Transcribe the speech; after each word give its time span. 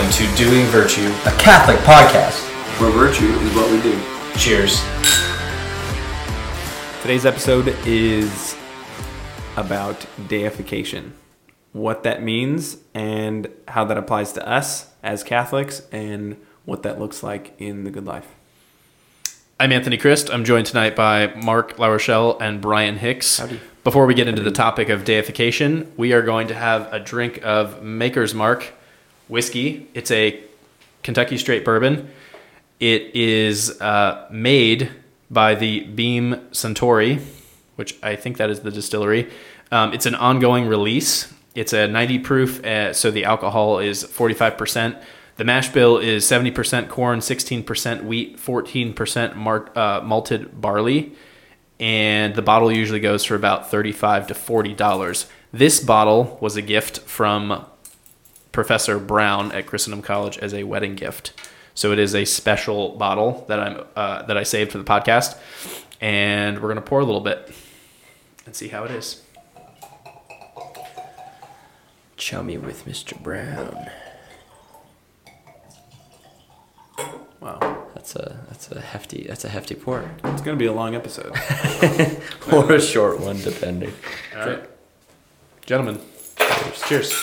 Welcome 0.00 0.16
to 0.28 0.34
Dewing 0.34 0.64
Virtue. 0.68 1.12
a 1.26 1.36
Catholic 1.36 1.76
podcast. 1.80 2.40
where 2.80 2.90
virtue 2.90 3.26
is 3.26 3.54
what 3.54 3.70
we 3.70 3.82
do. 3.82 4.00
Cheers. 4.38 4.80
Today's 7.02 7.26
episode 7.26 7.76
is 7.86 8.56
about 9.58 10.06
deification, 10.26 11.12
what 11.72 12.02
that 12.04 12.22
means, 12.22 12.78
and 12.94 13.50
how 13.68 13.84
that 13.84 13.98
applies 13.98 14.32
to 14.32 14.48
us 14.48 14.90
as 15.02 15.22
Catholics, 15.22 15.82
and 15.92 16.38
what 16.64 16.82
that 16.82 16.98
looks 16.98 17.22
like 17.22 17.52
in 17.58 17.84
the 17.84 17.90
good 17.90 18.06
life. 18.06 18.34
I'm 19.60 19.70
Anthony 19.70 19.98
Criste. 19.98 20.30
I'm 20.30 20.46
joined 20.46 20.64
tonight 20.64 20.96
by 20.96 21.34
Mark 21.34 21.76
LaRochelle 21.76 22.40
and 22.40 22.62
Brian 22.62 22.96
Hicks. 22.96 23.38
Before 23.84 24.06
we 24.06 24.14
get 24.14 24.28
into 24.28 24.42
the 24.42 24.50
topic 24.50 24.88
of 24.88 25.04
deification, 25.04 25.92
we 25.98 26.14
are 26.14 26.22
going 26.22 26.48
to 26.48 26.54
have 26.54 26.90
a 26.90 26.98
drink 26.98 27.40
of 27.42 27.82
Maker's 27.82 28.34
Mark 28.34 28.72
whiskey. 29.30 29.88
It's 29.94 30.10
a 30.10 30.42
Kentucky 31.02 31.38
straight 31.38 31.64
bourbon. 31.64 32.10
It 32.80 33.14
is 33.14 33.80
uh, 33.80 34.26
made 34.30 34.90
by 35.30 35.54
the 35.54 35.80
Beam 35.80 36.34
Suntory, 36.50 37.22
which 37.76 37.96
I 38.02 38.16
think 38.16 38.36
that 38.38 38.50
is 38.50 38.60
the 38.60 38.70
distillery. 38.70 39.30
Um, 39.70 39.92
it's 39.92 40.06
an 40.06 40.14
ongoing 40.14 40.66
release. 40.66 41.32
It's 41.54 41.72
a 41.72 41.86
90 41.86 42.18
proof, 42.20 42.64
uh, 42.64 42.92
so 42.92 43.10
the 43.10 43.24
alcohol 43.24 43.78
is 43.78 44.04
45%. 44.04 45.00
The 45.36 45.44
mash 45.44 45.70
bill 45.70 45.98
is 45.98 46.24
70% 46.24 46.88
corn, 46.88 47.20
16% 47.20 48.04
wheat, 48.04 48.36
14% 48.36 49.36
mar- 49.36 49.70
uh, 49.76 50.00
malted 50.04 50.60
barley, 50.60 51.12
and 51.78 52.34
the 52.34 52.42
bottle 52.42 52.70
usually 52.70 53.00
goes 53.00 53.24
for 53.24 53.34
about 53.34 53.70
35 53.70 54.26
to 54.28 54.34
$40. 54.34 55.26
This 55.52 55.80
bottle 55.80 56.38
was 56.40 56.56
a 56.56 56.62
gift 56.62 57.00
from 57.00 57.66
Professor 58.52 58.98
Brown 58.98 59.52
at 59.52 59.66
Christendom 59.66 60.02
College 60.02 60.38
as 60.38 60.52
a 60.54 60.64
wedding 60.64 60.94
gift. 60.94 61.32
So 61.74 61.92
it 61.92 61.98
is 61.98 62.14
a 62.14 62.24
special 62.24 62.96
bottle 62.96 63.44
that 63.48 63.60
I'm 63.60 63.84
uh, 63.96 64.22
that 64.22 64.36
I 64.36 64.42
saved 64.42 64.72
for 64.72 64.78
the 64.78 64.84
podcast, 64.84 65.38
and 66.00 66.60
we're 66.60 66.68
gonna 66.68 66.80
pour 66.82 67.00
a 67.00 67.04
little 67.04 67.20
bit 67.20 67.52
and 68.46 68.54
see 68.54 68.68
how 68.68 68.84
it 68.84 68.90
is. 68.90 69.22
Chummy 72.16 72.58
with 72.58 72.84
Mr. 72.84 73.18
Brown. 73.22 73.88
Wow, 77.40 77.86
That's 77.94 78.14
a 78.16 78.44
that's 78.48 78.70
a 78.70 78.80
hefty 78.80 79.24
that's 79.26 79.44
a 79.46 79.48
hefty 79.48 79.74
pour. 79.74 80.00
it's 80.24 80.42
going 80.42 80.56
to 80.56 80.62
be 80.62 80.66
a 80.66 80.72
long 80.74 80.94
episode. 80.94 81.32
or 82.52 82.72
a 82.72 82.80
short 82.80 83.18
one, 83.20 83.40
depending. 83.40 83.92
All 84.36 84.46
right, 84.46 84.68
gentlemen, 85.64 85.98
cheers. 86.86 87.14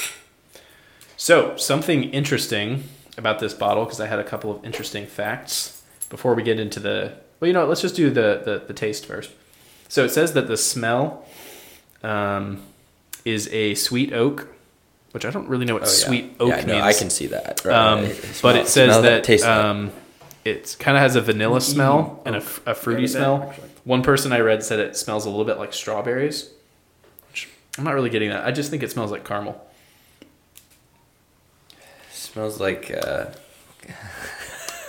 So 1.18 1.58
something 1.58 2.04
interesting 2.12 2.84
about 3.18 3.40
this 3.40 3.54
bottle 3.54 3.84
because 3.86 4.00
I 4.00 4.08
had 4.08 4.20
a 4.20 4.24
couple 4.24 4.52
of 4.56 4.64
interesting 4.64 5.06
facts 5.08 5.82
before 6.10 6.34
we 6.36 6.44
get 6.44 6.60
into 6.60 6.80
the. 6.80 7.14
Well, 7.40 7.48
you 7.48 7.54
know, 7.54 7.62
what, 7.62 7.70
let's 7.70 7.82
just 7.82 7.96
do 7.96 8.10
the, 8.10 8.42
the 8.46 8.64
the 8.68 8.74
taste 8.74 9.06
first. 9.06 9.32
So 9.90 10.04
it 10.06 10.10
says 10.10 10.34
that 10.34 10.48
the 10.48 10.58
smell 10.58 11.26
um, 12.04 12.62
is 13.26 13.48
a 13.54 13.74
sweet 13.76 14.14
oak, 14.14 14.48
which 15.12 15.26
I 15.26 15.32
don't 15.32 15.48
really 15.48 15.66
know 15.66 15.74
what 15.76 15.84
Oh, 15.84 15.86
yeah. 15.86 15.92
sweet 15.92 16.36
oak 16.40 16.50
yeah, 16.50 16.56
means. 16.58 16.68
no, 16.68 16.82
I 16.82 16.94
can 16.94 17.10
see 17.10 17.28
that. 17.28 17.64
Right. 17.66 17.76
Um, 17.76 18.10
but 18.42 18.56
it 18.56 18.68
says 18.68 19.02
that 19.02 19.24
that. 19.24 19.42
um, 19.44 19.92
it 20.46 20.76
kind 20.80 20.96
of 20.98 21.02
has 21.02 21.16
a 21.16 21.22
vanilla 21.22 21.62
smell 21.62 22.22
and 22.26 22.36
a 22.36 22.42
fruity 22.42 23.04
Yeah, 23.04 23.08
smell. 23.08 23.44
actually. 23.50 23.70
One 23.86 24.04
person 24.04 24.34
I 24.34 24.40
read 24.40 24.64
said 24.64 24.80
it 24.80 24.96
smells 24.98 25.26
a 25.26 25.30
little 25.30 25.46
bit 25.46 25.58
like 25.58 25.74
strawberries. 25.74 26.50
Which 27.30 27.48
I'm 27.78 27.84
not 27.86 27.94
really 27.94 28.10
getting 28.10 28.30
that. 28.30 28.46
I 28.46 28.52
just 28.52 28.70
think 28.70 28.84
it 28.84 28.92
smells 28.92 29.12
like 29.12 29.24
caramel. 29.26 29.62
Smells 32.32 32.60
like 32.60 32.92
uh, 32.92 33.26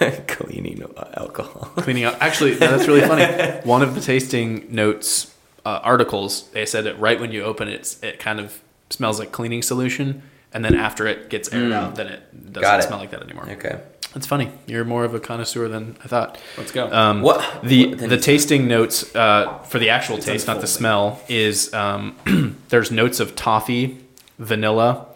cleaning 0.26 0.82
alcohol. 1.16 1.70
Cleaning 1.76 2.04
up. 2.04 2.16
Actually, 2.20 2.52
no, 2.52 2.58
that's 2.76 2.86
really 2.86 3.00
funny. 3.02 3.24
One 3.68 3.82
of 3.82 3.94
the 3.94 4.00
tasting 4.00 4.66
notes 4.74 5.34
uh, 5.64 5.80
articles, 5.82 6.48
they 6.50 6.66
said 6.66 6.84
that 6.84 6.98
right 7.00 7.18
when 7.20 7.32
you 7.32 7.42
open 7.44 7.68
it, 7.68 7.96
it 8.02 8.18
kind 8.18 8.40
of 8.40 8.60
smells 8.90 9.18
like 9.18 9.32
cleaning 9.32 9.62
solution. 9.62 10.22
And 10.52 10.64
then 10.64 10.74
after 10.74 11.06
it 11.06 11.28
gets 11.28 11.52
aired 11.52 11.72
out, 11.72 11.96
then 11.96 12.06
it 12.06 12.52
doesn't 12.52 12.80
it. 12.80 12.82
smell 12.84 12.98
like 12.98 13.10
that 13.10 13.22
anymore. 13.22 13.48
Okay. 13.50 13.80
That's 14.14 14.26
funny. 14.26 14.50
You're 14.66 14.86
more 14.86 15.04
of 15.04 15.14
a 15.14 15.20
connoisseur 15.20 15.68
than 15.68 15.98
I 16.02 16.08
thought. 16.08 16.38
Let's 16.56 16.72
go. 16.72 16.90
Um, 16.90 17.20
What- 17.20 17.62
the 17.62 17.88
what- 17.88 17.98
then 17.98 18.08
the 18.08 18.14
it's- 18.14 18.24
tasting 18.24 18.66
notes 18.66 19.14
uh, 19.14 19.58
for 19.64 19.78
the 19.78 19.90
actual 19.90 20.16
It's 20.16 20.24
taste, 20.24 20.46
not 20.46 20.62
the 20.62 20.66
smell, 20.66 21.20
is 21.28 21.74
um, 21.74 22.16
there's 22.70 22.90
notes 22.90 23.20
of 23.20 23.36
toffee, 23.36 23.98
vanilla, 24.38 25.06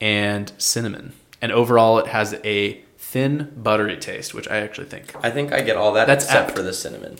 and 0.00 0.50
cinnamon, 0.56 1.12
and 1.40 1.52
overall 1.52 1.98
it 1.98 2.06
has 2.08 2.34
a 2.44 2.80
thin 2.96 3.52
buttery 3.56 3.96
taste, 3.96 4.34
which 4.34 4.48
I 4.48 4.56
actually 4.58 4.86
think, 4.88 5.14
I 5.24 5.30
think 5.30 5.52
I 5.52 5.60
get 5.62 5.76
all 5.76 5.92
that 5.94 6.06
That's 6.06 6.24
except 6.24 6.48
apt. 6.50 6.56
for 6.56 6.62
the 6.62 6.72
cinnamon. 6.72 7.16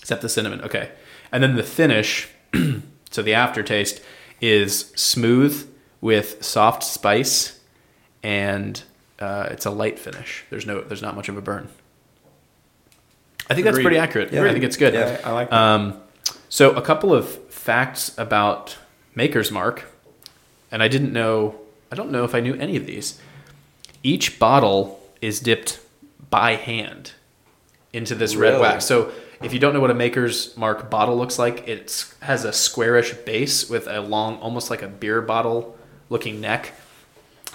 except 0.00 0.22
the 0.22 0.28
cinnamon. 0.28 0.60
Okay, 0.62 0.90
and 1.32 1.42
then 1.42 1.56
the 1.56 1.62
finish, 1.62 2.28
so 3.10 3.22
the 3.22 3.34
aftertaste 3.34 4.02
is 4.40 4.92
smooth 4.96 5.68
with 6.00 6.42
soft 6.44 6.82
spice, 6.84 7.58
and 8.22 8.82
uh, 9.18 9.48
it's 9.50 9.66
a 9.66 9.70
light 9.70 9.98
finish. 9.98 10.44
There's 10.50 10.66
no 10.66 10.80
there's 10.82 11.02
not 11.02 11.16
much 11.16 11.28
of 11.28 11.36
a 11.36 11.42
burn. 11.42 11.68
I 13.50 13.54
think 13.54 13.64
that's 13.64 13.80
pretty 13.80 13.98
accurate. 13.98 14.32
Yeah. 14.32 14.44
I 14.44 14.52
think 14.52 14.64
it's 14.64 14.76
good. 14.76 14.94
Yeah, 14.94 15.20
I 15.24 15.32
like 15.32 15.50
that. 15.50 15.56
Um, 15.56 16.00
so 16.48 16.70
a 16.72 16.82
couple 16.82 17.12
of 17.12 17.28
facts 17.50 18.16
about 18.16 18.76
Maker's 19.14 19.50
Mark, 19.50 19.84
and 20.70 20.82
I 20.82 20.88
didn't 20.88 21.12
know. 21.12 21.56
I 21.90 21.96
don't 21.96 22.10
know 22.10 22.24
if 22.24 22.34
I 22.34 22.40
knew 22.40 22.54
any 22.54 22.76
of 22.76 22.86
these. 22.86 23.20
Each 24.02 24.38
bottle 24.38 25.00
is 25.20 25.40
dipped 25.40 25.80
by 26.30 26.56
hand 26.56 27.12
into 27.92 28.14
this 28.14 28.34
red 28.34 28.60
wax. 28.60 28.84
So 28.84 29.12
if 29.42 29.52
you 29.52 29.58
don't 29.58 29.74
know 29.74 29.80
what 29.80 29.90
a 29.90 29.94
Maker's 29.94 30.56
Mark 30.56 30.90
bottle 30.90 31.16
looks 31.16 31.38
like, 31.38 31.68
it 31.68 32.12
has 32.20 32.44
a 32.44 32.52
squarish 32.52 33.12
base 33.12 33.68
with 33.68 33.86
a 33.86 34.00
long, 34.00 34.38
almost 34.38 34.70
like 34.70 34.82
a 34.82 34.88
beer 34.88 35.20
bottle 35.20 35.76
looking 36.08 36.40
neck, 36.40 36.72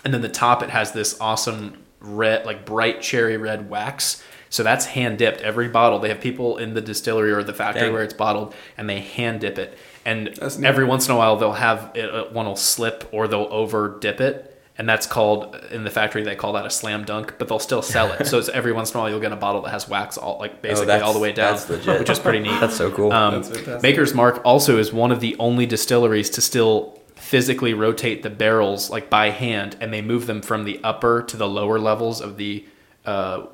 and 0.04 0.14
then 0.14 0.22
the 0.22 0.30
top 0.30 0.64
it 0.64 0.70
has 0.70 0.92
this 0.92 1.20
awesome 1.20 1.84
red, 2.00 2.46
like 2.46 2.66
bright 2.66 3.02
cherry 3.02 3.38
red 3.38 3.70
wax. 3.70 4.24
So 4.50 4.64
that's 4.64 4.86
hand 4.86 5.18
dipped. 5.18 5.42
Every 5.42 5.68
bottle 5.68 6.00
they 6.00 6.10
have 6.10 6.22
people 6.22 6.58
in 6.58 6.74
the 6.74 6.82
distillery 6.82 7.32
or 7.32 7.44
the 7.44 7.54
factory 7.54 7.84
Dang. 7.84 7.94
where 7.94 8.04
it's 8.04 8.14
bottled, 8.14 8.56
and 8.78 8.90
they 8.90 9.00
hand 9.00 9.42
dip 9.42 9.58
it. 9.58 9.78
And 10.06 10.40
every 10.64 10.86
once 10.86 11.08
in 11.08 11.14
a 11.14 11.18
while 11.18 11.36
they'll 11.36 11.52
have 11.54 11.92
it, 11.96 12.10
uh, 12.10 12.26
one 12.26 12.46
will 12.46 12.56
slip 12.56 13.10
or 13.12 13.28
they'll 13.28 13.48
over 13.52 13.98
dip 14.00 14.22
it, 14.22 14.57
and 14.78 14.88
that's 14.88 15.08
called 15.08 15.56
in 15.72 15.84
the 15.84 15.90
factory 15.90 16.24
they 16.24 16.36
call 16.36 16.54
that 16.54 16.66
a 16.66 16.70
slam 16.70 17.04
dunk. 17.04 17.36
But 17.38 17.48
they'll 17.48 17.60
still 17.60 17.82
sell 17.82 18.12
it. 18.14 18.28
so 18.28 18.38
it's 18.38 18.50
every 18.50 18.72
once 18.72 18.92
in 18.92 18.98
a 18.98 19.02
while 19.02 19.10
you'll 19.10 19.20
get 19.20 19.32
a 19.32 19.36
bottle 19.38 19.62
that 19.64 19.70
has 19.72 19.90
wax 19.90 20.18
all 20.18 20.38
like 20.40 20.62
basically 20.62 20.94
Oh, 20.94 21.02
all 21.04 21.14
the 21.14 21.20
way 21.20 21.32
down, 21.32 21.56
that's 21.56 21.70
legit. 21.70 22.00
which 22.00 22.10
is 22.10 22.20
pretty 22.20 22.40
neat. 22.40 22.58
That's 22.60 22.76
so 22.76 22.92
cool. 22.92 23.12
Um, 23.12 23.42
That's. 23.44 23.82
Maker's 23.84 24.14
Mark 24.14 24.42
also 24.46 24.78
is 24.78 24.94
one 24.94 25.12
of 25.12 25.20
the 25.20 25.36
only 25.40 25.66
distilleries 25.66 26.30
to 26.32 26.42
still 26.42 27.00
physically 27.16 27.74
rotate 27.74 28.24
the 28.24 28.30
barrels 28.30 28.90
like 28.90 29.10
by 29.10 29.32
hand, 29.32 29.76
and 29.82 29.92
they 29.94 30.02
move 30.02 30.28
them 30.28 30.42
from 30.42 30.64
the 30.64 30.80
upper 30.84 31.24
to 31.24 31.36
the 31.38 31.48
lower 31.48 31.80
levels 31.80 32.22
of 32.22 32.38
the 32.38 32.64
uh, 33.06 33.46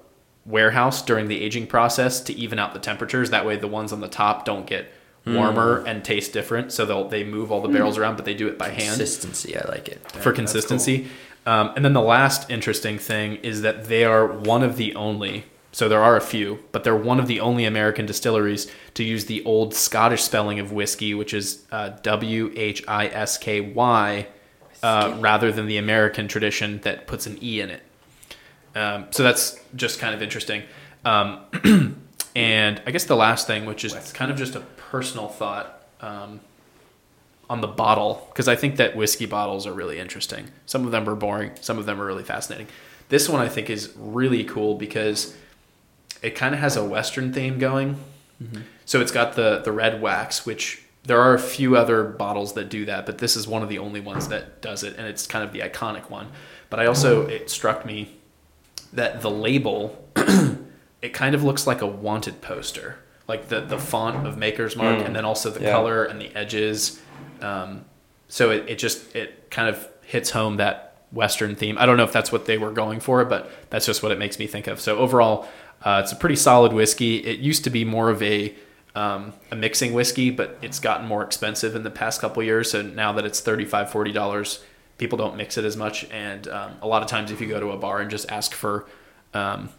warehouse 0.45 1.01
during 1.01 1.27
the 1.27 1.41
aging 1.41 1.67
process 1.67 2.19
to 2.21 2.33
even 2.33 2.59
out 2.59 2.73
the 2.73 2.79
temperatures. 2.79 3.29
That 3.29 3.45
way, 3.45 3.55
the 3.55 3.67
ones 3.67 3.93
on 3.93 4.01
the 4.01 4.07
top 4.09 4.45
don't 4.45 4.65
get 4.67 4.91
warmer 5.25 5.83
and 5.85 6.03
taste 6.03 6.33
different. 6.33 6.71
So 6.71 6.85
they'll 6.85 7.07
they 7.07 7.23
move 7.23 7.51
all 7.51 7.61
the 7.61 7.69
barrels 7.69 7.97
around, 7.97 8.15
but 8.15 8.25
they 8.25 8.33
do 8.33 8.47
it 8.47 8.57
by 8.57 8.69
hand 8.69 8.97
Consistency, 8.97 9.57
I 9.57 9.67
like 9.67 9.87
it. 9.87 10.11
for 10.11 10.31
consistency. 10.33 11.07
Um, 11.45 11.73
and 11.75 11.83
then 11.83 11.93
the 11.93 12.01
last 12.01 12.49
interesting 12.49 12.97
thing 12.97 13.35
is 13.37 13.61
that 13.61 13.85
they 13.85 14.05
are 14.05 14.25
one 14.27 14.63
of 14.63 14.77
the 14.77 14.95
only, 14.95 15.43
so 15.73 15.89
there 15.89 16.01
are 16.01 16.15
a 16.15 16.21
few, 16.21 16.59
but 16.71 16.83
they're 16.85 16.95
one 16.95 17.19
of 17.19 17.27
the 17.27 17.41
only 17.41 17.65
American 17.65 18.05
distilleries 18.05 18.71
to 18.93 19.03
use 19.03 19.25
the 19.25 19.43
old 19.43 19.73
Scottish 19.73 20.23
spelling 20.23 20.59
of 20.59 20.71
whiskey, 20.71 21.13
which 21.13 21.33
is 21.33 21.63
uh, 21.71 21.89
W 22.01 22.51
H 22.55 22.83
I 22.87 23.07
S 23.07 23.37
K 23.37 23.59
Y, 23.59 24.27
uh, 24.81 25.17
rather 25.19 25.51
than 25.51 25.65
the 25.67 25.77
American 25.77 26.27
tradition 26.29 26.79
that 26.83 27.07
puts 27.07 27.25
an 27.25 27.37
E 27.41 27.59
in 27.59 27.69
it. 27.69 27.83
Um, 28.75 29.07
so 29.11 29.23
that's 29.23 29.59
just 29.75 29.99
kind 29.99 30.15
of 30.15 30.21
interesting. 30.21 30.63
Um, 31.05 31.41
and 32.35 32.81
I 32.85 32.91
guess 32.91 33.03
the 33.05 33.15
last 33.15 33.47
thing, 33.47 33.65
which 33.65 33.83
is 33.85 33.93
kind 34.13 34.31
of 34.31 34.37
just 34.37 34.55
a 34.55 34.61
personal 34.93 35.27
thought 35.27 35.81
um, 36.01 36.39
on 37.49 37.61
the 37.61 37.67
bottle, 37.67 38.27
because 38.29 38.47
I 38.47 38.55
think 38.55 38.75
that 38.75 38.95
whiskey 38.95 39.25
bottles 39.25 39.65
are 39.65 39.73
really 39.73 39.97
interesting. 39.97 40.51
Some 40.67 40.85
of 40.85 40.91
them 40.91 41.09
are 41.09 41.15
boring, 41.15 41.49
some 41.61 41.79
of 41.79 41.87
them 41.87 41.99
are 41.99 42.05
really 42.05 42.23
fascinating. 42.23 42.67
This 43.09 43.27
one 43.27 43.41
I 43.41 43.49
think 43.49 43.71
is 43.71 43.91
really 43.97 44.43
cool 44.43 44.75
because 44.75 45.35
it 46.21 46.35
kind 46.35 46.53
of 46.53 46.61
has 46.61 46.77
a 46.77 46.85
Western 46.85 47.33
theme 47.33 47.57
going. 47.57 47.95
So 48.85 49.01
it's 49.01 49.11
got 49.11 49.33
the 49.33 49.61
the 49.65 49.71
red 49.71 49.99
wax, 49.99 50.45
which 50.45 50.83
there 51.03 51.19
are 51.19 51.33
a 51.33 51.39
few 51.39 51.75
other 51.75 52.03
bottles 52.03 52.53
that 52.53 52.69
do 52.69 52.85
that, 52.85 53.07
but 53.07 53.17
this 53.17 53.35
is 53.35 53.47
one 53.47 53.63
of 53.63 53.69
the 53.69 53.79
only 53.79 53.99
ones 53.99 54.27
that 54.27 54.61
does 54.61 54.83
it, 54.83 54.95
and 54.97 55.07
it's 55.07 55.25
kind 55.25 55.43
of 55.43 55.53
the 55.53 55.61
iconic 55.61 56.11
one. 56.11 56.27
But 56.69 56.79
I 56.79 56.85
also 56.85 57.25
it 57.25 57.49
struck 57.49 57.83
me 57.83 58.11
that 58.93 59.21
the 59.21 59.31
label 59.31 60.07
it 61.01 61.13
kind 61.13 61.33
of 61.33 61.43
looks 61.43 61.65
like 61.65 61.81
a 61.81 61.87
wanted 61.87 62.41
poster, 62.41 62.97
like 63.27 63.47
the 63.49 63.61
the 63.61 63.77
font 63.77 64.27
of 64.27 64.37
Maker's 64.37 64.75
Mark, 64.75 65.03
and 65.05 65.15
then 65.15 65.25
also 65.25 65.49
the 65.49 65.61
Yeah. 65.61 65.71
color 65.71 66.03
and 66.03 66.19
the 66.19 66.35
edges. 66.35 66.99
Um, 67.41 67.85
so 68.27 68.51
it, 68.51 68.65
it 68.69 68.79
just 68.79 69.15
it 69.15 69.49
kind 69.51 69.69
of 69.69 69.87
hits 70.01 70.31
home 70.31 70.57
that 70.57 70.95
Western 71.11 71.55
theme. 71.55 71.77
I 71.77 71.85
don't 71.85 71.97
know 71.97 72.03
if 72.03 72.11
that's 72.11 72.31
what 72.31 72.45
they 72.45 72.57
were 72.57 72.71
going 72.71 72.99
for, 72.99 73.23
but 73.25 73.49
that's 73.69 73.85
just 73.85 74.01
what 74.03 74.11
it 74.11 74.17
makes 74.19 74.39
me 74.39 74.47
think 74.47 74.67
of. 74.67 74.79
So 74.81 74.97
overall, 74.97 75.47
uh, 75.83 76.01
it's 76.03 76.11
a 76.11 76.15
pretty 76.15 76.35
solid 76.35 76.73
whiskey. 76.73 77.17
It 77.17 77.39
used 77.39 77.63
to 77.65 77.69
be 77.69 77.85
more 77.85 78.09
of 78.09 78.21
a 78.23 78.55
um, 78.95 79.33
a 79.51 79.55
mixing 79.55 79.93
whiskey, 79.93 80.29
but 80.29 80.57
it's 80.61 80.79
gotten 80.79 81.07
more 81.07 81.23
expensive 81.23 81.75
in 81.75 81.83
the 81.83 81.89
past 81.89 82.21
couple 82.21 82.43
years. 82.43 82.69
So 82.71 82.81
now 82.83 83.11
that 83.13 83.25
it's 83.25 83.39
35 83.39 84.13
dollars, 84.13 84.63
people 84.97 85.17
don't 85.17 85.35
mix 85.35 85.57
it 85.57 85.65
as 85.65 85.75
much. 85.77 86.05
And 86.11 86.47
um, 86.47 86.73
a 86.81 86.87
lot 86.87 87.01
of 87.01 87.07
times, 87.07 87.31
if 87.31 87.41
you 87.41 87.47
go 87.47 87.59
to 87.59 87.71
a 87.71 87.77
bar 87.77 88.01
and 88.01 88.11
just 88.11 88.29
ask 88.31 88.53
for 88.53 88.85
um, 89.33 89.69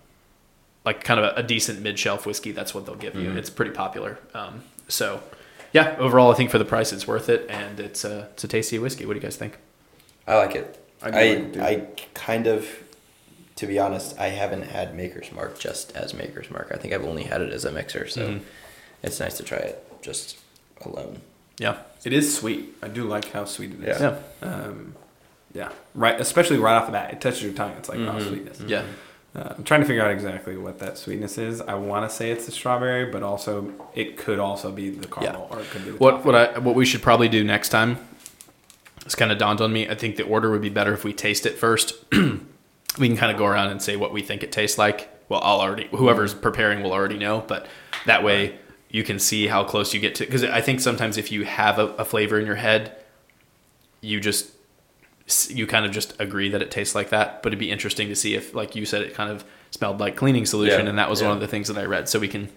like 0.85 1.03
kind 1.05 1.19
of 1.21 1.27
a, 1.37 1.41
a 1.41 1.43
decent 1.43 1.81
mid 1.81 1.99
shelf 1.99 2.27
whiskey, 2.27 2.53
that's 2.53 2.75
what 2.75 2.87
they'll 2.87 2.95
give 2.95 3.15
you. 3.15 3.33
It's 3.33 3.51
pretty 3.51 3.71
popular. 3.73 4.19
Um, 4.35 4.63
so 4.89 5.23
yeah, 5.73 5.97
overall, 5.99 6.31
I 6.31 6.35
think 6.35 6.51
for 6.51 6.59
the 6.59 6.65
price, 6.65 6.93
it's 6.93 7.07
worth 7.07 7.29
it, 7.29 7.47
and 7.49 7.81
it's 7.81 8.05
a 8.05 8.29
it's 8.33 8.45
a 8.45 8.49
tasty 8.49 8.79
whiskey. 8.79 9.07
What 9.07 9.15
do 9.15 9.19
you 9.19 9.23
guys 9.23 9.37
think? 9.37 9.59
I 10.27 10.37
like 10.37 10.55
it. 10.55 10.81
I 11.03 11.07
I 11.09 11.11
like 11.11 11.57
it. 11.57 11.61
I, 11.61 11.87
kind 12.15 12.47
of, 12.47 12.67
to 13.57 13.67
be 13.67 13.79
honest, 13.79 14.19
I 14.19 14.29
haven't 14.29 14.63
had 14.63 14.95
Maker's 14.95 15.31
Mark 15.33 15.59
just 15.59 15.95
as 15.97 16.15
Maker's 16.15 16.51
Mark. 16.51 16.71
I 16.73 16.77
think 16.77 16.95
I've 16.95 17.05
only 17.05 17.25
had 17.25 17.41
it 17.43 17.53
as 17.53 17.65
a 17.65 17.73
mixer, 17.73 18.07
so 18.09 18.29
Mhm. 18.29 18.41
it's 19.03 19.21
nice 19.21 19.37
to 19.39 19.43
try 19.43 19.59
it 19.59 19.85
just 20.03 20.39
alone. 20.83 21.21
Yeah, 21.59 21.77
It 22.05 22.13
is 22.13 22.35
sweet. 22.37 22.75
I 22.83 22.89
do 22.89 23.05
like 23.05 23.31
how 23.33 23.45
sweet 23.45 23.73
it 23.73 23.89
is. 23.89 24.01
yeah, 24.01 24.17
Um, 24.43 24.95
yeah. 25.55 25.71
Right. 25.95 26.21
Especially 26.21 26.57
right 26.59 26.75
off 26.75 26.87
the 26.87 26.93
bat, 26.93 27.13
it 27.13 27.21
touches 27.21 27.43
your 27.45 27.53
tongue. 27.53 27.75
It's 27.79 27.89
like 27.89 27.99
raw 27.99 28.15
Mhm. 28.19 28.29
sweetness. 28.29 28.61
yeah. 28.67 28.83
Uh, 29.35 29.53
I'm 29.57 29.65
trying 29.65 29.81
to 29.81 29.87
figure 29.87 30.03
out 30.05 30.13
exactly 30.13 30.57
what 30.57 30.79
that 30.79 30.97
sweetness 30.97 31.39
is. 31.39 31.61
I 31.61 31.75
want 31.75 32.09
to 32.09 32.15
say 32.15 32.31
it's 32.31 32.47
the 32.47 32.53
strawberry, 32.53 33.11
but 33.11 33.23
also 33.25 33.73
it 33.95 34.17
could 34.17 34.39
also 34.39 34.71
be 34.71 34.91
the 34.91 35.09
caramel 35.09 35.49
or 35.51 35.61
it 35.61 35.71
could 35.71 35.85
be 35.85 35.91
the 35.91 35.97
What 35.97 36.13
toffee. 36.13 36.27
what 36.27 36.35
I 36.35 36.59
what 36.61 36.75
we 36.77 36.85
should 36.85 37.03
probably 37.03 37.29
do 37.29 37.43
next 37.43 37.71
time? 37.71 37.99
It's 39.05 39.15
kind 39.17 39.33
of 39.33 39.39
dawned 39.39 39.61
on 39.61 39.73
me. 39.73 39.89
I 39.89 39.95
think 39.97 40.17
the 40.17 40.23
order 40.25 40.51
would 40.51 40.63
be 40.63 40.69
better 40.71 40.95
if 40.95 41.05
we 41.05 41.13
taste 41.13 41.47
it 41.47 41.59
first. 41.59 41.95
we 42.13 43.09
can 43.09 43.17
kind 43.17 43.33
of 43.33 43.37
go 43.37 43.45
around 43.45 43.71
and 43.71 43.83
say 43.83 43.97
what 43.97 44.13
we 44.13 44.23
think 44.23 44.43
it 44.43 44.53
tastes 44.53 44.79
like. 44.79 45.11
Well, 45.29 45.41
I'll 45.43 45.61
already 45.61 45.89
whoever's 45.91 46.33
preparing 46.33 46.83
will 46.83 46.93
already 46.93 47.19
know, 47.19 47.45
but 47.47 47.67
that 48.07 48.23
way 48.23 48.59
you 48.89 49.03
can 49.03 49.19
see 49.19 49.49
how 49.49 49.65
close 49.65 49.93
you 49.93 49.99
get 49.99 50.15
to. 50.17 50.25
Because 50.25 50.45
I 50.45 50.61
think 50.61 50.81
sometimes 50.81 51.19
if 51.19 51.33
you 51.33 51.45
have 51.45 51.81
a, 51.81 51.87
a 51.97 52.05
flavor 52.05 52.39
in 52.39 52.47
your 52.47 52.55
head, 52.55 52.97
you 54.01 54.21
just 54.21 54.54
you 55.49 55.67
kind 55.67 55.87
of 55.87 55.93
just 55.93 56.19
agree 56.21 56.51
that 56.51 56.61
it 56.63 56.71
tastes 56.71 56.95
like 56.95 57.09
that. 57.11 57.43
But 57.43 57.49
it'd 57.51 57.59
be 57.59 57.71
interesting 57.71 58.09
to 58.09 58.17
see 58.17 58.35
if, 58.35 58.55
like 58.55 58.75
you 58.77 58.85
said, 58.85 59.03
it 59.03 59.15
kind 59.15 59.31
of 59.31 59.45
smelled 59.71 59.99
like 60.01 60.17
cleaning 60.17 60.47
solution, 60.47 60.83
Yeah, 60.85 60.91
and 60.91 60.99
that 60.99 61.09
was 61.11 61.21
yeah. 61.21 61.29
one 61.29 61.37
of 61.37 61.41
the 61.41 61.49
things 61.49 61.69
that 61.69 61.79
I 61.79 61.85
read. 61.85 62.09
So 62.09 62.19
we 62.19 62.29
can 62.29 62.49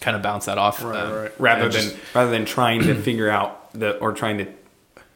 kind 0.00 0.16
of 0.16 0.22
bounce 0.22 0.46
that 0.46 0.56
off. 0.58 0.82
Right, 0.82 0.96
um, 0.98 1.12
right. 1.12 1.32
Rather 1.40 1.64
and 1.64 1.72
than 1.72 1.82
just- 1.82 1.96
rather 2.14 2.30
than 2.30 2.44
trying 2.44 2.82
to 2.84 2.94
figure 3.02 3.28
out 3.30 3.72
the 3.72 3.98
or 3.98 4.12
trying 4.12 4.38
to 4.38 4.46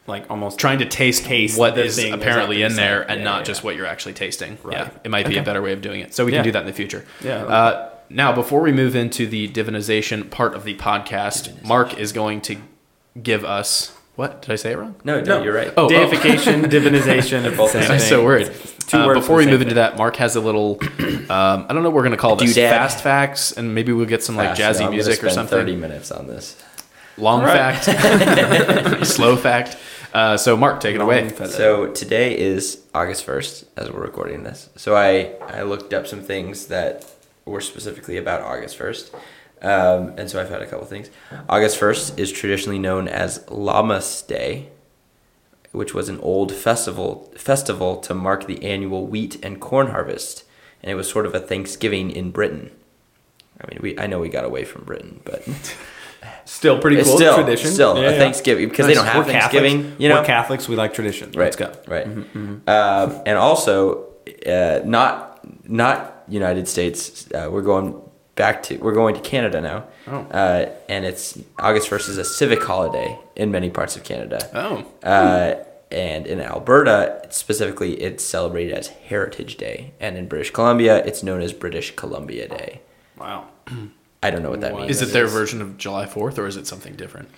like 0.06 0.30
almost 0.30 0.58
trying 0.58 0.78
to 0.80 0.84
taste, 0.84 1.24
Taste 1.24 1.58
what 1.58 1.74
the 1.76 1.84
is 1.84 1.96
thing 1.96 2.12
apparently 2.12 2.62
in 2.62 2.74
there 2.76 3.00
and 3.10 3.20
Yeah, 3.20 3.24
not 3.24 3.38
yeah. 3.38 3.44
just 3.44 3.64
what 3.64 3.74
you're 3.74 3.86
actually 3.86 4.12
tasting. 4.12 4.58
Right. 4.62 4.76
Yeah, 4.76 4.90
it 5.02 5.10
might 5.10 5.26
be 5.26 5.38
a 5.38 5.42
better 5.42 5.62
way 5.62 5.72
of 5.72 5.80
doing 5.80 6.00
it. 6.00 6.12
So 6.14 6.26
we 6.26 6.32
Yeah. 6.32 6.38
can 6.38 6.44
do 6.44 6.52
that 6.52 6.60
in 6.60 6.66
the 6.66 6.74
future. 6.74 7.06
Yeah, 7.22 7.44
I 7.46 7.48
Uh, 7.48 7.88
now, 8.10 8.30
before 8.30 8.60
we 8.60 8.70
move 8.70 8.94
into 8.94 9.26
the 9.26 9.48
divinization 9.48 10.30
part 10.30 10.54
of 10.54 10.64
the 10.64 10.74
podcast, 10.74 11.64
Mark 11.64 11.98
is 11.98 12.12
going 12.12 12.42
to 12.42 12.56
give 13.22 13.46
us 13.46 13.92
what 14.16 14.42
did 14.42 14.50
I 14.52 14.56
say 14.56 14.72
it 14.72 14.78
wrong? 14.78 14.94
No, 15.04 15.20
no, 15.20 15.42
you're 15.42 15.54
right. 15.54 15.72
Oh, 15.76 15.86
oh. 15.86 15.88
deification, 15.88 16.62
divinization, 16.70 17.42
They're 17.42 17.56
both 17.56 17.72
the 17.72 17.82
same 17.82 17.92
I'm 17.92 17.98
so 17.98 18.24
worried. 18.24 18.52
two 18.86 18.98
Uh, 18.98 19.06
words 19.06 19.20
before 19.20 19.36
we 19.36 19.44
move 19.46 19.54
same 19.54 19.62
into 19.62 19.74
that, 19.76 19.96
Mark 19.96 20.16
has 20.16 20.36
a 20.36 20.40
little. 20.40 20.78
Um, 20.80 21.28
I 21.30 21.66
don't 21.70 21.82
know. 21.82 21.90
what 21.90 21.94
We're 21.94 22.02
going 22.02 22.10
to 22.12 22.16
call 22.16 22.36
this 22.36 22.56
Doodad. 22.56 22.70
fast 22.70 23.02
facts, 23.02 23.52
and 23.52 23.74
maybe 23.74 23.92
we'll 23.92 24.06
get 24.06 24.22
some 24.22 24.36
like 24.36 24.56
Fast, 24.56 24.60
jazzy 24.60 24.74
so 24.74 24.78
I'm 24.80 24.84
gonna 24.86 24.96
music 24.96 25.24
or 25.24 25.30
something. 25.30 25.58
Thirty 25.58 25.74
minutes 25.76 26.10
on 26.12 26.26
this. 26.26 26.56
Long 27.16 27.42
Right. 27.42 27.74
fact, 27.76 29.06
slow 29.06 29.36
fact. 29.36 29.76
Uh, 30.12 30.36
so, 30.36 30.56
Mark, 30.56 30.80
take 30.80 30.94
it 30.94 31.00
away. 31.00 31.28
So 31.46 31.88
today 31.88 32.38
is 32.38 32.82
August 32.94 33.24
first, 33.24 33.64
as 33.76 33.90
we're 33.90 34.00
recording 34.02 34.42
this. 34.44 34.68
So 34.76 34.94
I 34.96 35.32
I 35.48 35.62
looked 35.62 35.92
up 35.92 36.06
some 36.06 36.20
things 36.22 36.66
that 36.66 37.04
were 37.44 37.60
specifically 37.60 38.16
about 38.16 38.42
August 38.42 38.76
first, 38.76 39.12
um, 39.64 40.12
and 40.18 40.30
so 40.30 40.40
I've 40.40 40.50
had 40.50 40.62
a 40.62 40.66
couple 40.66 40.86
things. 40.86 41.10
August 41.48 41.78
first 41.78 42.18
is 42.18 42.30
traditionally 42.30 42.78
known 42.78 43.08
as 43.08 43.38
Lammas 43.48 44.22
Day, 44.26 44.68
which 45.72 45.94
was 45.94 46.08
an 46.08 46.20
old 46.20 46.52
festival 46.52 47.32
festival 47.36 47.96
to 47.98 48.14
mark 48.14 48.46
the 48.46 48.62
annual 48.64 49.06
wheat 49.06 49.42
and 49.44 49.60
corn 49.60 49.88
harvest, 49.88 50.44
and 50.82 50.90
it 50.90 50.94
was 50.94 51.08
sort 51.08 51.26
of 51.26 51.34
a 51.34 51.40
Thanksgiving 51.40 52.10
in 52.10 52.30
Britain. 52.30 52.70
I 53.60 53.66
mean, 53.70 53.80
we 53.82 53.98
I 53.98 54.06
know 54.06 54.18
we 54.20 54.28
got 54.28 54.44
away 54.44 54.64
from 54.64 54.84
Britain, 54.84 55.20
but 55.24 55.44
Still 56.46 56.78
pretty 56.78 56.98
it's 56.98 57.08
cool 57.08 57.16
still 57.18 57.34
tradition. 57.36 57.70
still 57.70 57.96
Yeah, 58.00 58.08
a 58.08 58.12
yeah. 58.12 58.18
Thanksgiving 58.18 58.68
because 58.68 58.86
they 58.86 58.94
don't 58.94 59.06
have 59.06 59.26
We're 59.26 59.32
Thanksgiving. 59.32 59.78
Catholics. 59.82 60.00
You 60.00 60.08
know, 60.10 60.20
we're 60.20 60.26
Catholics. 60.26 60.68
We 60.68 60.76
like 60.76 60.92
tradition. 60.94 61.28
Right. 61.32 61.44
Let's 61.44 61.56
go. 61.56 61.72
Right. 61.86 62.06
Mm-hmm, 62.06 62.68
Um, 62.68 63.22
and 63.26 63.38
also, 63.38 64.08
uh, 64.46 64.80
not 64.84 65.40
not 65.68 66.24
United 66.28 66.66
States. 66.68 67.30
Uh, 67.32 67.48
we're 67.50 67.62
going 67.62 68.00
back 68.34 68.62
to 68.64 68.76
we're 68.78 68.94
going 68.94 69.14
to 69.14 69.20
Canada 69.20 69.60
now. 69.60 69.84
Oh. 70.06 70.18
Uh, 70.30 70.70
and 70.88 71.04
it's 71.04 71.38
August 71.58 71.88
first 71.88 72.08
is 72.08 72.18
a 72.18 72.24
civic 72.24 72.62
holiday 72.62 73.18
in 73.36 73.50
many 73.50 73.70
parts 73.70 73.96
of 73.96 74.04
Canada. 74.04 74.48
Oh, 74.54 74.86
Uh, 75.02 75.62
and 75.90 76.26
in 76.26 76.40
Alberta, 76.40 77.24
specifically, 77.30 77.94
it's 78.02 78.24
celebrated 78.24 78.74
as 78.74 78.88
Heritage 78.88 79.56
Day, 79.56 79.92
and 80.00 80.16
in 80.16 80.26
British 80.26 80.50
Columbia, 80.50 80.96
it's 81.04 81.22
known 81.22 81.40
as 81.40 81.52
British 81.52 81.94
Columbia 81.94 82.48
Day. 82.48 82.80
Wow. 83.16 83.46
I 84.22 84.30
don't 84.30 84.42
know 84.42 84.50
what 84.50 84.60
that 84.62 84.72
Why 84.72 84.80
means. 84.86 85.00
is 85.00 85.08
it 85.08 85.12
their 85.12 85.26
version 85.28 85.62
of 85.62 85.76
July 85.78 86.06
Fourth, 86.06 86.36
or 86.38 86.46
is 86.48 86.56
it 86.56 86.66
something 86.66 86.96
different? 86.96 87.28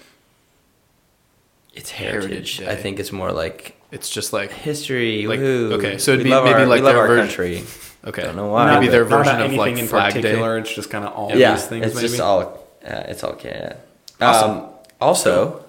It's 1.75 1.91
Heritage 1.91 2.23
Heritage. 2.23 2.59
Day? 2.59 2.71
I 2.71 2.77
think 2.77 2.99
it's 2.99 3.13
more 3.13 3.31
like 3.33 3.76
It's 3.93 4.11
just 4.11 4.33
like 4.33 4.51
history. 4.53 5.27
Like, 5.27 5.41
woohoo. 5.41 5.73
okay, 5.75 5.99
so 5.99 6.13
it'd 6.13 6.25
We 6.25 6.31
be 6.31 6.35
love 6.35 6.45
maybe 6.45 6.61
our, 6.61 6.67
like 6.67 6.81
we 6.81 6.87
love 6.87 6.95
their 6.95 7.03
our 7.03 7.07
version- 7.09 7.27
country. 7.27 7.65
okay. 8.05 8.23
Don't 8.23 8.37
know 8.37 8.49
why, 8.49 8.75
Maybe 8.75 8.89
their 8.89 9.05
Not 9.05 9.19
version 9.19 9.35
about 9.37 9.47
of 9.47 9.53
like 9.53 9.67
anything 9.69 9.85
in 9.85 9.89
Flag 9.89 10.13
Day. 10.15 10.21
particular. 10.23 10.59
It's 10.59 10.75
just 10.75 10.91
kind 10.91 11.05
of 11.05 11.13
all 11.13 11.31
yeah, 11.35 11.55
these 11.55 11.67
things. 11.67 11.87
it's 11.87 11.95
maybe. 11.95 12.09
just 12.09 12.21
all 12.21 12.41
uh, 12.85 13.05
it's 13.09 13.23
all 13.25 13.35
Canada. 13.35 13.79
Awesome. 14.21 14.51
Um, 14.51 14.69
also, 15.01 15.65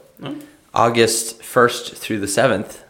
August 0.73 1.41
first 1.43 1.95
through 1.95 2.19
the 2.19 2.27
seventh 2.27 2.83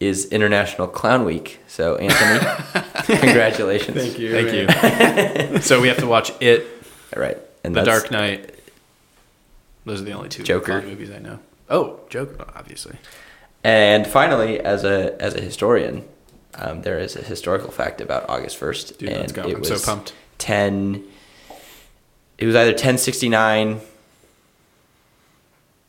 is 0.00 0.26
International 0.26 0.86
Clown 0.86 1.24
Week. 1.24 1.60
So 1.66 1.96
Anthony, 1.96 2.64
congratulations. 3.18 3.96
Thank 3.96 4.18
you. 4.18 4.30
Thank 4.32 5.52
you. 5.52 5.60
so 5.60 5.80
we 5.80 5.88
have 5.88 5.98
to 5.98 6.06
watch 6.06 6.30
it, 6.40 6.66
All 7.16 7.20
right, 7.22 7.36
and 7.64 7.74
The 7.74 7.82
Dark 7.82 8.10
Knight. 8.10 8.54
Those 9.84 10.00
are 10.02 10.04
the 10.04 10.12
only 10.12 10.28
two 10.28 10.42
Joker. 10.42 10.72
Bond 10.80 10.86
movies 10.88 11.10
I 11.10 11.18
know. 11.18 11.38
Oh, 11.70 12.00
Joker, 12.10 12.44
obviously. 12.54 12.96
And 13.64 14.06
finally, 14.06 14.60
as 14.60 14.84
a 14.84 15.20
as 15.20 15.34
a 15.34 15.40
historian, 15.40 16.04
um, 16.54 16.82
there 16.82 16.98
is 16.98 17.16
a 17.16 17.22
historical 17.22 17.70
fact 17.70 18.00
about 18.00 18.28
August 18.28 18.56
first. 18.56 19.00
And 19.02 19.10
let's 19.10 19.32
go. 19.32 19.42
It 19.42 19.54
I'm 19.54 19.60
was 19.60 19.68
so 19.82 19.84
pumped. 19.94 20.12
ten. 20.38 21.04
It 22.38 22.46
was 22.46 22.54
either 22.54 22.72
ten 22.72 22.98
sixty 22.98 23.28
nine. 23.28 23.80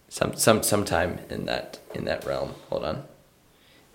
Some 0.10 0.36
some 0.36 0.64
sometime 0.64 1.20
in 1.30 1.46
that 1.46 1.80
in 1.94 2.06
that 2.06 2.26
realm. 2.26 2.56
Hold 2.70 2.86
on. 2.86 3.04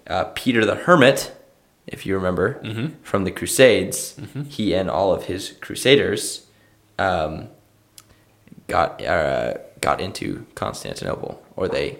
Uh, 0.07 0.25
Peter 0.35 0.65
the 0.65 0.77
Hermit, 0.77 1.33
if 1.87 2.07
you 2.07 2.15
remember 2.15 2.61
Mhm. 2.63 2.93
from 3.03 3.25
the 3.25 3.31
Crusades, 3.33 4.15
Mhm. 4.21 4.49
he 4.51 4.75
and 4.75 4.89
all 4.89 5.13
of 5.13 5.25
his 5.25 5.55
Crusaders 5.61 6.43
um, 6.99 7.49
got 8.69 9.05
uh, 9.05 9.55
got 9.81 10.01
into 10.01 10.47
Constantinople, 10.55 11.43
or 11.57 11.67
they 11.67 11.99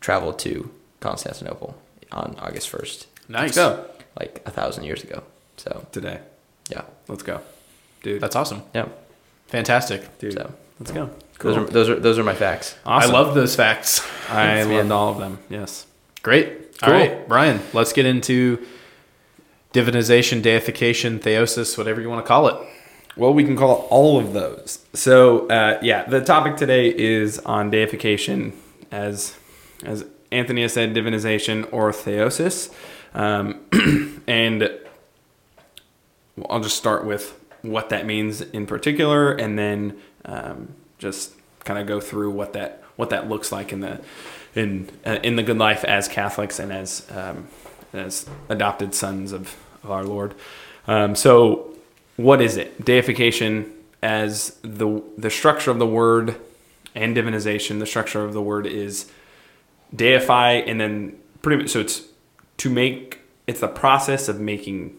traveled 0.00 0.40
to 0.40 0.70
Constantinople 1.04 1.76
on 2.10 2.34
August 2.40 2.68
first, 2.68 3.06
Nice. 3.28 3.56
Let's 3.56 3.56
go 3.56 3.86
like 4.20 4.42
a 4.46 4.50
thousand 4.50 4.84
years 4.84 5.02
ago. 5.04 5.22
So 5.56 5.86
today. 5.92 6.18
yeah, 6.70 6.82
Let's 7.08 7.22
go, 7.22 7.40
dude. 8.02 8.20
That's 8.22 8.36
awesome. 8.36 8.62
yeah. 8.74 8.88
Fantastic. 9.48 10.00
dude. 10.18 10.32
So 10.32 10.52
Let's 10.80 10.90
go. 10.92 11.10
those 11.40 11.56
are 11.56 11.64
those 11.66 11.88
are 11.90 11.98
those 12.00 12.18
are 12.18 12.24
my 12.24 12.34
facts. 12.34 12.74
Awesome. 12.86 13.10
I 13.10 13.12
love 13.18 13.34
those 13.34 13.54
facts. 13.54 14.00
I 14.28 14.46
Thanks, 14.64 14.68
man. 14.68 14.76
loved 14.88 14.90
all 14.92 15.10
of 15.12 15.18
them. 15.18 15.38
Yes. 15.50 15.86
Great. 16.22 16.48
All 16.82 16.88
Cool. 16.88 16.92
right, 16.98 17.28
Brian, 17.28 17.60
let's 17.72 17.92
get 17.92 18.04
into 18.06 18.58
divinization, 19.72 20.42
deification, 20.42 21.18
theosis, 21.20 21.76
whatever 21.78 22.00
you 22.00 22.08
want 22.08 22.24
to 22.24 22.28
call 22.28 22.48
it. 22.48 22.56
Well, 23.16 23.32
we 23.32 23.44
can 23.44 23.56
call 23.56 23.78
it 23.82 23.86
all 23.90 24.18
of 24.18 24.32
those. 24.32 24.80
So, 24.92 25.46
uh, 25.48 25.78
yeah, 25.82 26.02
the 26.04 26.20
topic 26.20 26.56
today 26.56 26.88
is 26.88 27.38
on 27.40 27.70
deification, 27.70 28.52
as 28.90 29.36
as 29.84 30.04
Anthony 30.34 30.62
has 30.62 30.72
said, 30.72 30.94
divinization 30.94 31.66
or 31.72 31.92
theosis, 31.92 32.72
um, 33.14 33.60
and 34.26 34.70
I'll 36.50 36.60
just 36.60 36.76
start 36.76 37.04
with 37.04 37.38
what 37.62 37.88
that 37.90 38.04
means 38.04 38.40
in 38.40 38.66
particular, 38.66 39.32
and 39.32 39.58
then 39.58 39.96
um, 40.24 40.74
just 40.98 41.32
kind 41.64 41.78
of 41.78 41.86
go 41.86 42.00
through 42.00 42.30
what 42.30 42.52
that 42.52 42.82
what 42.96 43.10
that 43.10 43.28
looks 43.28 43.50
like 43.50 43.72
in 43.72 43.80
the 43.80 44.00
in 44.54 44.88
uh, 45.06 45.18
in 45.22 45.36
the 45.36 45.42
good 45.42 45.58
life 45.58 45.84
as 45.84 46.08
Catholics 46.08 46.58
and 46.58 46.72
as 46.72 47.06
um, 47.10 47.48
as 47.92 48.28
adopted 48.48 48.94
sons 48.94 49.32
of, 49.32 49.56
of 49.82 49.90
our 49.90 50.04
Lord. 50.04 50.34
Um, 50.86 51.14
so, 51.14 51.74
what 52.16 52.40
is 52.42 52.56
it? 52.56 52.84
Deification 52.84 53.72
as 54.02 54.58
the 54.62 55.02
the 55.16 55.30
structure 55.30 55.70
of 55.70 55.78
the 55.78 55.86
word 55.86 56.36
and 56.94 57.16
divinization. 57.16 57.78
The 57.78 57.86
structure 57.86 58.24
of 58.24 58.32
the 58.32 58.42
word 58.42 58.66
is 58.66 59.10
deify, 59.94 60.52
and 60.52 60.80
then 60.80 61.18
pretty 61.42 61.62
much 61.62 61.72
so 61.72 61.80
it's 61.80 62.02
to 62.58 62.70
make 62.70 63.20
it's 63.46 63.60
the 63.60 63.68
process 63.68 64.28
of 64.28 64.40
making 64.40 64.96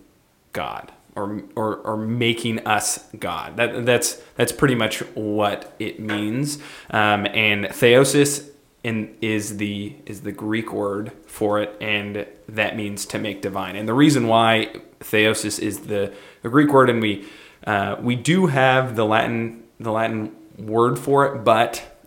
God 0.53 0.91
or 1.15 1.43
or, 1.55 1.77
or 1.77 1.97
making 1.97 2.65
us 2.67 3.07
God. 3.19 3.57
That 3.57 3.85
that's 3.85 4.21
that's 4.35 4.51
pretty 4.51 4.75
much 4.75 4.99
what 5.15 5.75
it 5.79 5.99
means. 5.99 6.57
Um, 6.89 7.25
and 7.27 7.65
theosis 7.65 8.49
in, 8.83 9.15
is 9.19 9.57
the 9.57 9.95
is 10.05 10.21
the 10.21 10.31
Greek 10.31 10.71
word 10.71 11.11
for 11.25 11.59
it, 11.59 11.75
and 11.81 12.27
that 12.47 12.77
means 12.77 13.05
to 13.07 13.17
make 13.17 13.41
divine. 13.41 13.75
And 13.75 13.87
the 13.87 13.95
reason 13.95 14.27
why 14.27 14.75
theosis 14.99 15.59
is 15.59 15.81
the, 15.81 16.13
the 16.43 16.49
Greek 16.49 16.71
word, 16.71 16.89
and 16.91 17.01
we 17.01 17.25
uh, 17.65 17.95
we 17.99 18.15
do 18.15 18.45
have 18.45 18.95
the 18.95 19.05
Latin 19.05 19.63
the 19.79 19.91
Latin 19.91 20.35
word 20.59 20.99
for 20.99 21.25
it, 21.25 21.43
but 21.43 21.97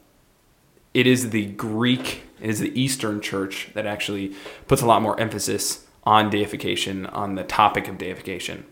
it 0.95 1.07
is 1.07 1.31
the 1.31 1.47
Greek, 1.47 2.23
it 2.41 2.51
is 2.51 2.61
the 2.61 2.81
Eastern 2.81 3.21
Church 3.21 3.71
that 3.75 3.87
actually 3.87 4.35
puts 4.67 4.83
a 4.83 4.87
lot 4.87 5.03
more 5.03 5.19
emphasis 5.21 5.87
on 6.05 6.31
deification, 6.31 7.07
on 7.07 7.35
the 7.35 7.45
topic 7.45 7.89
of 7.89 7.99
deification. 7.99 8.65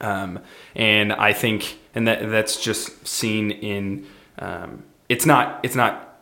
Um, 0.00 0.40
and 0.74 1.12
I 1.12 1.32
think, 1.32 1.78
and 1.94 2.06
that 2.06 2.30
that's 2.30 2.60
just 2.60 3.06
seen 3.06 3.50
in, 3.50 4.06
um, 4.38 4.84
it's 5.08 5.26
not 5.26 5.60
it's 5.62 5.74
not 5.74 6.20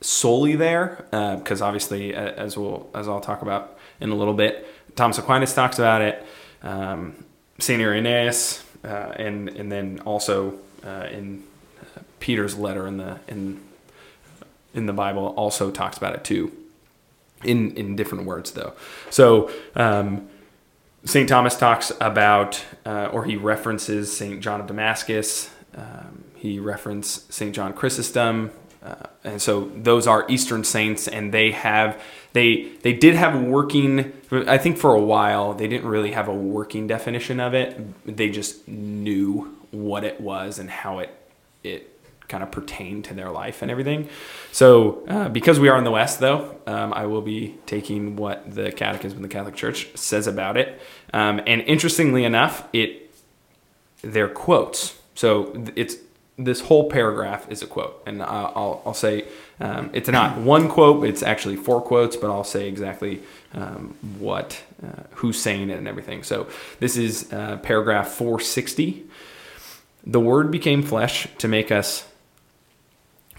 solely 0.00 0.54
there 0.54 1.06
because 1.10 1.62
uh, 1.62 1.66
obviously 1.66 2.14
as 2.14 2.58
we'll 2.58 2.88
as 2.94 3.08
I'll 3.08 3.20
talk 3.20 3.42
about 3.42 3.78
in 4.00 4.10
a 4.10 4.14
little 4.14 4.34
bit, 4.34 4.66
Thomas 4.96 5.18
Aquinas 5.18 5.54
talks 5.54 5.78
about 5.78 6.02
it, 6.02 6.26
um, 6.62 7.14
Saint 7.58 7.80
Irenaeus, 7.80 8.62
uh, 8.84 9.14
and 9.16 9.48
and 9.48 9.72
then 9.72 10.00
also 10.04 10.54
uh, 10.84 11.08
in 11.10 11.42
Peter's 12.20 12.56
letter 12.56 12.86
in 12.86 12.98
the 12.98 13.18
in 13.28 13.60
in 14.74 14.86
the 14.86 14.92
Bible 14.92 15.28
also 15.36 15.70
talks 15.70 15.96
about 15.96 16.14
it 16.14 16.24
too, 16.24 16.52
in 17.42 17.76
in 17.76 17.96
different 17.96 18.24
words 18.24 18.52
though. 18.52 18.74
So. 19.10 19.50
Um, 19.74 20.28
St. 21.06 21.28
Thomas 21.28 21.54
talks 21.54 21.92
about, 22.00 22.64
uh, 22.86 23.10
or 23.12 23.26
he 23.26 23.36
references 23.36 24.16
St. 24.16 24.40
John 24.40 24.62
of 24.62 24.66
Damascus. 24.66 25.50
Um, 25.76 26.24
he 26.34 26.58
references 26.58 27.26
St. 27.28 27.54
John 27.54 27.74
Chrysostom. 27.74 28.50
Uh, 28.82 28.94
and 29.24 29.40
so 29.40 29.70
those 29.76 30.06
are 30.06 30.26
Eastern 30.28 30.62
saints, 30.62 31.08
and 31.08 31.32
they 31.32 31.52
have 31.52 32.00
they 32.34 32.72
they 32.82 32.92
did 32.92 33.14
have 33.14 33.40
working. 33.40 34.12
I 34.30 34.58
think 34.58 34.76
for 34.76 34.94
a 34.94 35.00
while 35.00 35.54
they 35.54 35.66
didn't 35.66 35.88
really 35.88 36.12
have 36.12 36.28
a 36.28 36.34
working 36.34 36.86
definition 36.86 37.40
of 37.40 37.54
it. 37.54 37.78
They 38.04 38.28
just 38.28 38.68
knew 38.68 39.56
what 39.70 40.04
it 40.04 40.20
was 40.20 40.58
and 40.58 40.68
how 40.68 40.98
it 40.98 41.10
it 41.62 41.93
kind 42.28 42.42
of 42.42 42.50
pertain 42.50 43.02
to 43.02 43.14
their 43.14 43.30
life 43.30 43.62
and 43.62 43.70
everything. 43.70 44.08
So, 44.50 45.04
uh, 45.08 45.28
because 45.28 45.60
we 45.60 45.68
are 45.68 45.76
in 45.76 45.84
the 45.84 45.90
West, 45.90 46.20
though, 46.20 46.56
um, 46.66 46.92
I 46.94 47.06
will 47.06 47.22
be 47.22 47.56
taking 47.66 48.16
what 48.16 48.54
the 48.54 48.72
Catechism 48.72 49.18
of 49.18 49.22
the 49.22 49.28
Catholic 49.28 49.54
Church 49.54 49.88
says 49.96 50.26
about 50.26 50.56
it. 50.56 50.80
Um, 51.12 51.40
and 51.46 51.60
interestingly 51.62 52.24
enough, 52.24 52.66
it 52.72 53.04
they're 54.02 54.28
quotes. 54.28 54.98
So 55.14 55.64
it's 55.76 55.96
this 56.36 56.60
whole 56.60 56.90
paragraph 56.90 57.50
is 57.50 57.62
a 57.62 57.66
quote, 57.66 58.02
and 58.06 58.22
I'll, 58.22 58.82
I'll 58.84 58.94
say 58.94 59.26
um, 59.60 59.90
it's 59.92 60.08
not 60.08 60.36
one 60.38 60.68
quote; 60.68 61.04
it's 61.04 61.22
actually 61.22 61.56
four 61.56 61.80
quotes. 61.80 62.16
But 62.16 62.30
I'll 62.30 62.44
say 62.44 62.68
exactly 62.68 63.22
um, 63.54 63.96
what 64.18 64.60
uh, 64.82 65.04
who's 65.12 65.40
saying 65.40 65.70
it 65.70 65.78
and 65.78 65.86
everything. 65.86 66.22
So 66.22 66.48
this 66.80 66.96
is 66.96 67.32
uh, 67.32 67.58
paragraph 67.58 68.08
460. 68.08 69.04
The 70.06 70.20
Word 70.20 70.50
became 70.50 70.82
flesh 70.82 71.28
to 71.38 71.48
make 71.48 71.70
us 71.70 72.06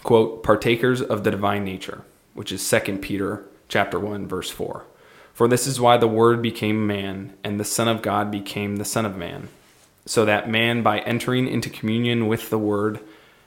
quote, 0.06 0.44
partakers 0.44 1.02
of 1.02 1.24
the 1.24 1.32
divine 1.32 1.64
nature, 1.64 2.02
which 2.32 2.52
is 2.52 2.70
2 2.70 2.98
Peter 2.98 3.44
chapter 3.68 3.98
1 3.98 4.28
verse 4.28 4.48
4. 4.48 4.84
For 5.34 5.48
this 5.48 5.66
is 5.66 5.80
why 5.80 5.96
the 5.96 6.06
word 6.06 6.40
became 6.40 6.86
man 6.86 7.34
and 7.42 7.58
the 7.58 7.64
son 7.64 7.88
of 7.88 8.02
God 8.02 8.30
became 8.30 8.76
the 8.76 8.84
son 8.84 9.04
of 9.04 9.16
man, 9.16 9.48
so 10.06 10.24
that 10.24 10.48
man 10.48 10.84
by 10.84 11.00
entering 11.00 11.48
into 11.48 11.68
communion 11.68 12.28
with 12.28 12.50
the 12.50 12.58
word 12.58 13.00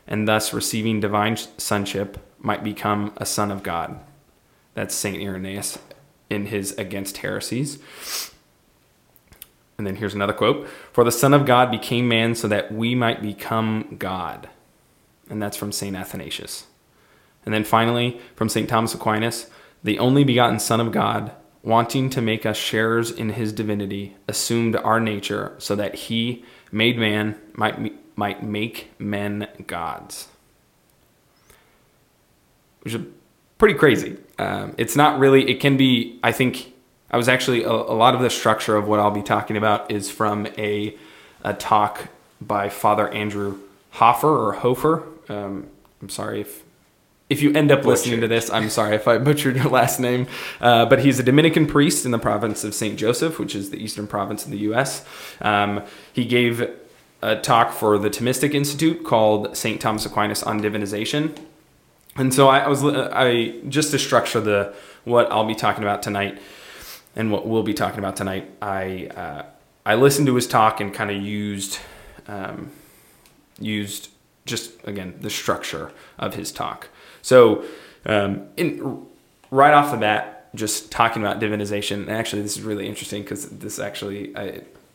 and 0.06 0.28
thus 0.28 0.54
receiving 0.54 1.00
divine 1.00 1.38
sonship 1.38 2.18
might 2.40 2.62
become 2.62 3.14
a 3.16 3.26
son 3.26 3.52
of 3.52 3.64
God. 3.64 3.98
That's 4.74 4.94
St. 4.94 5.18
Irenaeus 5.18 5.80
in 6.30 6.48
his 6.48 6.74
Against 6.74 7.20
Heresies. 7.20 7.80
And 9.78 9.88
then 9.88 9.96
here's 9.96 10.14
another 10.14 10.34
quote 10.34 10.68
For 10.92 11.06
the 11.06 11.12
Son 11.12 11.34
of 11.34 11.46
God 11.46 11.72
became 11.72 12.10
man 12.10 12.36
so 12.36 12.50
that 12.50 12.70
we 12.70 12.96
might 12.96 13.22
become 13.22 13.96
God 13.98 14.50
and 15.30 15.42
that's 15.42 15.58
from 15.58 15.72
St. 15.72 15.96
Athanasius. 15.96 16.68
And 17.46 17.54
then 17.54 17.64
finally, 17.64 18.20
from 18.36 18.50
St. 18.50 18.68
Thomas 18.68 18.94
Aquinas, 18.94 19.50
the 19.84 20.00
only 20.00 20.24
begotten 20.24 20.60
Son 20.60 20.82
of 20.82 20.92
God, 20.92 21.32
wanting 21.64 22.10
to 22.10 22.22
make 22.22 22.46
us 22.46 22.58
sharers 22.58 23.12
in 23.12 23.32
his 23.32 23.54
divinity, 23.54 24.16
assumed 24.28 24.76
our 24.76 25.00
nature 25.00 25.56
so 25.58 25.76
that 25.76 25.96
he, 25.96 26.44
made 26.72 26.98
man, 26.98 27.40
might, 27.54 28.18
might 28.18 28.44
make 28.44 28.92
men 29.00 29.48
gods. 29.68 30.28
Which 32.82 32.94
is 32.94 33.06
pretty 33.58 33.76
crazy. 33.76 34.18
Um, 34.38 34.74
it's 34.78 34.96
not 34.96 35.20
really, 35.20 35.50
it 35.50 35.60
can 35.60 35.78
be, 35.78 36.20
I 36.24 36.32
think, 36.32 36.74
I 37.12 37.18
was 37.18 37.28
actually, 37.28 37.64
a, 37.64 37.72
a 37.72 37.96
lot 37.96 38.16
of 38.16 38.22
the 38.22 38.30
structure 38.30 38.76
of 38.76 38.88
what 38.88 39.00
I'll 39.00 39.12
be 39.12 39.24
talking 39.24 39.58
about 39.58 39.92
is 39.92 40.10
from 40.10 40.48
a, 40.58 40.96
a 41.44 41.54
talk 41.54 42.08
by 42.40 42.70
Father 42.70 43.10
Andrew 43.10 43.60
Hoffer 43.92 44.28
or 44.30 44.54
Hofer. 44.54 45.04
Um, 45.30 45.68
I'm 46.02 46.10
sorry 46.10 46.42
if 46.42 46.64
if 47.30 47.44
you 47.44 47.54
end 47.54 47.72
up 47.72 47.86
listening 47.86 48.22
to 48.22 48.28
this, 48.28 48.50
I'm 48.50 48.70
sorry 48.72 48.96
if 48.96 49.08
I 49.08 49.18
butchered 49.30 49.56
your 49.56 49.70
last 49.70 50.00
name. 50.00 50.28
Uh, 50.60 50.86
but 50.88 51.00
he's 51.00 51.20
a 51.20 51.24
Dominican 51.24 51.68
priest 51.68 52.04
in 52.04 52.12
the 52.12 52.18
province 52.18 52.64
of 52.64 52.74
St. 52.74 52.98
Joseph, 52.98 53.38
which 53.38 53.54
is 53.54 53.70
the 53.70 53.78
eastern 53.78 54.08
province 54.08 54.46
in 54.46 54.52
the 54.52 54.58
U.S. 54.60 55.06
Um, 55.40 55.84
he 56.12 56.26
gave 56.26 56.68
a 57.22 57.36
talk 57.36 57.72
for 57.72 57.98
the 57.98 58.10
Thomistic 58.10 58.56
Institute 58.56 59.04
called 59.04 59.56
St. 59.56 59.80
Thomas 59.80 60.06
Aquinas 60.06 60.42
on 60.42 60.60
Divinization. 60.60 61.38
And 62.16 62.34
so 62.34 62.48
I, 62.48 62.60
I 62.60 62.68
was 62.68 62.84
I 62.84 63.60
just 63.70 63.92
to 63.92 64.00
structure 64.00 64.42
the 64.42 64.74
what 65.04 65.32
I'll 65.32 65.46
be 65.46 65.56
talking 65.56 65.84
about 65.84 66.02
tonight 66.02 66.40
and 67.16 67.32
what 67.32 67.48
we'll 67.48 67.64
be 67.64 67.74
talking 67.74 68.00
about 68.00 68.16
tonight. 68.16 68.50
I 68.62 69.08
uh, 69.16 69.46
I 69.86 69.96
listened 69.96 70.28
to 70.28 70.36
his 70.36 70.48
talk 70.48 70.82
and 70.82 70.94
kind 70.94 71.12
of 71.12 71.22
used 71.22 71.80
um, 72.28 72.72
used 73.60 74.10
just 74.50 74.72
again 74.86 75.16
the 75.22 75.30
structure 75.30 75.92
of 76.18 76.36
his 76.36 76.52
talk. 76.52 76.90
So, 77.22 77.64
um, 78.06 78.48
in, 78.58 79.06
right 79.52 79.74
off 79.74 79.92
the 79.92 79.98
bat, 79.98 80.54
just 80.56 80.92
talking 80.92 81.22
about 81.22 81.40
divinization. 81.40 82.02
And 82.02 82.10
actually, 82.10 82.42
this 82.42 82.58
is 82.58 82.64
really 82.64 82.88
interesting 82.88 83.24
because 83.24 83.50
this 83.50 83.80
actually 83.80 84.34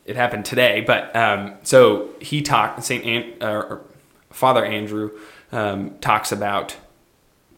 it 0.05 0.15
happened 0.15 0.45
today. 0.45 0.81
But 0.81 1.15
um, 1.15 1.55
so 1.63 2.09
he 2.21 2.41
talked. 2.41 2.83
Saint 2.83 3.05
An- 3.05 3.41
uh, 3.41 3.77
Father 4.29 4.65
Andrew 4.65 5.11
um, 5.51 5.97
talks 5.99 6.31
about 6.31 6.75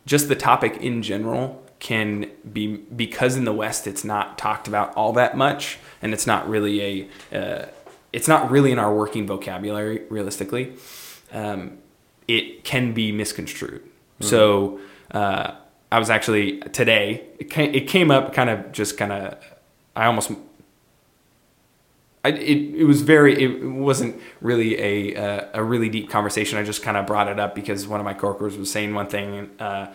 just 0.06 0.30
the 0.30 0.36
topic 0.36 0.78
in 0.78 1.02
general 1.02 1.64
can 1.80 2.30
be 2.52 2.78
because 2.78 3.36
in 3.36 3.46
the 3.46 3.54
West 3.54 3.86
it's 3.86 4.04
not 4.04 4.38
talked 4.38 4.68
about 4.68 4.94
all 4.96 5.14
that 5.14 5.38
much, 5.38 5.78
and 6.02 6.14
it's 6.14 6.26
not 6.26 6.48
really 6.48 7.10
a 7.32 7.38
uh, 7.38 7.66
it's 8.14 8.28
not 8.28 8.50
really 8.50 8.72
in 8.72 8.80
our 8.80 8.94
working 8.94 9.28
vocabulary 9.28 10.04
realistically. 10.10 10.74
Um, 11.32 11.80
it 12.28 12.64
can 12.64 12.94
be 12.94 13.12
misconstrued. 13.12 13.82
Mm-hmm. 13.82 14.26
So 14.26 14.80
uh, 15.12 15.56
I 15.92 16.00
was 16.00 16.10
actually 16.10 16.60
today. 16.60 17.26
It 17.40 17.50
came, 17.50 17.74
it 17.74 17.88
came 17.88 18.12
up 18.12 18.34
kind 18.34 18.50
of 18.50 18.72
just 18.72 18.98
kind 18.98 19.12
of. 19.12 19.38
I 19.96 20.06
almost. 20.06 20.32
I, 22.26 22.30
it, 22.30 22.76
it 22.76 22.84
was 22.84 23.04
very 23.04 23.42
it 23.42 23.64
wasn't 23.64 24.20
really 24.42 24.80
a 24.80 25.16
uh, 25.16 25.48
a 25.54 25.64
really 25.64 25.88
deep 25.88 26.10
conversation. 26.10 26.58
I 26.58 26.64
just 26.64 26.84
kind 26.84 26.98
of 26.98 27.06
brought 27.06 27.30
it 27.30 27.40
up 27.40 27.56
because 27.56 27.88
one 27.88 28.00
of 28.00 28.06
my 28.06 28.14
coworkers 28.14 28.58
was 28.58 28.70
saying 28.72 28.94
one 28.94 29.08
thing, 29.08 29.50
uh, 29.60 29.94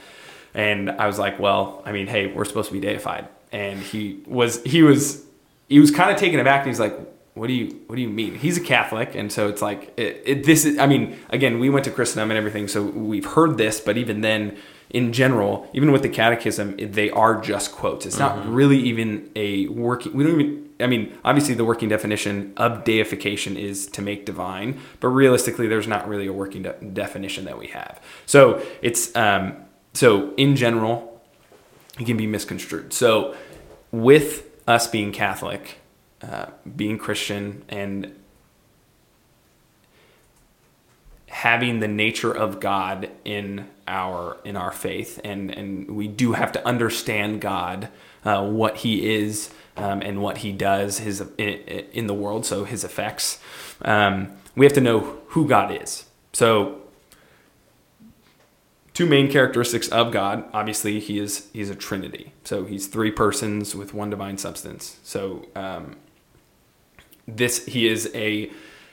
and 0.55 0.91
I 0.91 1.07
was 1.07 1.19
like, 1.19 1.39
"Well, 1.39 1.83
I 1.85 1.93
mean, 1.93 2.07
hey, 2.07 2.29
we're 2.29 2.47
supposed 2.47 2.69
to 2.69 2.73
be 2.73 2.81
deified," 2.81 3.29
and 3.51 3.81
he 3.81 4.23
was 4.27 4.62
he 4.62 4.83
was 4.83 5.25
he 5.69 5.79
was 5.79 5.91
kind 5.91 6.11
of 6.11 6.17
taken 6.17 6.41
aback. 6.41 6.61
And 6.61 6.69
he's 6.69 6.81
like, 6.81 6.99
what 7.35 7.47
do 7.47 7.55
you 7.55 7.81
what 7.87 7.97
do 7.97 8.03
you 8.03 8.09
mean? 8.09 8.35
He's 8.35 8.59
a 8.59 8.61
catholic 8.61 9.15
and 9.15 9.33
so 9.33 9.49
it's 9.49 9.62
like 9.62 9.93
it, 9.97 10.23
it, 10.25 10.45
this 10.45 10.65
is 10.65 10.79
i 10.79 10.87
mean 10.87 11.19
again 11.31 11.59
we 11.59 11.71
went 11.71 11.85
to 11.85 11.91
christendom 11.91 12.31
and 12.31 12.39
everything 12.39 12.69
so 12.69 12.83
we've 12.83 13.25
heard 13.25 13.57
this 13.57 13.81
but 13.81 13.97
even 13.97 14.21
then 14.21 14.57
in 14.91 15.12
general 15.12 15.69
even 15.73 15.91
with 15.93 16.03
the 16.03 16.09
catechism 16.09 16.77
they 16.77 17.11
are 17.11 17.41
just 17.41 17.73
quotes. 17.73 18.05
It's 18.05 18.19
not 18.19 18.37
mm-hmm. 18.37 18.53
really 18.53 18.79
even 18.81 19.31
a 19.35 19.67
working 19.69 20.12
we 20.12 20.25
don't 20.25 20.41
even 20.41 20.71
i 20.81 20.87
mean 20.87 21.17
obviously 21.25 21.55
the 21.55 21.65
working 21.65 21.89
definition 21.89 22.53
of 22.59 22.85
deification 22.85 23.57
is 23.57 23.87
to 23.87 24.03
make 24.03 24.27
divine 24.27 24.79
but 25.01 25.09
realistically 25.09 25.67
there's 25.67 25.89
not 25.89 26.07
really 26.07 26.27
a 26.27 26.33
working 26.33 26.62
de- 26.62 26.75
definition 26.93 27.47
that 27.47 27.59
we 27.59 27.69
have. 27.69 28.01
So 28.27 28.62
it's 28.83 29.15
um 29.17 29.57
so 29.95 30.35
in 30.35 30.57
general 30.57 31.23
it 31.99 32.05
can 32.05 32.17
be 32.17 32.27
misconstrued. 32.27 32.93
So 32.93 33.35
with 33.91 34.49
us 34.69 34.87
being 34.87 35.12
catholic 35.12 35.79
uh, 36.23 36.47
being 36.76 36.99
Christian 36.99 37.64
and 37.69 38.14
having 41.26 41.81
the 41.81 41.88
nature 41.88 42.33
of 42.33 42.61
God 42.61 43.11
in 43.25 43.69
our 43.88 44.37
in 44.45 44.57
our 44.57 44.71
faith, 44.71 45.21
and 45.25 45.50
and 45.50 45.91
we 45.91 46.07
do 46.07 46.33
have 46.33 46.52
to 46.52 46.67
understand 46.67 47.41
God, 47.41 47.88
uh, 48.25 48.47
what 48.47 48.79
He 48.79 49.14
is, 49.14 49.50
um, 49.76 50.02
and 50.02 50.23
what 50.23 50.38
He 50.38 50.52
does, 50.52 50.99
His 50.99 51.21
in, 51.38 51.55
in 51.93 52.07
the 52.07 52.14
world. 52.14 52.47
So 52.47 52.64
His 52.64 52.85
effects. 52.85 53.41
Um, 53.83 54.33
we 54.55 54.67
have 54.67 54.75
to 54.75 54.81
know 54.81 55.19
who 55.29 55.49
God 55.49 55.83
is. 55.83 56.05
So 56.33 56.83
two 58.95 59.07
main 59.07 59.31
characteristics 59.31 59.88
of 59.88 60.12
God. 60.12 60.45
Obviously, 60.52 61.00
he 61.00 61.19
is 61.19 61.49
he's 61.52 61.71
a 61.71 61.75
Trinity. 61.75 62.33
So 62.45 62.64
he's 62.64 62.87
three 62.87 63.11
persons 63.11 63.75
with 63.75 63.95
one 63.95 64.11
divine 64.11 64.38
substance. 64.38 64.99
So 65.02 65.47
um, 65.55 65.97
this 67.26 67.67
he 67.67 67.88
is 67.88 68.11
a 68.14 68.50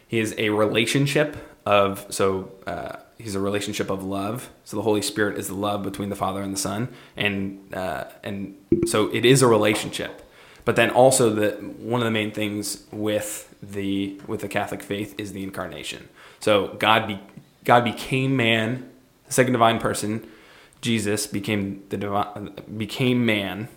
he 0.07 0.19
is 0.19 0.33
a 0.38 0.50
relationship 0.50 1.38
of 1.65 2.05
so 2.09 2.51
uh, 2.65 2.98
he's 3.17 3.36
a 3.36 3.39
relationship 3.39 3.89
of 3.89 4.03
love. 4.03 4.50
So 4.63 4.77
the 4.77 4.83
Holy 4.83 5.01
Spirit 5.01 5.38
is 5.38 5.48
the 5.48 5.55
love 5.55 5.83
between 5.83 6.09
the 6.09 6.15
Father 6.15 6.41
and 6.41 6.53
the 6.53 6.59
Son, 6.59 6.89
and 7.15 7.74
uh, 7.74 8.05
and 8.24 8.55
so 8.88 9.13
it 9.13 9.25
is 9.25 9.41
a 9.41 9.48
relationship. 9.48 10.25
But 10.65 10.75
then 10.75 10.89
also 10.89 11.29
the 11.29 11.51
one 11.79 12.01
of 12.01 12.05
the 12.05 12.12
main 12.12 12.31
things 12.31 12.86
with 12.91 13.53
the 13.62 14.19
with 14.27 14.41
the 14.41 14.48
Catholic 14.48 14.81
faith 14.81 15.15
is 15.17 15.33
the 15.33 15.43
incarnation. 15.43 16.09
So 16.39 16.75
God 16.79 17.07
be 17.07 17.19
God 17.63 17.83
became 17.83 18.36
man, 18.36 18.89
the 19.27 19.33
second 19.33 19.53
divine 19.53 19.79
person. 19.79 20.27
Jesus 20.81 21.27
became 21.27 21.83
the 21.89 21.98
divine, 21.98 22.53
became 22.77 23.25
man, 23.25 23.67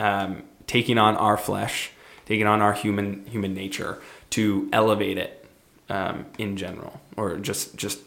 um, 0.00 0.44
taking 0.66 0.96
on 0.96 1.14
our 1.16 1.36
flesh, 1.36 1.90
taking 2.28 2.46
on 2.46 2.60
our 2.60 2.74
human 2.74 3.24
human 3.24 3.54
nature 3.54 3.98
to 4.28 4.68
elevate 4.70 5.16
it 5.16 5.46
um, 5.88 6.26
in 6.36 6.58
general, 6.58 7.00
or 7.16 7.38
just 7.38 7.74
just 7.74 8.00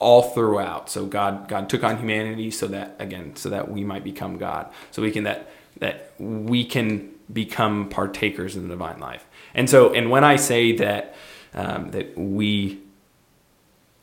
all 0.00 0.22
throughout. 0.22 0.90
So 0.90 1.06
God 1.06 1.48
God 1.48 1.70
took 1.70 1.84
on 1.84 1.98
humanity 1.98 2.50
so 2.50 2.66
that 2.66 2.96
again 2.98 3.36
so 3.36 3.48
that 3.48 3.70
we 3.70 3.84
might 3.84 4.02
become 4.02 4.38
God. 4.38 4.68
So 4.90 5.00
we 5.00 5.12
can 5.12 5.22
that 5.24 5.50
that 5.78 6.12
we 6.18 6.64
can 6.64 7.12
become 7.32 7.88
partakers 7.88 8.56
in 8.56 8.64
the 8.64 8.70
divine 8.70 8.98
life. 8.98 9.24
And 9.54 9.70
so 9.70 9.94
and 9.94 10.10
when 10.10 10.24
I 10.24 10.34
say 10.34 10.72
that 10.76 11.14
um, 11.54 11.92
that 11.92 12.18
we 12.18 12.80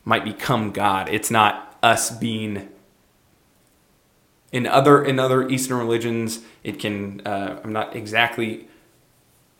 might 0.06 0.24
become 0.24 0.72
God, 0.72 1.10
it's 1.10 1.30
not 1.30 1.76
us 1.82 2.10
being 2.10 2.70
in 4.50 4.66
other 4.66 5.04
in 5.04 5.18
other 5.18 5.46
Eastern 5.46 5.76
religions. 5.76 6.40
It 6.64 6.78
can 6.78 7.20
uh, 7.26 7.60
I'm 7.62 7.74
not 7.74 7.94
exactly 7.94 8.68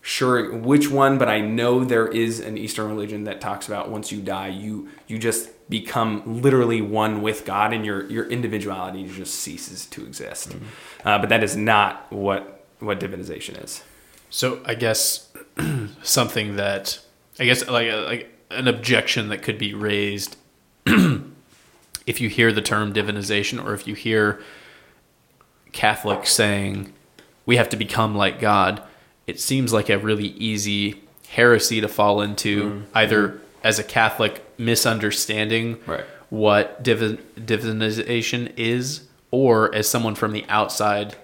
sure 0.09 0.55
which 0.55 0.91
one, 0.91 1.19
but 1.19 1.29
I 1.29 1.41
know 1.41 1.85
there 1.85 2.09
is 2.09 2.41
an 2.41 2.57
Eastern 2.57 2.88
religion 2.88 3.25
that 3.25 3.43
talks 3.43 3.69
about 3.69 3.91
once 3.91 4.11
you 4.11 4.23
die, 4.23 4.49
you 4.49 4.88
you 5.07 5.19
just 5.19 5.50
become 5.69 6.41
literally 6.41 6.81
one 6.81 7.21
with 7.21 7.45
God, 7.45 7.75
and 7.75 7.85
your 7.85 8.07
your 8.07 8.25
individuality 8.25 9.07
just 9.07 9.35
ceases 9.35 9.85
to 9.87 10.07
exist. 10.07 10.49
Mm-hmm. 10.49 11.09
Uh, 11.09 11.19
but 11.19 11.29
that 11.29 11.45
is 11.45 11.57
not 11.57 12.11
what 12.11 12.65
what 12.79 12.99
divinization 12.99 13.62
is. 13.62 13.85
So 14.31 14.62
I 14.65 14.75
guess 14.75 15.31
something 16.03 16.57
that 16.57 17.00
I 17.38 17.45
guess 17.45 17.69
like 17.69 17.93
like 17.93 18.33
an 18.50 18.67
objection 18.67 19.29
that 19.29 19.43
could 19.43 19.59
be 19.59 19.75
raised 19.75 20.37
if 20.87 22.19
you 22.19 22.31
hear 22.31 22.50
the 22.50 22.62
term 22.62 22.95
divinization 22.95 23.62
or 23.62 23.75
if 23.75 23.87
you 23.87 23.95
hear 23.95 24.41
Catholics 25.73 26.33
saying 26.33 26.95
we 27.45 27.57
have 27.57 27.69
to 27.69 27.77
become 27.77 28.15
like 28.15 28.41
God, 28.41 28.83
it 29.28 29.38
seems 29.38 29.73
like 29.73 29.88
a 29.90 29.99
really 29.99 30.28
easy 30.28 31.00
heresy 31.28 31.80
to 31.80 31.87
fall 31.88 32.20
into 32.23 32.70
mm. 32.70 32.85
either 32.94 33.40
as 33.62 33.78
a 33.78 33.85
Catholic 33.85 34.42
misunderstanding 34.59 35.79
right. 35.87 36.05
what 36.31 36.83
divin- 36.83 37.18
divinization 37.37 38.50
is 38.57 39.03
or 39.31 39.72
as 39.74 39.88
someone 39.88 40.14
from 40.14 40.33
the 40.33 40.44
outside 40.48 41.14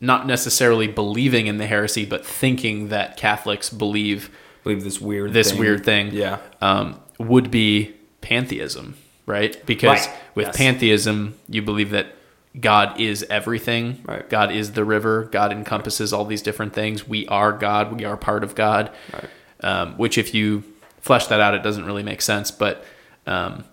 not 0.00 0.26
necessarily 0.26 0.86
believing 0.86 1.46
in 1.46 1.56
the 1.56 1.66
heresy 1.66 2.04
but 2.04 2.24
thinking 2.26 2.88
that 2.88 3.16
Catholics 3.16 3.70
believe 3.70 4.30
believe 4.62 4.84
this 4.84 5.00
weird 5.00 5.32
this 5.32 5.50
thing. 5.50 5.60
weird 5.60 5.84
thing 5.84 6.12
yeah 6.12 6.38
um, 6.60 7.00
would 7.18 7.50
be 7.50 7.94
pantheism 8.20 8.94
right 9.26 9.64
because 9.64 10.06
Right. 10.06 10.16
with 10.34 10.46
Yes. 10.48 10.56
pantheism 10.56 11.34
you 11.48 11.62
believe 11.62 11.90
that 11.90 12.14
God 12.60 13.00
is 13.00 13.24
everything. 13.30 14.02
Right. 14.04 14.28
God 14.28 14.52
is 14.52 14.72
the 14.72 14.84
river. 14.84 15.24
God 15.24 15.52
encompasses 15.52 16.12
all 16.12 16.24
these 16.24 16.42
different 16.42 16.74
things. 16.74 17.08
We 17.08 17.26
are 17.28 17.52
God. 17.52 17.98
We 17.98 18.04
are 18.04 18.16
part 18.16 18.44
of 18.44 18.54
God. 18.54 18.90
Right. 19.12 19.28
um, 19.60 19.94
which 19.96 20.18
if 20.18 20.34
you 20.34 20.64
flesh 21.00 21.26
that 21.26 21.40
out 21.40 21.52
it 21.52 21.64
doesn't 21.64 21.84
really 21.84 22.04
make 22.04 22.22
sense 22.22 22.52
but 22.52 22.84
um, 23.26 23.64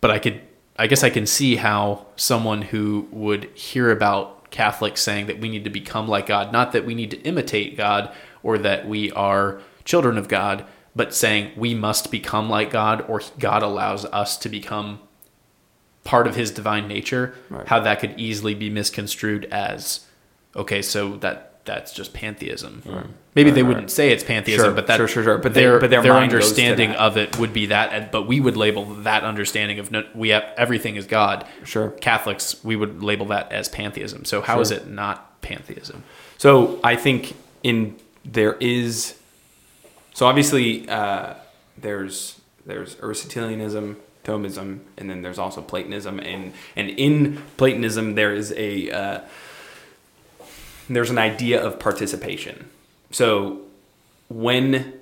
but 0.00 0.10
I 0.10 0.18
could 0.18 0.40
I 0.78 0.86
guess 0.86 1.02
I 1.02 1.10
can 1.10 1.26
see 1.26 1.56
how 1.56 2.06
someone 2.16 2.62
who 2.62 3.08
would 3.10 3.44
hear 3.54 3.90
about 3.90 4.50
Catholics 4.50 5.02
saying 5.02 5.26
that 5.26 5.40
we 5.40 5.48
need 5.48 5.64
to 5.64 5.70
become 5.70 6.06
like 6.06 6.26
God, 6.26 6.52
not 6.52 6.72
that 6.72 6.84
we 6.84 6.94
need 6.94 7.10
to 7.12 7.20
imitate 7.22 7.76
God 7.76 8.12
or 8.42 8.58
that 8.58 8.86
we 8.86 9.10
are 9.12 9.60
children 9.84 10.18
of 10.18 10.28
God, 10.28 10.64
but 10.94 11.14
saying 11.14 11.52
we 11.56 11.74
must 11.74 12.10
become 12.10 12.50
like 12.50 12.70
God 12.70 13.04
or 13.08 13.22
God 13.38 13.62
allows 13.62 14.04
us 14.06 14.36
to 14.38 14.48
become 14.48 15.00
part 16.06 16.26
of 16.26 16.36
his 16.36 16.50
divine 16.50 16.88
nature, 16.88 17.34
Right. 17.50 17.66
how 17.66 17.80
that 17.80 18.00
could 18.00 18.18
easily 18.18 18.54
be 18.54 18.70
misconstrued 18.70 19.44
as 19.50 20.00
okay, 20.54 20.80
so 20.80 21.16
that 21.18 21.52
that's 21.66 21.92
just 21.92 22.14
pantheism. 22.14 22.80
Maybe 23.34 23.50
Right, 23.50 23.54
they 23.56 23.62
wouldn't 23.64 23.90
say 23.90 24.10
it's 24.10 24.22
pantheism, 24.22 24.66
Sure, 24.66 24.72
but 24.72 24.86
that 24.86 24.96
sure, 24.98 25.08
sure, 25.08 25.24
sure. 25.24 25.38
But 25.38 25.52
they- 25.52 25.62
their 25.62 25.80
but 25.80 25.90
their 25.90 26.00
their 26.00 26.12
mind 26.14 26.30
goes 26.30 26.40
to 26.42 26.46
understanding 26.46 26.92
of 26.92 27.16
it 27.16 27.38
would 27.40 27.52
be 27.52 27.66
that, 27.66 27.92
and- 27.92 28.10
but 28.12 28.26
we 28.28 28.38
would 28.40 28.56
label 28.56 28.84
that 29.02 29.24
understanding 29.24 29.80
of 29.80 29.90
no, 29.90 30.04
we 30.14 30.28
have 30.28 30.44
everything 30.56 30.94
is 30.94 31.06
God. 31.06 31.44
Sure. 31.64 31.90
Catholics 32.00 32.56
we 32.62 32.76
would 32.76 33.02
label 33.02 33.26
that 33.26 33.50
as 33.52 33.68
pantheism. 33.68 34.24
So 34.24 34.40
how 34.42 34.60
is 34.60 34.68
Sure. 34.68 34.78
it 34.78 34.88
not 34.88 35.42
pantheism? 35.42 36.04
So 36.38 36.78
I 36.84 36.94
think 36.94 37.34
in 37.64 37.96
there 38.24 38.56
is 38.60 39.14
so 40.14 40.26
obviously 40.26 40.88
uh, 40.88 41.34
there's 41.76 42.40
there's 42.64 42.96
Aristotelianism, 43.02 43.96
Thomism, 44.26 44.80
and 44.98 45.08
then 45.08 45.22
there's 45.22 45.38
also 45.38 45.62
Platonism, 45.62 46.18
and 46.18 46.52
and 46.74 46.90
in 46.90 47.42
Platonism 47.56 48.16
there 48.16 48.34
is 48.34 48.52
a 48.56 48.90
uh, 48.90 49.20
there's 50.90 51.10
an 51.10 51.18
idea 51.18 51.62
of 51.62 51.78
participation. 51.78 52.68
So 53.10 53.60
when 54.28 54.94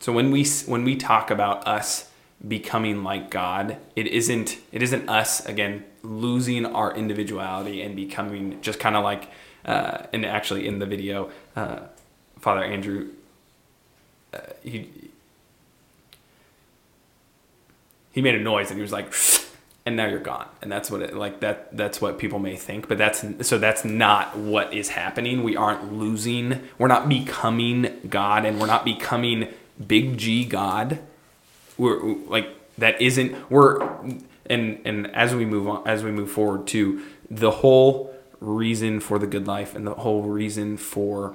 so 0.00 0.12
when 0.12 0.30
we 0.30 0.44
when 0.66 0.84
we 0.84 0.96
talk 0.96 1.30
about 1.30 1.66
us 1.66 2.10
becoming 2.46 3.04
like 3.04 3.30
God, 3.30 3.76
it 3.94 4.08
isn't 4.08 4.58
it 4.72 4.82
isn't 4.82 5.08
us 5.08 5.46
again 5.46 5.84
losing 6.02 6.66
our 6.66 6.94
individuality 6.94 7.82
and 7.82 7.94
becoming 7.96 8.60
just 8.60 8.80
kind 8.80 8.96
of 8.96 9.04
like 9.04 9.28
uh, 9.64 10.06
and 10.12 10.24
actually 10.24 10.66
in 10.66 10.78
the 10.78 10.86
video, 10.86 11.30
uh, 11.56 11.80
Father 12.38 12.62
Andrew, 12.62 13.10
uh, 14.32 14.38
he 14.62 14.88
he 18.16 18.22
made 18.22 18.34
a 18.34 18.40
noise 18.40 18.70
and 18.70 18.78
he 18.78 18.82
was 18.82 18.90
like, 18.90 19.12
and 19.84 19.94
now 19.94 20.06
you're 20.06 20.18
gone, 20.18 20.48
and 20.62 20.72
that's 20.72 20.90
what 20.90 21.00
it 21.00 21.14
like 21.14 21.38
that 21.40 21.76
that's 21.76 22.00
what 22.00 22.18
people 22.18 22.40
may 22.40 22.56
think, 22.56 22.88
but 22.88 22.98
that's 22.98 23.24
so 23.42 23.56
that's 23.56 23.84
not 23.84 24.36
what 24.36 24.74
is 24.74 24.88
happening. 24.88 25.44
We 25.44 25.54
aren't 25.54 25.92
losing. 25.92 26.62
We're 26.76 26.88
not 26.88 27.08
becoming 27.08 28.00
God, 28.08 28.44
and 28.44 28.58
we're 28.58 28.66
not 28.66 28.84
becoming 28.84 29.54
big 29.86 30.18
G 30.18 30.44
God 30.44 30.98
we're 31.78 32.02
like 32.26 32.48
that 32.78 33.00
isn't 33.00 33.50
we're 33.50 33.80
and 34.46 34.80
and 34.84 35.06
as 35.14 35.34
we 35.34 35.44
move 35.44 35.68
on 35.68 35.86
as 35.86 36.02
we 36.02 36.10
move 36.10 36.30
forward 36.30 36.66
to 36.68 37.02
the 37.30 37.50
whole 37.50 38.14
reason 38.40 39.00
for 39.00 39.18
the 39.18 39.26
good 39.26 39.46
life 39.46 39.74
and 39.74 39.86
the 39.86 39.94
whole 39.94 40.22
reason 40.22 40.76
for 40.76 41.34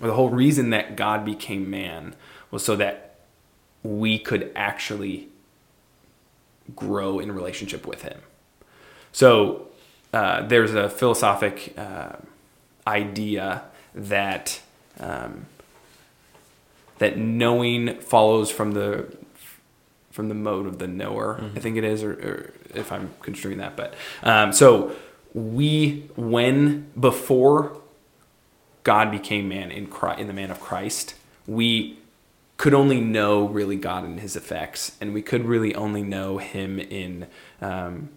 or 0.00 0.08
the 0.08 0.14
whole 0.14 0.30
reason 0.30 0.70
that 0.70 0.96
God 0.96 1.24
became 1.24 1.70
man 1.70 2.14
was 2.50 2.64
so 2.64 2.76
that 2.76 3.18
we 3.82 4.18
could 4.18 4.50
actually 4.54 5.28
grow 6.76 7.18
in 7.18 7.32
relationship 7.32 7.86
with 7.86 8.02
him 8.02 8.20
so 9.12 9.68
uh, 10.12 10.46
there's 10.46 10.74
a 10.74 10.88
philosophic 10.88 11.74
uh, 11.78 12.16
idea 12.86 13.62
that 13.94 14.60
um, 14.98 15.46
that 16.98 17.16
knowing 17.16 17.98
follows 18.00 18.50
from 18.50 18.72
the 18.72 19.16
from 20.10 20.28
the 20.28 20.34
mode 20.34 20.66
of 20.66 20.78
the 20.78 20.88
knower. 20.88 21.40
I 21.56 21.60
think 21.60 21.76
it 21.76 21.84
is, 21.84 22.02
or, 22.02 22.12
or 22.12 22.52
if 22.74 22.90
I'm 22.90 23.10
construing 23.22 23.58
that. 23.58 23.76
But 23.76 23.94
um, 24.22 24.52
so 24.52 24.94
we, 25.32 26.10
when 26.16 26.90
before 26.98 27.80
God 28.82 29.10
became 29.10 29.48
man 29.48 29.70
in 29.70 29.86
Christ, 29.86 30.20
in 30.20 30.26
the 30.26 30.32
man 30.32 30.50
of 30.50 30.60
Christ, 30.60 31.14
we 31.46 31.98
could 32.60 32.74
only 32.74 33.00
know 33.00 33.48
really 33.48 33.76
God 33.76 34.04
and 34.04 34.20
His 34.20 34.36
effects, 34.36 34.94
and 35.00 35.14
we 35.14 35.22
could 35.22 35.46
really 35.46 35.74
only 35.74 36.02
know 36.02 36.36
Him 36.36 36.78
in 36.78 37.26
um, 37.62 38.10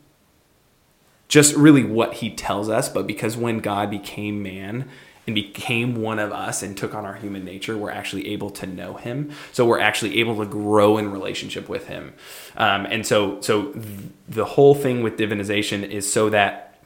just 1.29 1.56
really 1.56 1.86
what 1.86 2.15
He 2.15 2.29
tells 2.29 2.67
us. 2.67 2.89
But 2.89 3.08
because 3.08 3.38
when 3.38 3.60
God 3.60 3.89
became 3.89 4.43
man 4.43 4.89
and 5.25 5.34
became 5.34 5.95
one 5.95 6.19
of 6.19 6.34
us 6.34 6.62
and 6.62 6.75
took 6.75 6.93
on 6.93 7.06
our 7.06 7.13
human 7.13 7.45
nature, 7.45 7.77
we're 7.77 7.91
actually 7.91 8.34
able 8.34 8.49
to 8.49 8.67
know 8.67 8.95
him. 8.95 9.32
So 9.53 9.65
we're 9.65 9.79
actually 9.79 10.19
able 10.19 10.38
to 10.39 10.45
grow 10.45 10.97
in 10.97 11.10
relationship 11.10 11.69
with 11.69 11.88
him. 11.88 12.13
Um, 12.58 12.86
and 12.86 13.08
so, 13.08 13.39
so 13.39 13.71
th- 13.71 13.86
the 14.27 14.43
whole 14.43 14.75
thing 14.75 15.01
with 15.01 15.15
divinization 15.15 15.89
is 15.89 16.12
so 16.12 16.29
that 16.32 16.82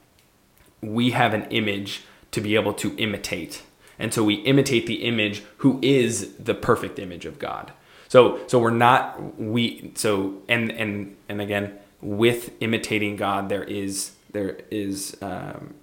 we 0.81 1.09
have 1.09 1.33
an 1.33 1.45
image 1.45 2.03
to 2.29 2.39
be 2.39 2.53
able 2.53 2.75
to 2.75 2.95
imitate. 2.97 3.63
And 3.99 4.13
so 4.13 4.23
we 4.23 4.35
imitate 4.35 4.85
the 4.85 5.03
image 5.03 5.43
who 5.57 5.79
is 5.81 6.33
the 6.35 6.53
perfect 6.53 6.99
image 6.99 7.25
of 7.25 7.39
God. 7.39 7.71
So 8.07 8.39
so 8.47 8.59
we're 8.59 8.69
not 8.71 9.39
we 9.39 9.91
so 9.95 10.41
and 10.47 10.71
and 10.71 11.15
and 11.27 11.41
again 11.41 11.77
with 12.01 12.51
imitating 12.61 13.15
God 13.15 13.49
there 13.49 13.63
is 13.63 14.11
there 14.31 14.59
is 14.69 15.17
um, 15.21 15.73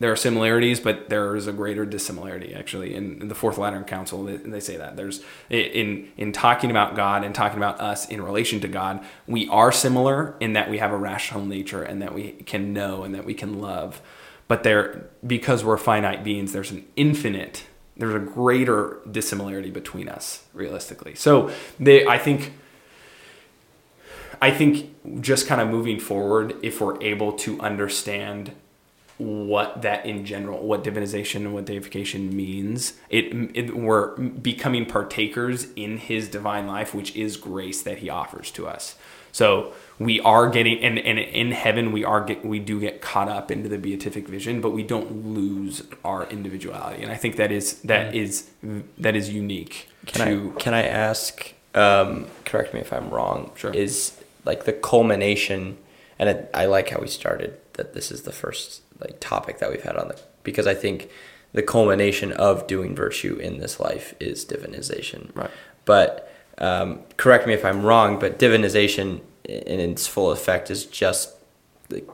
there 0.00 0.10
are 0.10 0.16
similarities, 0.16 0.80
but 0.80 1.08
there 1.08 1.36
is 1.36 1.46
a 1.46 1.52
greater 1.52 1.86
dissimilarity. 1.86 2.52
Actually, 2.52 2.94
in, 2.94 3.22
in 3.22 3.28
the 3.28 3.34
Fourth 3.34 3.58
Lateran 3.58 3.84
Council, 3.84 4.24
they, 4.24 4.36
they, 4.36 4.60
say 4.60 4.76
that 4.76 4.96
there's 4.96 5.22
in 5.48 6.10
in 6.16 6.32
talking 6.32 6.70
about 6.70 6.96
God 6.96 7.22
and 7.22 7.34
talking 7.34 7.58
about 7.58 7.80
us 7.80 8.08
in 8.08 8.20
relation 8.20 8.60
to 8.60 8.68
God, 8.68 9.04
we 9.26 9.48
are 9.48 9.70
similar 9.70 10.34
in 10.40 10.54
that 10.54 10.68
we 10.68 10.78
have 10.78 10.90
a 10.90 10.96
rational 10.96 11.44
nature 11.46 11.82
and 11.82 12.02
that 12.02 12.12
we 12.12 12.32
can 12.32 12.72
know 12.72 13.04
and 13.04 13.14
that 13.14 13.24
we 13.24 13.34
can 13.34 13.60
love. 13.60 14.02
But 14.54 14.62
there, 14.62 15.10
because 15.26 15.64
we're 15.64 15.76
finite 15.76 16.22
beings, 16.22 16.52
there's 16.52 16.70
an 16.70 16.84
infinite 16.94 17.64
there's 17.96 18.14
a 18.14 18.20
greater 18.20 19.00
dissimilarity 19.10 19.70
between 19.70 20.08
us 20.08 20.44
realistically. 20.52 21.16
So 21.16 21.50
they 21.80 22.06
i 22.06 22.18
think 22.18 22.52
i 24.40 24.52
think 24.52 24.94
just 25.20 25.48
kind 25.48 25.60
of 25.60 25.68
moving 25.68 25.98
forward 25.98 26.54
if 26.62 26.80
we're 26.80 27.02
able 27.02 27.32
to 27.32 27.60
understand 27.60 28.52
what 29.18 29.82
that 29.82 30.06
in 30.06 30.24
general 30.24 30.64
what 30.64 30.84
divinization 30.84 31.36
and 31.36 31.52
what 31.54 31.64
deification 31.64 32.34
means 32.34 32.94
it, 33.10 33.26
it 33.54 33.76
we're 33.76 34.16
becoming 34.16 34.86
partakers 34.86 35.68
in 35.74 35.98
his 35.98 36.28
divine 36.28 36.66
life 36.66 36.94
which 36.94 37.14
is 37.14 37.36
grace 37.36 37.82
that 37.82 37.98
he 37.98 38.08
offers 38.10 38.50
to 38.50 38.66
us 38.66 38.96
so 39.34 39.72
we 39.98 40.20
are 40.20 40.48
getting 40.48 40.78
and, 40.78 40.96
and 40.98 41.18
in 41.18 41.50
heaven 41.50 41.90
we 41.92 42.04
are 42.04 42.24
get, 42.24 42.44
we 42.44 42.58
do 42.60 42.80
get 42.80 43.02
caught 43.02 43.28
up 43.28 43.50
into 43.50 43.68
the 43.68 43.78
beatific 43.78 44.28
vision 44.28 44.60
but 44.60 44.70
we 44.70 44.82
don't 44.82 45.26
lose 45.26 45.82
our 46.04 46.24
individuality 46.30 47.02
and 47.02 47.12
i 47.12 47.16
think 47.16 47.36
that 47.36 47.52
is 47.52 47.80
that 47.82 48.12
mm. 48.12 48.16
is 48.16 48.48
that 48.96 49.14
is 49.14 49.30
unique 49.30 49.88
can 50.06 50.26
to 50.26 50.52
I, 50.54 50.60
can 50.60 50.74
i 50.74 50.82
ask 50.82 51.52
um, 51.74 52.26
correct 52.44 52.72
me 52.72 52.80
if 52.80 52.92
i'm 52.92 53.10
wrong 53.10 53.50
sure. 53.56 53.72
is 53.72 54.16
like 54.44 54.64
the 54.64 54.72
culmination 54.72 55.76
and 56.18 56.28
it, 56.28 56.50
i 56.54 56.66
like 56.66 56.90
how 56.90 57.00
we 57.00 57.08
started 57.08 57.58
that 57.74 57.92
this 57.92 58.12
is 58.12 58.22
the 58.22 58.32
first 58.32 58.82
like 59.00 59.18
topic 59.18 59.58
that 59.58 59.70
we've 59.70 59.82
had 59.82 59.96
on 59.96 60.08
the 60.08 60.20
because 60.44 60.66
i 60.66 60.74
think 60.74 61.10
the 61.52 61.62
culmination 61.62 62.32
of 62.32 62.66
doing 62.68 62.94
virtue 62.94 63.36
in 63.36 63.58
this 63.58 63.80
life 63.80 64.14
is 64.20 64.44
divinization 64.44 65.34
right 65.34 65.50
but 65.84 66.33
um, 66.58 67.00
correct 67.16 67.46
me 67.46 67.52
if 67.52 67.64
i'm 67.64 67.82
wrong 67.82 68.18
but 68.18 68.38
divinization 68.38 69.20
in 69.44 69.80
its 69.80 70.06
full 70.06 70.30
effect 70.30 70.70
is 70.70 70.86
just 70.86 71.34
the, 71.88 72.04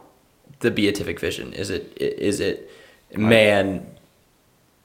the 0.60 0.70
beatific 0.70 1.20
vision. 1.20 1.52
Is 1.52 1.70
it 1.70 1.96
is 2.00 2.40
it 2.40 2.70
man 3.14 3.86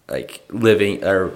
like 0.07 0.45
living 0.49 1.03
or 1.03 1.31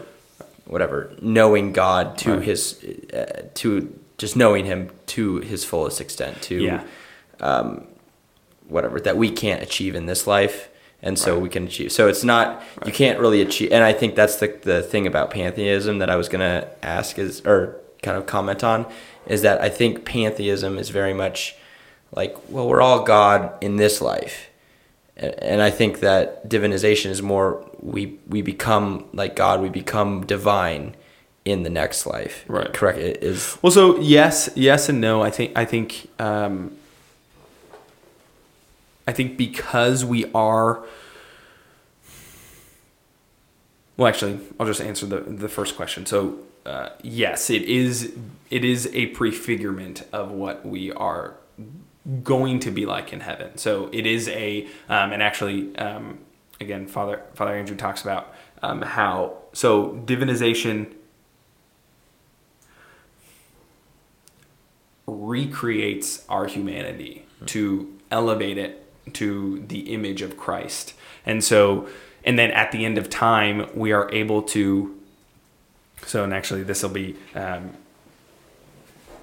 whatever 0.66 1.12
knowing 1.22 1.74
God 1.74 2.18
to 2.20 2.36
right. 2.36 2.44
his 2.44 2.84
uh, 3.14 3.48
to 3.56 4.00
just 4.18 4.36
knowing 4.36 4.66
him 4.66 4.92
to 5.08 5.38
his 5.38 5.66
fullest 5.66 6.00
extent 6.00 6.42
to 6.44 6.56
yeah. 6.56 6.84
um, 7.40 7.88
whatever 8.68 9.00
that 9.00 9.18
we 9.18 9.32
can't 9.32 9.64
achieve 9.64 9.96
in 9.96 10.06
this 10.06 10.28
life 10.28 10.70
and 11.02 11.18
so 11.18 11.34
right. 11.34 11.42
we 11.42 11.50
can 11.50 11.66
achieve 11.66 11.92
so 11.92 12.08
it's 12.08 12.24
not 12.24 12.58
right. 12.78 12.88
you 12.88 12.92
can't 12.92 13.18
really 13.20 13.42
achieve 13.42 13.72
and 13.72 13.84
i 13.86 13.94
think 13.94 14.16
that's 14.16 14.36
the, 14.36 14.60
the 14.64 14.84
thing 14.84 15.08
about 15.08 15.32
pantheism 15.32 16.00
that 16.00 16.10
i 16.10 16.18
was 16.18 16.28
going 16.28 16.42
to 16.42 16.68
ask 16.86 17.18
is 17.18 17.42
or 17.46 17.80
kind 18.02 18.18
of 18.18 18.26
comment 18.26 18.64
on 18.64 18.86
is 19.28 19.42
that 19.42 19.62
I 19.62 19.70
think 19.70 20.06
pantheism 20.06 20.78
is 20.78 20.90
very 20.90 21.14
much 21.14 21.56
like, 22.12 22.36
well, 22.50 22.68
we're 22.68 22.82
all 22.82 23.04
God 23.04 23.54
in 23.62 23.76
this 23.76 24.02
life. 24.02 24.50
And 25.16 25.62
I 25.62 25.70
think 25.70 26.00
that 26.00 26.48
divinization 26.48 27.08
is 27.08 27.22
more 27.22 27.66
we 27.82 28.18
we 28.28 28.42
become 28.42 29.06
like 29.14 29.36
God, 29.36 29.62
we 29.62 29.70
become 29.70 30.26
divine 30.26 30.96
in 31.44 31.64
the 31.64 31.70
next 31.70 32.06
life. 32.06 32.46
Right. 32.48 32.72
Correct. 32.74 33.00
It 33.00 33.22
is 33.22 33.58
well. 33.62 33.72
So 33.72 34.00
yes, 34.00 34.50
yes, 34.56 34.88
and 34.88 35.02
no. 35.02 35.22
I 35.22 35.30
think 35.30 35.58
I 35.58 35.66
think 35.66 36.10
um, 36.20 36.78
I 39.06 39.12
think 39.12 39.38
because 39.38 40.06
we 40.06 40.32
are. 40.34 40.86
Well, 43.98 44.08
actually, 44.08 44.40
I'll 44.58 44.68
just 44.68 44.80
answer 44.82 45.06
the 45.06 45.20
the 45.20 45.50
first 45.50 45.76
question. 45.76 46.06
So 46.06 46.40
uh, 46.66 46.90
yes, 47.02 47.50
it 47.50 47.64
is. 47.64 48.14
It 48.50 48.66
is 48.66 48.88
a 48.94 49.08
prefigurement 49.08 50.04
of 50.12 50.32
what 50.32 50.66
we 50.66 50.92
are 50.92 51.36
going 52.24 52.60
to 52.60 52.72
be 52.72 52.86
like 52.86 53.14
in 53.14 53.20
heaven. 53.20 53.58
So 53.58 53.90
it 53.92 54.06
is 54.06 54.28
a, 54.30 54.68
um, 54.88 55.12
and 55.12 55.22
actually, 55.22 55.76
um, 55.78 56.20
again, 56.60 56.88
Father 56.88 57.24
Father 57.34 57.56
Andrew 57.56 57.76
talks 57.76 58.02
about 58.02 58.34
um, 58.62 58.82
how 58.82 59.38
so 59.54 60.02
divinization 60.06 60.94
recreates 65.08 66.26
our 66.30 66.46
humanity 66.46 67.26
mm-hmm. 67.36 67.46
to 67.46 67.98
elevate 68.12 68.58
it 68.58 68.86
to 69.14 69.64
the 69.68 69.94
image 69.94 70.22
of 70.22 70.38
Christ, 70.38 70.94
and 71.26 71.44
so, 71.44 71.88
and 72.24 72.38
then 72.38 72.52
at 72.52 72.72
the 72.72 72.86
end 72.86 72.98
of 72.98 73.10
time, 73.10 73.70
we 73.74 73.92
are 73.92 74.12
able 74.12 74.42
to 74.44 74.99
so, 76.06 76.24
and 76.24 76.34
actually, 76.34 76.64
this 76.64 76.84
will 76.84 76.90
be. 76.90 77.16
Um, 77.36 77.72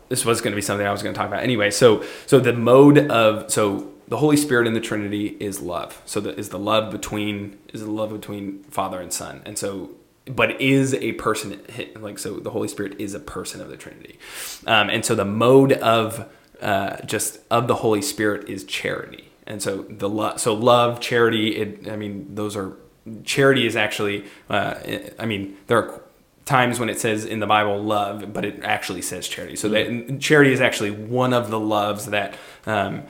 this 0.08 0.24
was 0.24 0.40
going 0.40 0.52
to 0.52 0.56
be 0.56 0.62
something 0.62 0.86
I 0.86 0.92
was 0.92 1.02
going 1.02 1.14
to 1.14 1.18
talk 1.18 1.26
about 1.26 1.42
anyway. 1.42 1.70
So, 1.72 2.04
so 2.26 2.38
the 2.38 2.52
mode 2.52 3.10
of 3.10 3.50
so 3.50 3.92
the 4.08 4.18
Holy 4.18 4.36
Spirit 4.36 4.66
in 4.66 4.74
the 4.74 4.80
Trinity 4.80 5.36
is 5.40 5.60
love. 5.60 6.00
So 6.06 6.20
that 6.20 6.38
is 6.38 6.50
the 6.50 6.58
love 6.58 6.92
between 6.92 7.58
is 7.72 7.80
the 7.80 7.90
love 7.90 8.10
between 8.10 8.62
Father 8.64 9.00
and 9.00 9.12
Son, 9.12 9.42
and 9.44 9.58
so 9.58 9.90
but 10.26 10.60
is 10.60 10.94
a 10.94 11.12
person 11.12 11.60
like 11.98 12.18
so 12.18 12.38
the 12.38 12.50
Holy 12.50 12.68
Spirit 12.68 13.00
is 13.00 13.14
a 13.14 13.20
person 13.20 13.60
of 13.60 13.68
the 13.68 13.76
Trinity, 13.76 14.18
um, 14.66 14.90
and 14.90 15.04
so 15.04 15.14
the 15.14 15.24
mode 15.24 15.72
of 15.72 16.28
uh, 16.60 16.98
just 17.04 17.40
of 17.50 17.68
the 17.68 17.76
Holy 17.76 18.02
Spirit 18.02 18.48
is 18.48 18.64
charity, 18.64 19.30
and 19.46 19.60
so 19.60 19.82
the 19.88 20.08
love 20.08 20.40
so 20.40 20.54
love 20.54 21.00
charity. 21.00 21.56
It, 21.56 21.88
I 21.88 21.96
mean 21.96 22.34
those 22.34 22.56
are 22.56 22.76
charity 23.24 23.66
is 23.66 23.76
actually 23.76 24.24
uh, 24.48 24.74
I 25.18 25.26
mean 25.26 25.56
there 25.66 25.78
are 25.78 26.02
times 26.46 26.78
when 26.78 26.88
it 26.88 26.98
says 26.98 27.24
in 27.24 27.40
the 27.40 27.46
Bible 27.46 27.82
love, 27.82 28.32
but 28.32 28.44
it 28.44 28.62
actually 28.62 29.02
says 29.02 29.28
charity. 29.28 29.56
So 29.56 29.68
that 29.68 30.20
charity 30.20 30.52
is 30.52 30.60
actually 30.60 30.92
one 30.92 31.34
of 31.34 31.50
the 31.50 31.60
loves 31.60 32.06
that 32.06 32.36
um, 32.64 33.02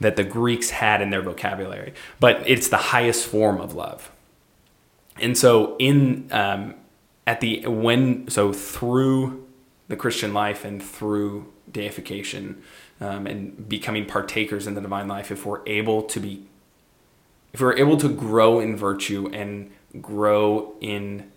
that 0.00 0.16
the 0.16 0.24
Greeks 0.24 0.70
had 0.70 1.00
in 1.00 1.10
their 1.10 1.22
vocabulary, 1.22 1.94
but 2.20 2.42
it's 2.46 2.68
the 2.68 2.76
highest 2.76 3.26
form 3.26 3.60
of 3.60 3.74
love. 3.74 4.10
And 5.20 5.38
so 5.38 5.76
in 5.78 6.28
um, 6.32 6.74
at 7.26 7.40
the 7.40 7.66
when 7.66 8.28
so 8.28 8.52
through 8.52 9.46
the 9.88 9.96
Christian 9.96 10.34
life 10.34 10.64
and 10.64 10.82
through 10.82 11.52
deification 11.70 12.62
um, 13.00 13.26
and 13.26 13.68
becoming 13.68 14.04
partakers 14.04 14.66
in 14.66 14.74
the 14.74 14.80
divine 14.80 15.06
life, 15.06 15.30
if 15.30 15.46
we're 15.46 15.62
able 15.66 16.02
to 16.02 16.20
be 16.20 16.44
if 17.52 17.60
we're 17.60 17.78
able 17.78 17.96
to 17.98 18.08
grow 18.08 18.58
in 18.58 18.76
virtue 18.76 19.30
and 19.32 19.70
grow 20.02 20.74
in 20.80 21.30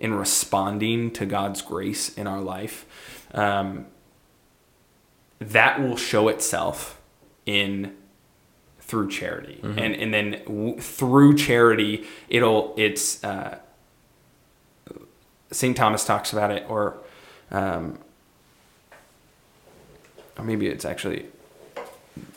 in 0.00 0.14
responding 0.14 1.10
to 1.12 1.26
God's 1.26 1.62
grace 1.62 2.16
in 2.16 2.26
our 2.26 2.40
life, 2.40 2.86
um, 3.34 3.86
that 5.38 5.80
will 5.80 5.96
show 5.96 6.28
itself 6.28 7.00
in 7.46 7.94
through 8.80 9.08
charity, 9.08 9.60
mm-hmm. 9.62 9.78
and 9.78 9.94
and 9.94 10.12
then 10.12 10.30
w- 10.46 10.80
through 10.80 11.36
charity, 11.36 12.04
it'll 12.28 12.74
it's 12.76 13.22
uh, 13.22 13.58
Saint 15.52 15.76
Thomas 15.76 16.04
talks 16.04 16.32
about 16.32 16.50
it, 16.50 16.64
or 16.68 16.96
um, 17.50 17.98
or 20.36 20.44
maybe 20.44 20.66
it's 20.66 20.84
actually 20.84 21.26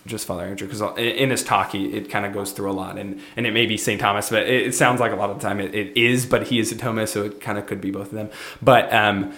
just 0.05 0.27
Father 0.27 0.43
Andrew 0.43 0.67
because 0.67 0.81
in 0.97 1.29
his 1.29 1.43
talk 1.43 1.71
he, 1.71 1.85
it 1.93 2.09
kind 2.09 2.25
of 2.25 2.33
goes 2.33 2.51
through 2.51 2.71
a 2.71 2.73
lot 2.73 2.97
and 2.97 3.21
and 3.37 3.47
it 3.47 3.51
may 3.53 3.65
be 3.65 3.77
St. 3.77 3.99
Thomas 3.99 4.29
but 4.29 4.43
it, 4.43 4.67
it, 4.67 4.75
sounds 4.75 4.99
like 4.99 5.11
a 5.11 5.15
lot 5.15 5.29
of 5.29 5.39
the 5.39 5.47
time 5.47 5.59
it, 5.59 5.73
it 5.73 5.95
is 5.97 6.25
but 6.25 6.47
he 6.47 6.59
is 6.59 6.71
a 6.71 6.75
Thomist 6.75 7.09
so 7.09 7.23
it 7.23 7.39
kind 7.39 7.57
of 7.57 7.65
could 7.65 7.79
be 7.79 7.91
both 7.91 8.07
of 8.07 8.13
them 8.13 8.29
but 8.61 8.91
um 8.93 9.33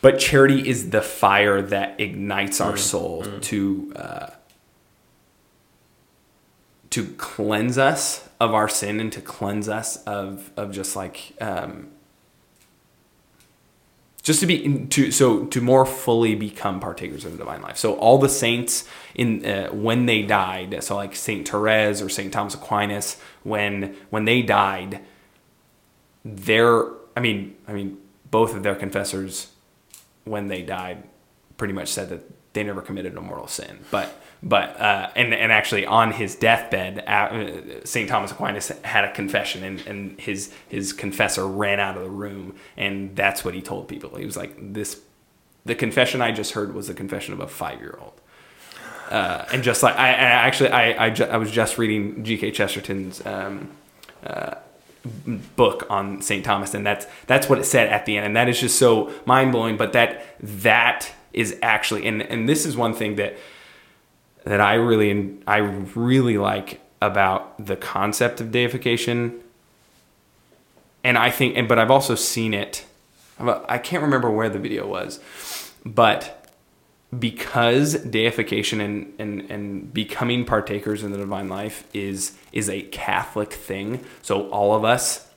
but 0.00 0.18
charity 0.18 0.68
is 0.68 0.90
the 0.90 1.02
fire 1.02 1.60
that 1.60 2.00
ignites 2.00 2.60
our 2.60 2.74
mm. 2.74 2.78
soul 2.78 3.24
mm. 3.24 3.42
to 3.42 3.92
uh, 3.96 4.30
to 6.90 7.06
cleanse 7.16 7.76
us 7.76 8.28
of 8.40 8.54
our 8.54 8.68
sin 8.68 9.00
and 9.00 9.12
to 9.12 9.20
cleanse 9.20 9.68
us 9.68 10.02
of 10.04 10.50
of 10.56 10.70
just 10.70 10.94
like 10.94 11.32
um 11.40 11.88
just 14.28 14.40
to 14.40 14.46
be 14.46 14.84
to 14.88 15.10
so 15.10 15.46
to 15.46 15.58
more 15.58 15.86
fully 15.86 16.34
become 16.34 16.80
partakers 16.80 17.24
of 17.24 17.32
the 17.32 17.38
divine 17.38 17.62
life. 17.62 17.78
So 17.78 17.94
all 17.94 18.18
the 18.18 18.28
saints 18.28 18.86
in 19.14 19.42
uh, 19.42 19.68
when 19.68 20.04
they 20.04 20.20
died, 20.20 20.84
so 20.84 20.96
like 20.96 21.16
Saint 21.16 21.48
Therese 21.48 22.02
or 22.02 22.10
Saint 22.10 22.30
Thomas 22.30 22.52
Aquinas, 22.52 23.16
when 23.42 23.96
when 24.10 24.26
they 24.26 24.42
died, 24.42 25.00
their 26.26 26.84
I 27.16 27.20
mean 27.20 27.56
I 27.66 27.72
mean 27.72 27.96
both 28.30 28.54
of 28.54 28.62
their 28.62 28.74
confessors 28.74 29.52
when 30.24 30.48
they 30.48 30.60
died 30.60 31.04
pretty 31.56 31.72
much 31.72 31.88
said 31.88 32.10
that 32.10 32.30
they 32.52 32.62
never 32.62 32.82
committed 32.82 33.16
a 33.16 33.22
mortal 33.22 33.48
sin. 33.48 33.78
But 33.90 34.22
but 34.42 34.80
uh, 34.80 35.10
and 35.16 35.34
and 35.34 35.50
actually 35.50 35.84
on 35.84 36.12
his 36.12 36.36
deathbed, 36.36 37.04
uh, 37.06 37.84
Saint 37.84 38.08
Thomas 38.08 38.30
Aquinas 38.30 38.68
had 38.82 39.04
a 39.04 39.12
confession, 39.12 39.64
and, 39.64 39.80
and 39.86 40.20
his 40.20 40.52
his 40.68 40.92
confessor 40.92 41.46
ran 41.46 41.80
out 41.80 41.96
of 41.96 42.04
the 42.04 42.10
room, 42.10 42.54
and 42.76 43.16
that's 43.16 43.44
what 43.44 43.54
he 43.54 43.60
told 43.60 43.88
people. 43.88 44.16
He 44.16 44.24
was 44.24 44.36
like, 44.36 44.54
"This, 44.58 45.00
the 45.64 45.74
confession 45.74 46.22
I 46.22 46.30
just 46.30 46.52
heard 46.52 46.72
was 46.72 46.86
the 46.86 46.94
confession 46.94 47.34
of 47.34 47.40
a 47.40 47.48
five 47.48 47.80
year 47.80 47.98
old." 48.00 48.20
Uh, 49.10 49.44
and 49.52 49.62
just 49.62 49.82
like 49.82 49.96
I, 49.96 50.08
I 50.08 50.12
actually 50.12 50.70
I 50.70 51.06
I, 51.06 51.10
ju- 51.10 51.24
I 51.24 51.36
was 51.36 51.50
just 51.50 51.76
reading 51.76 52.22
G.K. 52.22 52.52
Chesterton's 52.52 53.24
um, 53.26 53.70
uh, 54.24 54.54
book 55.56 55.84
on 55.90 56.22
St. 56.22 56.44
Thomas, 56.44 56.74
and 56.74 56.86
that's 56.86 57.06
that's 57.26 57.48
what 57.48 57.58
it 57.58 57.64
said 57.64 57.88
at 57.88 58.06
the 58.06 58.16
end, 58.16 58.26
and 58.26 58.36
that 58.36 58.48
is 58.48 58.60
just 58.60 58.78
so 58.78 59.12
mind 59.24 59.50
blowing. 59.50 59.76
But 59.76 59.94
that 59.94 60.24
that 60.40 61.10
is 61.32 61.58
actually, 61.60 62.06
and 62.06 62.22
and 62.22 62.48
this 62.48 62.64
is 62.64 62.76
one 62.76 62.94
thing 62.94 63.16
that 63.16 63.36
that 64.48 64.62
I 64.62 64.74
really 64.74 65.36
I 65.46 65.58
really 65.58 66.38
like 66.38 66.80
about 67.02 67.64
the 67.64 67.76
concept 67.76 68.40
of 68.40 68.50
deification, 68.50 69.40
and 71.04 71.18
I 71.18 71.30
think, 71.30 71.56
and 71.56 71.68
but 71.68 71.78
I've 71.78 71.90
also 71.90 72.14
seen 72.14 72.54
it. 72.54 72.86
I 73.38 73.76
can't 73.76 74.02
remember 74.02 74.30
where 74.30 74.48
the 74.48 74.58
video 74.58 74.86
was, 74.86 75.20
but 75.84 76.50
because 77.16 77.94
deification 77.94 78.80
and, 78.80 79.14
and, 79.18 79.50
and 79.50 79.94
becoming 79.94 80.44
partakers 80.44 81.04
in 81.04 81.12
the 81.12 81.18
divine 81.18 81.48
life 81.48 81.84
is 81.92 82.32
is 82.50 82.70
a 82.70 82.82
Catholic 82.82 83.52
thing. 83.52 84.02
So 84.22 84.48
all 84.48 84.74
of 84.74 84.82
us, 84.82 85.28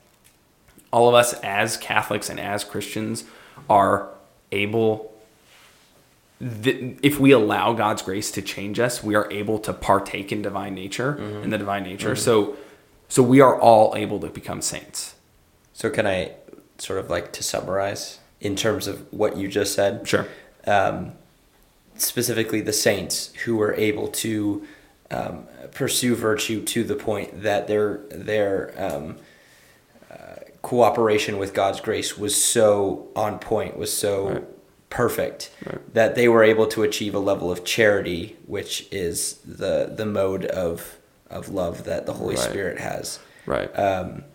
all 0.92 1.10
of 1.10 1.16
us 1.16 1.34
as 1.44 1.76
Catholics 1.76 2.30
and 2.30 2.40
as 2.40 2.64
Christians 2.64 3.26
are 3.70 4.10
able 4.54 5.11
if 6.42 7.20
we 7.20 7.32
allow 7.32 7.74
God's 7.74 8.02
grace 8.02 8.32
to 8.32 8.42
change 8.42 8.80
us, 8.80 9.04
we 9.04 9.16
are 9.16 9.32
able 9.32 9.60
to 9.60 9.74
partake 9.74 10.32
in 10.32 10.42
divine 10.42 10.74
nature, 10.74 11.14
mm-hmm. 11.14 11.44
in 11.44 11.50
the 11.52 11.58
divine 11.58 11.84
nature. 11.84 12.14
Mm-hmm. 12.14 12.24
So 12.24 12.58
so 13.08 13.22
we 13.22 13.42
are 13.42 13.60
all 13.60 13.94
able 13.96 14.20
to 14.22 14.30
become 14.30 14.62
saints. 14.62 15.16
So 15.74 15.90
can 15.90 16.08
I 16.08 16.34
sort 16.78 17.00
of 17.00 17.10
like 17.10 17.32
to 17.34 17.44
summarize 17.44 18.20
in 18.40 18.56
terms 18.56 18.88
of 18.88 19.12
what 19.12 19.38
you 19.38 19.48
just 19.48 19.76
said? 19.76 20.08
Sure. 20.08 20.28
Um, 20.66 21.14
specifically 21.96 22.62
the 22.62 22.74
saints 22.74 23.34
who 23.44 23.58
were 23.58 23.74
able 23.74 24.08
to 24.08 24.66
um, 25.12 25.46
pursue 25.74 26.16
virtue 26.16 26.64
to 26.64 26.84
the 26.84 26.96
point 26.96 27.44
that 27.44 27.68
their 27.68 27.98
their 28.10 28.74
um, 28.78 29.18
uh, 30.10 30.36
cooperation 30.62 31.38
with 31.38 31.54
God's 31.54 31.82
grace 31.82 32.18
was 32.18 32.42
so 32.42 33.10
on 33.16 33.40
point, 33.40 33.78
was 33.78 33.96
so 33.96 34.30
right. 34.30 34.44
Perfect 34.92 35.50
right. 35.66 35.94
that 35.96 36.14
they 36.14 36.28
were 36.28 36.44
able 36.44 36.68
to 36.68 36.84
achieve 36.84 37.16
a 37.16 37.20
level 37.20 37.52
of 37.52 37.66
charity, 37.66 38.38
which 38.46 38.88
is 38.92 39.38
the 39.38 39.92
the 39.96 40.06
mode 40.06 40.46
of 40.46 40.98
of 41.32 41.50
love 41.50 41.86
that 41.86 42.06
the 42.06 42.14
Holy 42.14 42.36
right. 42.36 42.44
Spirit 42.44 42.78
has. 42.78 43.20
Right. 43.48 43.68
Um, 43.78 44.26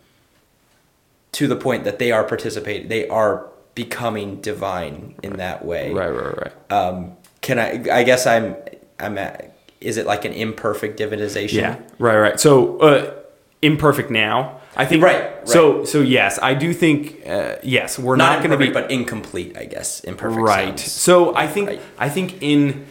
to 1.32 1.46
the 1.46 1.54
point 1.54 1.84
that 1.84 2.00
they 2.00 2.10
are 2.10 2.24
participating, 2.24 2.88
they 2.88 3.06
are 3.08 3.48
becoming 3.74 4.40
divine 4.40 5.14
in 5.22 5.34
that 5.34 5.64
way. 5.64 5.92
Right, 5.92 6.08
right, 6.08 6.38
right. 6.38 6.72
Um, 6.72 7.16
can 7.42 7.60
I? 7.60 7.84
I 7.92 8.02
guess 8.02 8.26
I'm. 8.26 8.56
I'm 8.98 9.18
at. 9.18 9.56
Is 9.80 9.98
it 9.98 10.06
like 10.06 10.24
an 10.24 10.32
imperfect 10.32 10.98
divinization? 10.98 11.60
Yeah. 11.60 11.78
Right. 11.98 12.16
Right. 12.16 12.40
So 12.40 12.78
uh, 12.78 13.14
imperfect 13.62 14.10
now. 14.10 14.60
I 14.76 14.84
think. 14.84 15.02
Right. 15.02 15.36
right. 15.38 15.48
So 15.48 15.84
so 15.84 16.00
yes, 16.00 16.38
I 16.42 16.54
do 16.54 16.72
think 16.72 17.26
uh, 17.26 17.56
yes. 17.62 17.98
We're 17.98 18.16
not, 18.16 18.34
not 18.34 18.38
going 18.46 18.58
to 18.58 18.64
be, 18.64 18.72
but 18.72 18.90
incomplete. 18.90 19.56
I 19.56 19.64
guess 19.64 20.00
imperfect. 20.00 20.42
Right. 20.42 20.78
So 20.78 21.34
I 21.34 21.46
think 21.46 21.68
right. 21.68 21.80
I 21.98 22.08
think 22.08 22.42
in 22.42 22.86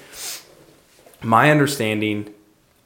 my 1.21 1.51
understanding 1.51 2.33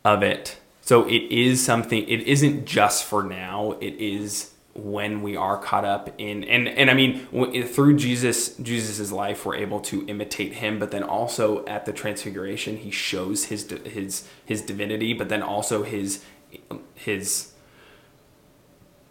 of 0.04 0.24
it, 0.24 0.58
so 0.82 1.08
it 1.08 1.32
is 1.32 1.64
something. 1.64 2.08
It 2.08 2.22
isn't 2.22 2.66
just 2.66 3.06
for 3.06 3.24
now. 3.24 3.78
It 3.80 3.96
is 3.96 4.54
when 4.74 5.22
we 5.22 5.36
are 5.36 5.58
caught 5.58 5.86
up 5.86 6.10
in 6.18 6.44
and 6.44 6.68
and 6.68 6.90
I 6.90 6.94
mean 6.94 7.26
through 7.66 7.98
Jesus 7.98 8.56
Jesus's 8.58 9.12
life 9.12 9.46
we're 9.46 9.56
able 9.56 9.80
to 9.82 10.06
imitate 10.08 10.54
him 10.54 10.80
but 10.80 10.92
then 10.92 11.04
also 11.04 11.66
at 11.66 11.86
the 11.86 11.92
transfiguration 11.92 12.78
he 12.78 12.92
shows 12.92 13.46
his 13.46 13.70
his 13.86 14.28
his 14.46 14.62
divinity 14.62 15.14
but 15.14 15.30
then 15.30 15.42
also 15.42 15.84
his 15.84 16.24
his 16.96 17.52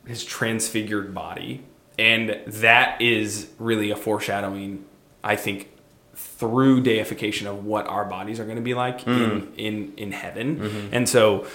his 0.08 0.24
transfigured 0.24 1.14
body 1.14 1.62
and 1.98 2.40
that 2.46 3.00
is 3.00 3.50
really 3.58 3.90
a 3.90 3.96
foreshadowing 3.96 4.84
I 5.22 5.36
think 5.36 5.70
through 6.14 6.80
deification 6.80 7.46
of 7.46 7.64
what 7.64 7.86
our 7.86 8.06
bodies 8.06 8.40
are 8.40 8.44
going 8.44 8.56
to 8.56 8.62
be 8.62 8.74
like 8.74 9.02
mm. 9.04 9.54
in 9.54 9.54
in 9.54 9.92
in 9.96 10.12
heaven 10.12 10.56
mm-hmm. 10.56 10.88
and 10.92 11.08
so 11.08 11.46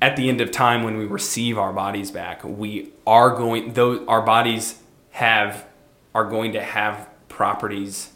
at 0.00 0.16
the 0.16 0.28
end 0.28 0.40
of 0.40 0.50
time 0.50 0.82
when 0.82 0.96
we 0.96 1.04
receive 1.04 1.58
our 1.58 1.72
bodies 1.72 2.10
back 2.10 2.42
we 2.42 2.90
are 3.06 3.30
going 3.36 3.74
though 3.74 4.04
our 4.06 4.22
bodies 4.22 4.80
have 5.10 5.66
are 6.14 6.24
going 6.24 6.52
to 6.52 6.62
have 6.62 7.06
properties 7.28 8.10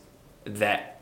that 0.44 1.00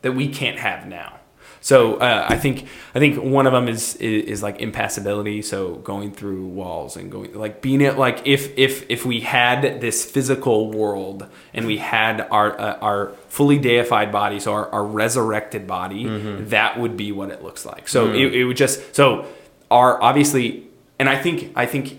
that 0.00 0.12
we 0.12 0.28
can't 0.28 0.58
have 0.58 0.86
now 0.86 1.18
so 1.66 1.96
uh, 1.96 2.26
I 2.28 2.36
think 2.36 2.68
I 2.94 3.00
think 3.00 3.20
one 3.20 3.44
of 3.44 3.52
them 3.52 3.66
is, 3.66 3.96
is, 3.96 4.24
is 4.26 4.40
like 4.40 4.60
impassibility. 4.60 5.42
So 5.42 5.74
going 5.74 6.12
through 6.12 6.46
walls 6.46 6.96
and 6.96 7.10
going 7.10 7.34
like 7.34 7.60
being 7.60 7.80
it 7.80 7.98
like 7.98 8.24
if 8.24 8.56
if 8.56 8.88
if 8.88 9.04
we 9.04 9.18
had 9.22 9.80
this 9.80 10.08
physical 10.08 10.70
world 10.70 11.28
and 11.52 11.66
we 11.66 11.78
had 11.78 12.20
our 12.30 12.56
uh, 12.56 12.78
our 12.78 13.08
fully 13.26 13.58
deified 13.58 14.12
body, 14.12 14.38
so 14.38 14.52
our, 14.52 14.70
our 14.70 14.84
resurrected 14.84 15.66
body, 15.66 16.04
mm-hmm. 16.04 16.50
that 16.50 16.78
would 16.78 16.96
be 16.96 17.10
what 17.10 17.30
it 17.30 17.42
looks 17.42 17.66
like. 17.66 17.88
So 17.88 18.06
mm. 18.06 18.14
it, 18.14 18.32
it 18.36 18.44
would 18.44 18.56
just 18.56 18.94
so 18.94 19.26
our 19.68 20.00
obviously, 20.00 20.68
and 21.00 21.08
I 21.08 21.20
think 21.20 21.50
I 21.56 21.66
think 21.66 21.98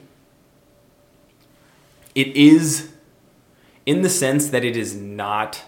it 2.16 2.28
is 2.38 2.94
in 3.86 4.02
the 4.02 4.10
sense 4.10 4.48
that 4.52 4.64
it 4.64 4.78
is 4.78 4.96
not 4.96 5.66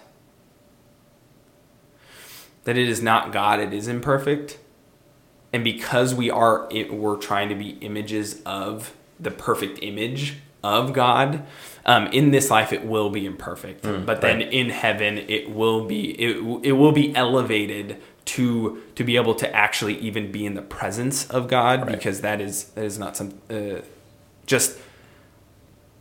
that 2.64 2.76
it 2.76 2.88
is 2.88 3.02
not 3.02 3.32
God, 3.32 3.60
it 3.60 3.72
is 3.72 3.88
imperfect. 3.88 4.58
And 5.52 5.64
because 5.64 6.14
we 6.14 6.30
are 6.30 6.68
it, 6.70 6.92
we're 6.92 7.16
trying 7.16 7.48
to 7.48 7.54
be 7.54 7.70
images 7.80 8.40
of 8.46 8.94
the 9.18 9.30
perfect 9.30 9.80
image 9.82 10.36
of 10.62 10.92
God, 10.92 11.44
um, 11.86 12.06
in 12.08 12.30
this 12.30 12.50
life 12.50 12.72
it 12.72 12.84
will 12.84 13.10
be 13.10 13.26
imperfect. 13.26 13.82
Mm, 13.82 14.06
but 14.06 14.20
then 14.20 14.38
right. 14.38 14.52
in 14.52 14.70
heaven 14.70 15.18
it 15.18 15.50
will 15.50 15.86
be 15.86 16.10
it, 16.20 16.36
it 16.62 16.72
will 16.72 16.92
be 16.92 17.14
elevated 17.16 18.00
to 18.26 18.82
to 18.94 19.02
be 19.02 19.16
able 19.16 19.34
to 19.34 19.54
actually 19.54 19.98
even 19.98 20.30
be 20.30 20.46
in 20.46 20.54
the 20.54 20.62
presence 20.62 21.28
of 21.30 21.48
God 21.48 21.80
right. 21.80 21.90
because 21.90 22.20
that 22.20 22.40
is 22.40 22.64
that 22.70 22.84
is 22.84 22.98
not 22.98 23.16
some 23.16 23.40
uh, 23.50 23.80
just 24.46 24.78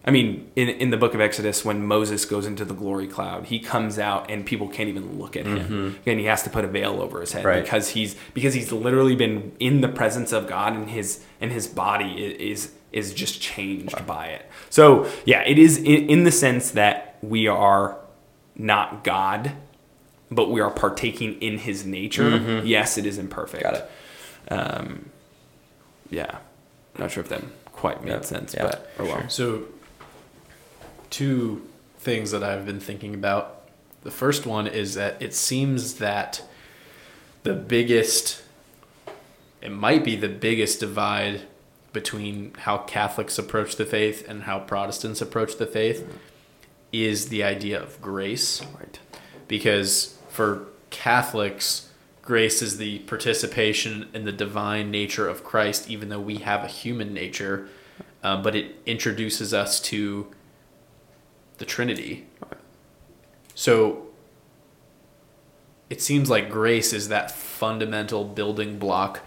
I 0.06 0.12
mean, 0.12 0.50
in, 0.56 0.70
in 0.70 0.92
the 0.92 0.98
book 0.98 1.14
of 1.14 1.20
Exodus, 1.20 1.66
when 1.66 1.86
Moses 1.86 2.24
goes 2.26 2.46
into 2.46 2.64
the 2.64 2.74
glory 2.74 3.08
cloud, 3.08 3.48
he 3.48 3.60
comes 3.60 4.00
out 4.00 4.32
and 4.32 4.46
people 4.46 4.70
can't 4.70 4.88
even 4.88 5.20
look 5.20 5.36
at 5.36 5.46
him, 5.46 5.60
mm-hmm. 5.60 6.10
and 6.10 6.20
he 6.20 6.26
has 6.26 6.42
to 6.44 6.50
put 6.50 6.64
a 6.64 6.68
veil 6.68 7.02
over 7.02 7.20
his 7.20 7.34
head 7.34 7.44
right. 7.44 7.62
because 7.62 7.90
he's 7.90 8.16
because 8.34 8.54
he's 8.54 8.72
literally 8.72 9.16
been 9.16 9.52
in 9.60 9.82
the 9.82 9.90
presence 9.90 10.32
of 10.32 10.48
God, 10.48 10.74
and 10.74 10.90
his 10.90 11.24
and 11.42 11.52
his 11.52 11.68
body 11.68 12.24
is 12.24 12.72
is 12.92 13.14
just 13.14 13.42
changed 13.42 14.00
wow. 14.00 14.06
by 14.06 14.26
it. 14.28 14.50
So 14.70 15.10
yeah, 15.26 15.42
it 15.42 15.60
is 15.60 15.78
in, 15.78 16.10
in 16.10 16.24
the 16.24 16.32
sense 16.32 16.72
that 16.72 17.18
we 17.22 17.48
are 17.48 17.98
not 18.56 19.04
God, 19.04 19.52
but 20.32 20.52
we 20.52 20.62
are 20.62 20.72
partaking 20.72 21.42
in 21.42 21.58
His 21.58 21.86
nature. 21.86 22.32
Mm-hmm. 22.32 22.68
Yes, 22.68 22.98
it 22.98 23.06
is 23.06 23.18
imperfect. 23.18 23.64
Got 23.64 23.74
it. 23.76 23.92
Um, 24.52 25.10
yeah, 26.10 26.40
not 26.98 27.12
sure 27.12 27.24
if 27.24 27.30
that 27.30 27.44
quite 27.66 28.04
made 28.04 28.26
sense, 28.26 28.54
yeah, 28.54 28.64
but 28.64 28.90
oh 29.00 29.06
well. 29.06 29.20
Sure. 29.22 29.30
So 29.30 29.64
two 31.10 31.68
things 31.98 32.32
that 32.32 32.44
I've 32.44 32.66
been 32.66 32.80
thinking 32.80 33.14
about. 33.14 33.64
The 34.04 34.12
first 34.12 34.46
one 34.46 34.68
is 34.68 34.94
that 34.96 35.22
it 35.22 35.34
seems 35.34 35.96
that 35.96 36.42
the 37.44 37.54
biggest, 37.54 38.42
it 39.62 39.72
might 39.72 40.04
be 40.04 40.16
the 40.16 40.30
biggest 40.30 40.80
divide 40.80 41.42
between 41.92 42.54
how 42.60 42.78
Catholics 42.80 43.38
approach 43.38 43.76
the 43.76 43.86
faith 43.86 44.28
and 44.28 44.44
how 44.44 44.60
Protestants 44.60 45.22
approach 45.22 45.58
the 45.58 45.66
faith 45.66 46.08
is 46.92 47.30
the 47.30 47.44
idea 47.44 47.82
of 47.82 48.02
grace. 48.02 48.62
Right. 48.80 49.00
Because 49.48 50.18
for 50.30 50.68
Catholics, 50.90 51.90
grace 52.22 52.62
is 52.62 52.78
the 52.78 53.00
participation 53.00 54.08
in 54.14 54.26
the 54.26 54.32
divine 54.32 54.92
nature 54.92 55.28
of 55.28 55.44
Christ, 55.44 55.90
even 55.90 56.10
though 56.10 56.20
we 56.20 56.38
have 56.38 56.64
a 56.64 56.68
human 56.68 57.14
nature, 57.14 57.68
uh, 58.24 58.42
but 58.42 58.56
it 58.56 58.76
introduces 58.86 59.54
us 59.54 59.80
to 59.82 60.28
the 61.60 61.66
Trinity. 61.66 62.26
So 63.56 64.08
it 65.90 66.02
seems 66.02 66.30
like 66.30 66.50
grace 66.50 66.94
is 66.94 67.10
that 67.10 67.32
fundamental 67.32 68.24
building 68.24 68.80
block 68.80 69.22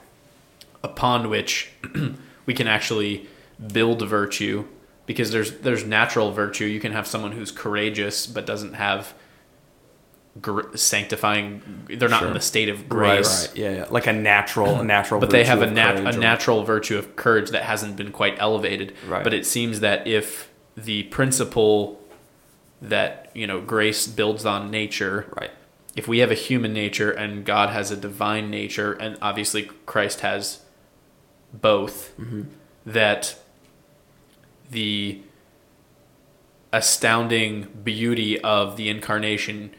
upon 0.83 1.29
which 1.29 1.71
we 2.47 2.55
can 2.55 2.67
actually 2.67 3.29
build 3.73 4.03
virtue 4.03 4.65
because 5.07 5.31
there's 5.31 5.59
there's 5.59 5.85
natural 5.85 6.31
virtue. 6.33 6.65
You 6.65 6.81
can 6.81 6.93
have 6.93 7.07
someone 7.07 7.33
who's 7.33 7.51
courageous 7.51 8.27
but 8.27 8.47
doesn't 8.47 8.75
have 8.75 9.15
gr- 10.41 10.75
sanctifying. 10.77 11.85
They're 11.89 12.09
not 12.09 12.23
in 12.23 12.33
the 12.33 12.41
state 12.41 12.69
of 12.69 12.89
grace. 12.89 13.49
right. 13.49 13.57
Yeah, 13.57 13.71
yeah. 13.73 13.87
Like 13.91 14.07
a 14.07 14.13
natural, 14.13 14.77
a 14.81 14.85
natural. 14.85 15.21
but 15.21 15.31
they 15.31 15.45
have 15.45 15.61
a, 15.63 15.71
nat- 15.71 15.97
courage 15.97 16.15
a 16.15 16.19
or- 16.19 16.21
natural 16.21 16.65
virtue 16.65 16.97
of 16.97 17.17
courage 17.17 17.51
that 17.51 17.65
hasn't 17.65 17.97
been 17.97 18.13
quite 18.13 18.37
elevated. 18.39 18.95
Right. 19.07 19.23
But 19.25 19.35
it 19.35 19.45
seems 19.45 19.81
that 19.81 20.07
if 20.07 20.51
the 20.77 21.03
principle 21.05 22.01
that 22.83 23.31
you 23.33 23.47
know 23.47 23.61
grace 23.61 24.07
builds 24.07 24.45
on 24.45 24.71
nature, 24.71 25.33
Right. 25.39 25.51
if 25.97 26.07
we 26.09 26.19
have 26.19 26.31
a 26.31 26.35
human 26.35 26.73
nature 26.73 27.11
and 27.11 27.45
God 27.45 27.71
has 27.71 27.91
a 27.91 27.97
divine 27.97 28.51
nature, 28.51 28.93
and 28.93 29.17
obviously 29.23 29.71
Christ 29.87 30.21
has 30.21 30.61
both, 31.53 32.13
mm-hmm. 32.19 32.43
that 32.85 33.37
the 34.71 35.21
astounding 36.73 37.69
beauty 37.85 38.41
of 38.41 38.77
the 38.77 38.89
incarnation, 38.89 39.75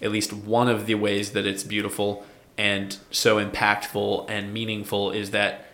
at 0.00 0.10
least 0.10 0.32
one 0.32 0.68
of 0.68 0.86
the 0.86 0.94
ways 0.94 1.32
that 1.32 1.46
it's 1.46 1.64
beautiful 1.64 2.24
and 2.56 2.98
so 3.10 3.44
impactful 3.44 4.24
and 4.28 4.52
meaningful, 4.52 5.10
is 5.10 5.32
that 5.32 5.66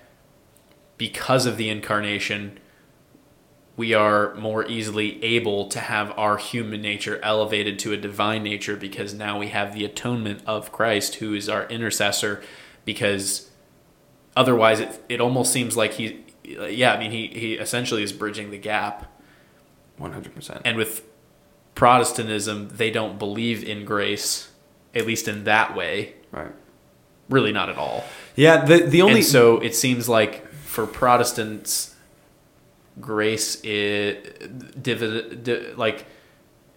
because 0.97 1.44
of 1.47 1.57
the 1.57 1.68
incarnation, 1.68 2.59
we 3.79 3.95
are 3.95 4.35
more 4.35 4.67
easily 4.67 5.25
able 5.25 5.69
to 5.69 5.79
have 5.79 6.12
our 6.19 6.37
human 6.37 6.83
nature 6.83 7.21
elevated 7.23 7.79
to 7.79 7.93
a 7.93 7.97
divine 7.97 8.43
nature 8.43 8.77
because 8.77 9.14
now 9.14 9.38
we 9.38 9.47
have 9.49 9.73
the 9.73 9.85
atonement 9.85 10.43
of 10.47 10.73
Christ, 10.73 11.14
who 11.14 11.33
is 11.33 11.49
our 11.49 11.67
intercessor. 11.69 12.43
Because 12.85 13.49
otherwise, 14.37 14.81
it, 14.81 15.05
it 15.09 15.21
almost 15.21 15.53
seems 15.53 15.77
like 15.77 15.95
he, 15.95 16.25
yeah, 16.43 16.93
I 16.93 16.99
mean, 16.99 17.12
he, 17.12 17.29
he 17.29 17.55
essentially 17.55 18.03
is 18.03 18.12
bridging 18.12 18.51
the 18.51 18.59
gap. 18.59 19.07
One 19.97 20.12
hundred 20.12 20.35
percent. 20.35 20.62
And 20.64 20.77
with 20.77 21.05
Protestantism, 21.75 22.71
they 22.71 22.91
don't 22.91 23.19
believe 23.19 23.62
in 23.62 23.85
grace, 23.85 24.51
at 24.95 25.07
least 25.07 25.29
in 25.29 25.45
that 25.45 25.77
way. 25.77 26.14
Right. 26.33 26.53
Really, 27.29 27.53
not 27.53 27.69
at 27.69 27.77
all. 27.77 28.05
Yeah. 28.35 28.64
The 28.64 28.79
the 28.79 29.03
only 29.03 29.21
and 29.21 29.25
so 29.25 29.59
it 29.59 29.77
seems 29.77 30.09
like 30.09 30.49
for 30.49 30.87
Protestants, 30.87 31.95
grace 33.01 33.61
is 33.63 34.17
divi- 34.81 35.37
di- 35.37 35.73
like 35.75 36.07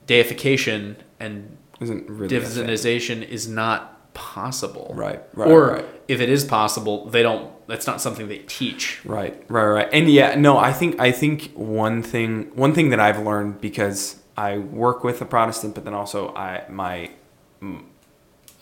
deification 0.07 0.97
and 1.19 1.57
isn't 1.79 2.09
really 2.09 2.35
divinization 2.35 3.27
is 3.27 3.47
not 3.47 4.13
possible. 4.13 4.91
Right, 4.95 5.21
right, 5.33 5.49
or 5.49 5.67
right. 5.67 5.85
if 6.07 6.19
it 6.21 6.29
is 6.29 6.45
possible, 6.45 7.05
they 7.09 7.23
don't. 7.23 7.51
That's 7.67 7.87
not 7.87 8.01
something 8.01 8.27
they 8.27 8.39
teach. 8.39 9.03
Right, 9.05 9.41
right, 9.49 9.65
right. 9.65 9.89
And 9.93 10.09
yeah, 10.09 10.35
no, 10.35 10.57
I 10.57 10.73
think 10.73 10.99
I 10.99 11.11
think 11.11 11.51
one 11.53 12.03
thing 12.03 12.51
one 12.55 12.73
thing 12.73 12.89
that 12.89 12.99
I've 12.99 13.19
learned 13.19 13.61
because 13.61 14.21
I 14.37 14.57
work 14.57 15.03
with 15.03 15.21
a 15.21 15.25
Protestant, 15.25 15.75
but 15.75 15.85
then 15.85 15.93
also 15.93 16.33
I 16.35 16.65
my 16.69 17.11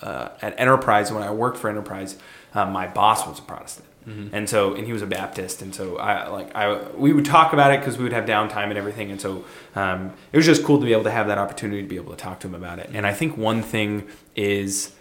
uh, 0.02 0.30
at 0.42 0.60
Enterprise 0.60 1.12
when 1.12 1.24
I 1.24 1.32
worked 1.32 1.58
for 1.58 1.70
Enterprise, 1.70 2.18
uh, 2.54 2.66
my 2.66 2.88
boss 2.88 3.28
was 3.28 3.40
a 3.40 3.42
Protestant. 3.42 3.88
And 4.34 4.50
so, 4.50 4.74
and 4.74 4.86
he 4.86 4.94
was 4.94 5.02
a 5.02 5.08
Baptist, 5.08 5.62
and 5.62 5.74
so 5.74 5.98
I 5.98 6.28
like 6.30 6.56
I 6.56 6.90
we 6.92 7.14
would 7.14 7.26
talk 7.26 7.54
about 7.54 7.72
it 7.74 7.80
because 7.80 7.98
we 7.98 8.04
would 8.04 8.14
have 8.14 8.26
downtime 8.26 8.70
and 8.70 8.78
everything, 8.78 9.12
and 9.12 9.22
so 9.22 9.46
um, 9.76 10.14
it 10.32 10.38
was 10.38 10.46
just 10.46 10.64
cool 10.64 10.80
to 10.80 10.86
be 10.86 10.94
able 10.94 11.04
to 11.04 11.12
have 11.12 11.28
that 11.28 11.38
opportunity 11.38 11.82
to 11.82 11.88
be 11.88 11.96
able 11.96 12.12
to 12.12 12.18
talk 12.18 12.40
to 12.42 12.48
him 12.48 12.56
about 12.56 12.80
it. 12.80 12.90
And 12.94 13.06
I 13.06 13.14
think 13.14 13.38
one 13.38 13.62
thing 13.62 14.08
is 14.36 14.94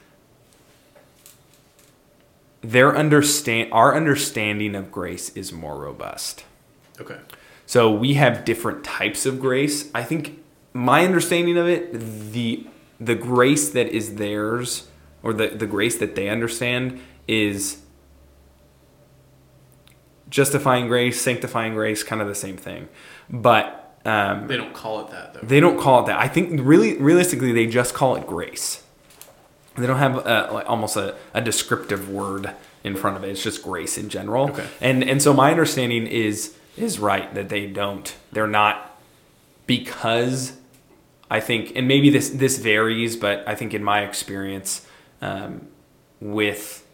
their 2.61 2.97
understand 2.97 3.73
our 3.73 3.97
understanding 3.97 4.75
of 4.75 4.91
grace 4.91 5.31
is 5.37 5.53
more 5.53 5.79
robust. 5.79 6.45
Okay. 7.01 7.19
So 7.67 7.91
we 7.91 8.15
have 8.15 8.45
different 8.45 8.85
types 8.85 9.27
of 9.27 9.41
grace. 9.41 9.91
I 9.95 10.03
think 10.03 10.43
my 10.73 11.05
understanding 11.05 11.57
of 11.57 11.69
it, 11.69 11.93
the 12.33 12.67
the 13.01 13.15
grace 13.15 13.71
that 13.71 13.89
is 13.89 14.17
theirs, 14.17 14.89
or 15.23 15.33
the, 15.33 15.49
the 15.49 15.67
grace 15.67 15.99
that 15.99 16.15
they 16.15 16.29
understand 16.29 17.01
is 17.29 17.83
justifying 20.31 20.89
grace, 20.89 21.21
sanctifying 21.21 21.75
grace, 21.75 22.03
kind 22.03 22.21
of 22.23 22.29
the 22.29 22.35
same 22.35 22.57
thing. 22.57 22.89
But 23.31 23.97
um, 24.05 24.47
They 24.47 24.57
don't 24.57 24.75
call 24.75 25.01
it 25.05 25.11
that 25.11 25.35
though. 25.35 25.41
they 25.43 25.61
don't 25.61 25.79
call 25.79 26.03
it 26.03 26.07
that. 26.07 26.19
I 26.19 26.29
think 26.29 26.61
really, 26.63 26.97
realistically, 26.99 27.53
they 27.53 27.67
just 27.67 27.95
call 27.95 28.17
it 28.17 28.27
grace. 28.27 28.83
They 29.77 29.87
don't 29.87 29.99
have 29.99 30.27
uh 30.27 30.49
like 30.53 30.69
almost 30.69 30.97
a, 30.97 31.15
a 31.35 31.41
descriptive 31.41 32.09
word 32.11 32.51
in 32.85 32.97
front 32.97 33.17
of 33.17 33.25
it. 33.25 33.29
It's 33.31 33.43
just 33.43 33.63
grace 33.63 33.97
in 33.99 34.09
general. 34.09 34.51
Okay. 34.51 34.67
And 34.81 35.05
and 35.05 35.23
so 35.23 35.33
my 35.33 35.51
understanding 35.51 36.07
is 36.07 36.55
is 36.77 36.99
right 36.99 37.33
that 37.35 37.49
they 37.49 37.67
don't. 37.67 38.13
They're 38.33 38.47
not 38.49 38.99
because 39.67 40.57
I 41.31 41.41
think, 41.41 41.73
and 41.77 41.87
maybe 41.87 42.11
this 42.11 42.31
this 42.31 42.59
varies, 42.59 43.15
but 43.17 43.47
I 43.47 43.55
think 43.55 43.75
in 43.75 43.85
my 43.85 44.03
experience 44.03 44.87
um, 45.21 45.69
with 46.21 46.85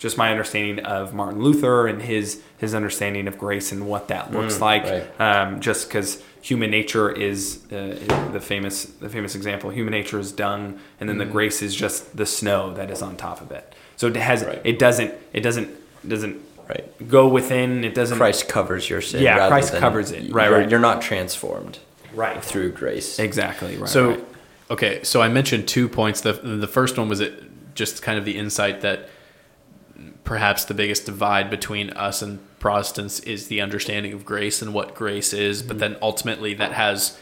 just 0.00 0.16
my 0.18 0.30
understanding 0.30 0.84
of 0.84 1.12
Martin 1.14 1.40
Luther 1.42 1.86
and 1.86 2.00
his 2.02 2.42
his 2.58 2.74
understanding 2.74 3.28
of 3.28 3.38
grace 3.38 3.70
and 3.70 3.86
what 3.86 4.08
that 4.08 4.32
looks 4.32 4.56
Mm, 4.56 4.60
like, 4.60 4.82
right. 4.84 5.20
um, 5.20 5.60
just 5.60 5.88
because 5.88 6.22
human 6.42 6.70
nature 6.70 7.10
is 7.12 7.60
uh, 7.70 7.98
the 8.32 8.40
famous 8.40 8.86
the 8.86 9.08
famous 9.10 9.34
example. 9.34 9.70
Human 9.70 9.92
nature 9.92 10.18
is 10.18 10.32
dung, 10.32 10.78
and 10.98 11.08
then 11.08 11.18
the 11.18 11.26
grace 11.26 11.60
is 11.62 11.76
just 11.76 12.16
the 12.16 12.26
snow 12.26 12.72
that 12.74 12.90
is 12.90 13.02
on 13.02 13.16
top 13.16 13.40
of 13.42 13.52
it. 13.52 13.74
So 13.96 14.06
it 14.08 14.16
has 14.16 14.42
Right. 14.42 14.60
it 14.64 14.78
doesn't 14.78 15.12
it 15.32 15.40
doesn't 15.40 15.68
doesn't 16.08 16.36
Right. 16.68 17.08
go 17.08 17.26
within. 17.28 17.84
It 17.84 17.94
doesn't 17.94 18.16
Christ 18.16 18.48
covers 18.48 18.88
your 18.88 19.00
sin. 19.02 19.22
Yeah, 19.22 19.48
Christ 19.48 19.72
than- 19.72 19.80
covers 19.80 20.12
it. 20.12 20.32
Right, 20.32 20.48
you're, 20.48 20.58
right. 20.60 20.70
You're 20.70 20.80
not 20.80 21.02
transformed 21.02 21.78
right 22.14 22.42
through 22.42 22.72
grace. 22.72 23.18
exactly 23.20 23.76
right. 23.76 23.88
so 23.88 24.08
right. 24.10 24.24
okay 24.68 25.00
so 25.04 25.22
i 25.22 25.28
mentioned 25.28 25.68
two 25.68 25.88
points 25.88 26.20
the 26.22 26.32
the 26.32 26.66
first 26.66 26.98
one 26.98 27.08
was 27.08 27.20
it 27.20 27.32
just 27.76 28.02
kind 28.02 28.18
of 28.18 28.24
the 28.24 28.36
insight 28.36 28.80
that 28.80 29.08
perhaps 30.24 30.64
the 30.64 30.74
biggest 30.74 31.06
divide 31.06 31.50
between 31.50 31.90
us 31.90 32.22
and 32.22 32.38
protestants 32.58 33.20
is 33.20 33.48
the 33.48 33.60
understanding 33.60 34.12
of 34.12 34.24
grace 34.24 34.60
and 34.62 34.72
what 34.74 34.94
grace 34.94 35.32
is 35.32 35.62
but 35.62 35.78
then 35.78 35.96
ultimately 36.02 36.54
that 36.54 36.72
has 36.72 37.18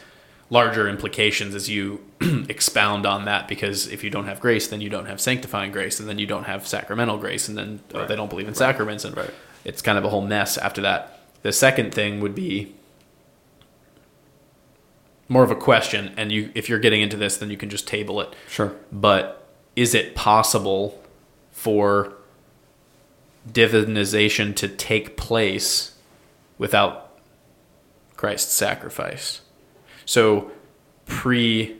larger 0.49 0.87
implications 0.89 1.53
as 1.55 1.69
you 1.69 2.03
expound 2.49 3.05
on 3.05 3.25
that 3.25 3.47
because 3.47 3.87
if 3.87 4.03
you 4.03 4.09
don't 4.09 4.25
have 4.25 4.39
grace 4.39 4.67
then 4.67 4.81
you 4.81 4.89
don't 4.89 5.05
have 5.05 5.19
sanctifying 5.21 5.71
grace 5.71 5.99
and 5.99 6.09
then 6.09 6.17
you 6.19 6.25
don't 6.27 6.45
have 6.45 6.67
sacramental 6.67 7.17
grace 7.17 7.47
and 7.47 7.57
then 7.57 7.79
uh, 7.93 8.05
they 8.05 8.15
don't 8.15 8.29
believe 8.29 8.47
in 8.47 8.55
sacraments 8.55 9.05
and 9.05 9.15
Right. 9.15 9.31
it's 9.63 9.81
kind 9.81 9.97
of 9.97 10.03
a 10.05 10.09
whole 10.09 10.21
mess 10.25 10.57
after 10.57 10.81
that. 10.81 11.19
The 11.43 11.51
second 11.53 11.93
thing 11.93 12.19
would 12.19 12.35
be 12.35 12.75
more 15.27 15.43
of 15.43 15.51
a 15.51 15.55
question 15.55 16.13
and 16.17 16.31
you 16.31 16.49
if 16.55 16.67
you're 16.67 16.79
getting 16.79 17.01
into 17.01 17.15
this 17.15 17.37
then 17.37 17.49
you 17.49 17.57
can 17.57 17.69
just 17.69 17.87
table 17.87 18.19
it. 18.19 18.35
Sure. 18.47 18.75
but 18.91 19.47
is 19.75 19.93
it 19.95 20.15
possible 20.15 21.01
for 21.51 22.13
divinization 23.51 24.55
to 24.55 24.67
take 24.67 25.17
place 25.17 25.93
without 26.57 27.19
Christ's 28.17 28.53
sacrifice 28.53 29.41
so 30.05 30.51
pre 31.05 31.77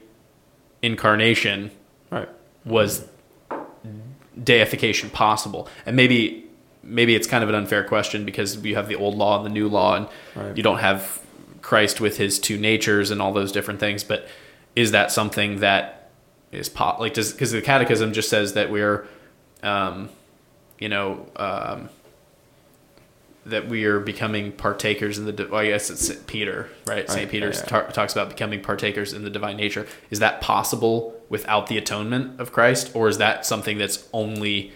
incarnation 0.82 1.70
Right. 2.10 2.28
was 2.64 3.06
deification 4.42 5.10
possible 5.10 5.68
and 5.84 5.96
maybe 5.96 6.46
maybe 6.82 7.14
it's 7.14 7.26
kind 7.26 7.42
of 7.44 7.50
an 7.50 7.54
unfair 7.54 7.84
question 7.84 8.24
because 8.24 8.56
you 8.64 8.74
have 8.74 8.88
the 8.88 8.96
old 8.96 9.14
law 9.14 9.36
and 9.36 9.44
the 9.44 9.50
new 9.50 9.68
law 9.68 9.96
and 9.96 10.08
Right. 10.34 10.56
you 10.56 10.62
don't 10.62 10.78
have 10.78 11.20
christ 11.60 12.00
with 12.00 12.16
his 12.16 12.38
two 12.38 12.56
natures 12.56 13.10
and 13.10 13.20
all 13.20 13.32
those 13.34 13.52
different 13.52 13.80
things 13.80 14.02
but 14.02 14.26
is 14.74 14.92
that 14.92 15.12
something 15.12 15.60
that 15.60 16.10
is 16.52 16.68
po- 16.70 16.96
like 16.98 17.12
does 17.14 17.32
because 17.32 17.52
the 17.52 17.60
catechism 17.60 18.12
just 18.14 18.30
says 18.30 18.54
that 18.54 18.70
we're 18.70 19.06
um 19.62 20.08
you 20.80 20.88
know 20.88 21.26
um 21.36 21.88
that 23.46 23.68
we 23.68 23.84
are 23.84 23.98
becoming 24.00 24.52
partakers 24.52 25.16
in 25.18 25.24
the 25.24 25.32
di- 25.32 25.44
well, 25.44 25.60
I 25.60 25.68
guess 25.68 25.88
it's. 25.88 26.14
Peter, 26.26 26.68
right? 26.86 27.08
St. 27.08 27.20
Right, 27.22 27.30
Peter 27.30 27.48
yeah, 27.50 27.62
yeah. 27.70 27.86
talks 27.90 28.12
about 28.12 28.28
becoming 28.28 28.60
partakers 28.60 29.12
in 29.14 29.24
the 29.24 29.30
divine 29.30 29.56
nature. 29.56 29.86
Is 30.10 30.18
that 30.18 30.40
possible 30.42 31.18
without 31.30 31.66
the 31.68 31.78
atonement 31.78 32.38
of 32.38 32.52
Christ, 32.52 32.90
or 32.94 33.08
is 33.08 33.16
that 33.18 33.46
something 33.46 33.78
that's 33.78 34.06
only 34.12 34.72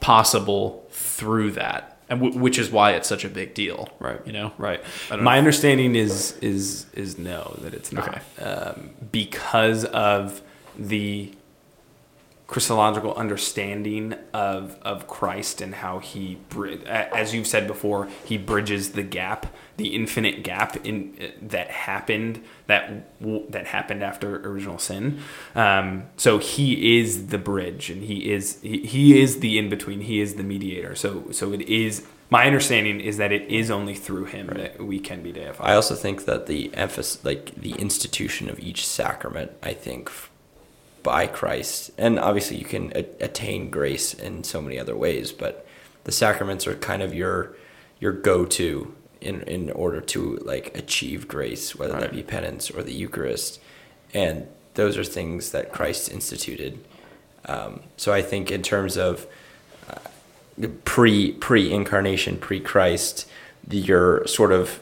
possible 0.00 0.86
through 0.90 1.52
that? 1.52 1.98
And 2.08 2.20
w- 2.22 2.40
which 2.40 2.58
is 2.58 2.70
why 2.70 2.92
it's 2.92 3.08
such 3.08 3.24
a 3.24 3.28
big 3.28 3.52
deal, 3.52 3.90
Right. 3.98 4.20
You 4.26 4.32
know, 4.32 4.52
Right. 4.56 4.80
My 5.10 5.16
know. 5.16 5.30
understanding 5.32 5.94
is 5.94 6.38
is 6.40 6.86
is 6.94 7.18
no 7.18 7.56
that 7.62 7.74
it's 7.74 7.92
not 7.92 8.08
Okay. 8.08 8.42
um, 8.44 8.90
because 9.12 9.84
of 9.84 10.40
the 10.78 11.32
Christological 12.46 13.12
understanding 13.14 14.14
of 14.32 14.78
of 14.82 15.08
Christ 15.08 15.60
and 15.60 15.74
how 15.74 15.98
he, 15.98 16.38
as 16.86 17.34
you've 17.34 17.46
said 17.46 17.66
before, 17.66 18.08
he 18.24 18.38
bridges 18.38 18.92
the 18.92 19.02
gap, 19.02 19.52
the 19.76 19.88
infinite 19.96 20.44
gap 20.44 20.76
in 20.86 21.16
uh, 21.20 21.26
that 21.42 21.70
happened 21.70 22.44
that 22.68 23.10
that 23.50 23.66
happened 23.66 24.04
after 24.04 24.36
original 24.48 24.78
sin. 24.78 25.20
Um, 25.56 26.04
so 26.16 26.38
he 26.38 27.00
is 27.00 27.28
the 27.28 27.38
bridge, 27.38 27.90
and 27.90 28.04
he 28.04 28.30
is 28.30 28.60
he, 28.62 28.86
he 28.86 29.20
is 29.20 29.40
the 29.40 29.58
in 29.58 29.68
between. 29.68 30.02
He 30.02 30.20
is 30.20 30.36
the 30.36 30.44
mediator. 30.44 30.94
So 30.94 31.32
so 31.32 31.52
it 31.52 31.62
is 31.62 32.06
my 32.30 32.46
understanding 32.46 33.00
is 33.00 33.16
that 33.16 33.32
it 33.32 33.42
is 33.50 33.72
only 33.72 33.94
through 33.94 34.26
him 34.26 34.46
that 34.48 34.80
we 34.80 35.00
can 35.00 35.22
be 35.22 35.32
deified. 35.32 35.68
I 35.68 35.74
also 35.74 35.94
think 35.94 36.24
that 36.26 36.46
the 36.46 36.74
emphasis, 36.74 37.24
like 37.24 37.54
the 37.56 37.72
institution 37.72 38.48
of 38.48 38.58
each 38.60 38.86
sacrament, 38.86 39.52
I 39.62 39.74
think 39.74 40.10
by 41.06 41.28
Christ, 41.28 41.92
and 41.96 42.18
obviously 42.18 42.56
you 42.56 42.64
can 42.64 42.92
a- 42.96 43.06
attain 43.24 43.70
grace 43.70 44.12
in 44.12 44.42
so 44.42 44.60
many 44.60 44.76
other 44.76 44.96
ways, 44.96 45.30
but 45.30 45.64
the 46.02 46.10
sacraments 46.10 46.66
are 46.66 46.74
kind 46.74 47.00
of 47.00 47.14
your 47.14 47.54
your 48.00 48.12
go-to 48.12 48.92
in 49.20 49.42
in 49.42 49.70
order 49.70 50.00
to 50.00 50.36
like 50.52 50.76
achieve 50.76 51.28
grace, 51.28 51.76
whether 51.76 51.92
Right. 51.94 52.02
that 52.02 52.12
be 52.12 52.24
penance 52.24 52.72
or 52.72 52.82
the 52.82 52.92
Eucharist, 52.92 53.60
and 54.12 54.48
those 54.74 54.98
are 54.98 55.04
things 55.04 55.52
that 55.52 55.72
Christ 55.72 56.10
instituted. 56.10 56.80
Um, 57.44 57.80
so 57.96 58.12
I 58.12 58.20
think 58.20 58.50
in 58.50 58.62
terms 58.62 58.96
of 58.96 59.26
pre 60.84 61.32
pre 61.32 61.72
incarnation, 61.72 62.36
pre 62.36 62.58
Christ, 62.58 63.26
your 63.70 64.26
sort 64.26 64.50
of 64.50 64.80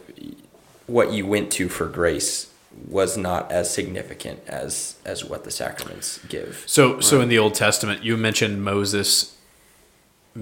what 0.87 1.13
you 1.13 1.27
went 1.27 1.51
to 1.53 1.69
for 1.69 1.87
grace 1.87 2.47
was 2.89 3.17
not 3.17 3.51
as 3.51 3.73
significant 3.73 4.41
as 4.47 4.97
as 5.05 5.25
what 5.25 5.45
the 5.45 5.51
sacraments 5.51 6.19
give. 6.29 6.65
So, 6.67 7.01
so 7.01 7.21
in 7.21 7.29
the 7.29 7.39
Old 7.39 7.55
Testament, 7.55 8.05
you 8.05 8.17
mentioned 8.17 8.63
Moses 8.65 9.37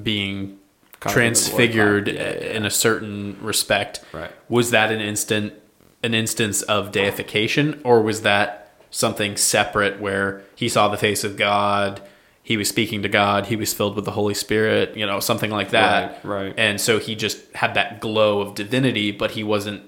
being 0.02 0.58
transfigured 1.00 2.08
loincloth. 2.08 2.36
Yeah, 2.36 2.46
yeah, 2.46 2.56
in 2.56 2.64
a 2.64 2.70
certain 2.70 3.36
respect. 3.40 4.00
Right. 4.12 4.30
Was 4.48 4.70
that 4.70 4.90
an 4.92 5.00
instant, 5.00 5.54
an 6.02 6.14
instance 6.14 6.62
of 6.62 6.92
deification, 6.92 7.80
or 7.84 8.02
was 8.02 8.22
that 8.22 8.72
something 8.90 9.36
separate 9.36 10.00
where 10.00 10.42
he 10.54 10.68
saw 10.68 10.88
the 10.88 10.96
face 10.96 11.24
of 11.24 11.36
God, 11.36 12.02
he 12.42 12.56
was 12.56 12.68
speaking 12.68 13.02
to 13.02 13.08
God, 13.08 13.46
he 13.46 13.56
was 13.56 13.72
filled 13.72 13.96
with 13.96 14.04
the 14.04 14.10
Holy 14.10 14.34
Spirit, 14.34 14.96
you 14.96 15.06
know, 15.06 15.20
something 15.20 15.50
like 15.50 15.70
that. 15.70 16.24
Right, 16.24 16.46
right. 16.46 16.54
And 16.58 16.80
so 16.80 16.98
he 16.98 17.14
just 17.14 17.40
had 17.54 17.74
that 17.74 18.00
glow 18.00 18.40
of 18.40 18.54
divinity, 18.54 19.10
but 19.12 19.32
he 19.32 19.44
wasn't 19.44 19.82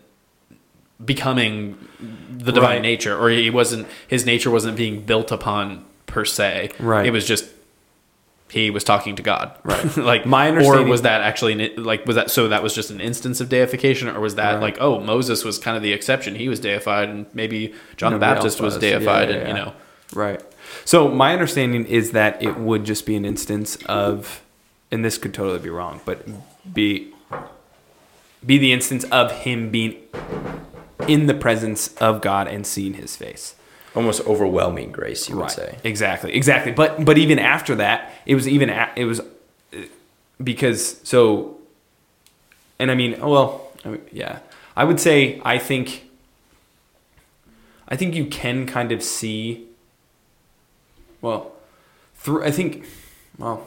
becoming 1.05 1.76
the 2.36 2.53
divine 2.53 2.76
Right. 2.76 2.82
nature 2.82 3.16
or 3.18 3.30
he 3.30 3.51
wasn't 3.51 3.86
his 4.07 4.24
nature 4.26 4.51
wasn't 4.51 4.76
being 4.76 5.01
built 5.03 5.32
upon 5.32 5.84
per 6.07 6.24
se 6.24 6.70
Right. 6.78 7.07
it 7.07 7.11
was 7.11 7.26
just 7.26 7.47
he 8.51 8.70
was 8.70 8.84
talking 8.84 9.16
to 9.16 9.22
god 9.22 9.57
Right. 9.64 9.97
like 10.12 10.24
My 10.26 10.49
understanding 10.49 10.86
or 10.86 10.90
was 10.90 11.03
that 11.03 11.20
actually 11.22 11.74
like 11.76 12.07
was 12.07 12.14
that 12.16 12.30
so 12.30 12.47
that 12.49 12.62
was 12.62 12.74
just 12.74 12.90
an 12.90 13.01
instance 13.01 13.40
of 13.40 13.49
deification 13.49 14.09
or 14.09 14.20
was 14.20 14.36
that 14.36 14.53
Right. 14.55 14.62
like 14.62 14.78
oh 14.80 15.01
moses 15.01 15.45
was 15.45 15.59
kind 15.59 15.76
of 15.76 15.82
the 15.82 15.92
exception 15.92 16.36
he 16.36 16.49
was 16.49 16.61
deified 16.61 17.09
and 17.09 17.26
maybe 17.34 17.74
john 17.97 18.12
the 18.12 18.18
baptist 18.18 18.61
was 18.61 18.74
was. 18.74 18.82
Yeah, 18.84 18.99
deified 18.99 19.30
yeah, 19.30 19.34
and 19.36 19.49
you 19.49 19.55
know 19.55 19.72
Right. 20.14 20.40
So 20.84 21.09
my 21.09 21.32
understanding 21.32 21.86
is 21.86 22.12
that 22.12 22.40
it 22.40 22.57
would 22.59 22.84
just 22.84 23.05
be 23.05 23.16
an 23.16 23.24
instance 23.24 23.76
of, 23.86 24.42
and 24.92 25.05
this 25.05 25.18
could 25.18 25.34
totally 25.34 25.59
be 25.59 25.70
wrong, 25.70 26.01
but 26.05 26.24
be 26.72 27.12
be 28.45 28.59
the 28.59 28.72
instance 28.72 29.05
of 29.05 29.32
him 29.32 29.70
being 29.70 29.97
in 31.09 31.26
the 31.26 31.34
presence 31.34 31.94
of 31.96 32.20
God 32.20 32.48
and 32.48 32.66
seeing 32.66 32.94
His 32.94 33.16
face. 33.16 33.55
Almost 33.94 34.26
overwhelming 34.26 34.90
grace, 34.90 35.28
you 35.28 35.36
would 35.36 35.50
say. 35.50 35.78
Exactly. 35.84 36.34
Exactly. 36.34 36.72
But 36.72 37.05
but 37.05 37.16
even 37.16 37.38
after 37.38 37.76
that, 37.76 38.12
it 38.26 38.34
was 38.34 38.48
even 38.48 38.68
a, 38.68 38.90
it 38.96 39.05
was 39.05 39.20
uh, 39.20 39.82
because 40.42 41.00
so, 41.05 41.59
and 42.78 42.90
I 42.90 42.96
mean, 42.96 43.20
well, 43.20 43.70
I 43.84 43.90
mean, 43.90 44.02
yeah, 44.11 44.40
I 44.76 44.82
would 44.82 44.98
say 44.98 45.40
I 45.44 45.59
think 45.59 46.11
I 47.86 47.96
think 47.96 48.14
you 48.14 48.26
can 48.26 48.66
kind 48.66 48.90
of 48.92 49.02
see. 49.02 49.66
Well, 51.20 51.52
through 52.16 52.44
I 52.44 52.50
think, 52.50 52.86
well, 53.38 53.66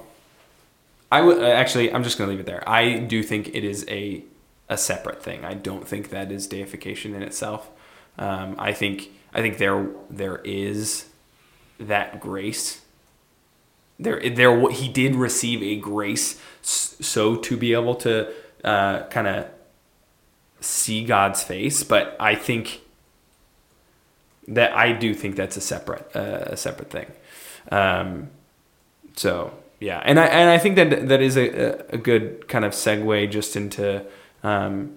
I 1.12 1.22
would 1.22 1.42
actually. 1.42 1.94
I'm 1.94 2.04
just 2.04 2.18
gonna 2.18 2.32
leave 2.32 2.42
it 2.42 2.46
there. 2.46 2.68
I 2.68 3.00
do 3.00 3.24
think 3.24 3.56
it 3.56 3.64
is 3.64 3.86
a 3.88 4.24
a 4.70 4.78
separate 4.78 5.22
thing. 5.22 5.46
I 5.46 5.54
don't 5.54 5.88
think 5.88 6.10
that 6.10 6.32
is 6.32 6.48
deification 6.48 7.16
in 7.16 7.24
itself. 7.24 7.70
Um, 8.18 8.56
I 8.58 8.74
think 8.74 9.10
I 9.34 9.42
think 9.42 9.58
there 9.58 9.88
there 10.10 10.38
is 10.44 11.06
that 11.80 12.20
grace. 12.20 12.82
There 14.00 14.20
there 14.30 14.70
he 14.70 14.88
did 14.88 15.16
receive 15.16 15.62
a 15.64 15.76
grace 15.76 16.40
so 16.62 17.36
to 17.36 17.58
be 17.58 17.74
able 17.74 17.96
to 17.96 18.32
uh, 18.64 19.04
kind 19.04 19.28
of 19.28 19.48
see 20.60 21.04
God's 21.06 21.44
face, 21.44 21.84
but 21.84 22.16
I 22.20 22.36
think 22.36 22.82
that 24.48 24.74
I 24.76 24.92
do 24.94 25.14
think 25.14 25.36
that's 25.36 25.58
a 25.58 25.62
separate 25.62 26.10
uh, 26.16 26.46
a 26.48 26.58
separate 26.58 26.90
thing. 26.90 27.12
Um, 27.72 28.30
so 29.16 29.54
yeah, 29.80 30.02
and 30.04 30.20
I 30.20 30.26
and 30.26 30.50
I 30.50 30.58
think 30.58 30.76
that 30.76 31.08
that 31.08 31.22
is 31.22 31.38
a, 31.38 31.86
a 31.90 31.98
good 31.98 32.48
kind 32.48 32.66
of 32.66 32.74
segue 32.74 33.30
just 33.32 33.56
into 33.56 34.06
um, 34.44 34.96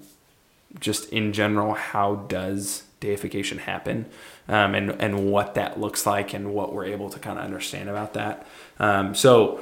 just 0.78 1.08
in 1.10 1.32
general 1.32 1.74
how 1.74 2.14
does 2.14 2.84
deification 3.00 3.58
happen 3.58 4.06
um, 4.48 4.74
and 4.74 4.90
and 5.00 5.30
what 5.30 5.54
that 5.54 5.80
looks 5.80 6.06
like 6.06 6.34
and 6.34 6.52
what 6.52 6.72
we're 6.72 6.84
able 6.84 7.10
to 7.10 7.18
kind 7.18 7.38
of 7.38 7.44
understand 7.44 7.88
about 7.88 8.14
that. 8.14 8.46
Um, 8.78 9.14
so 9.14 9.60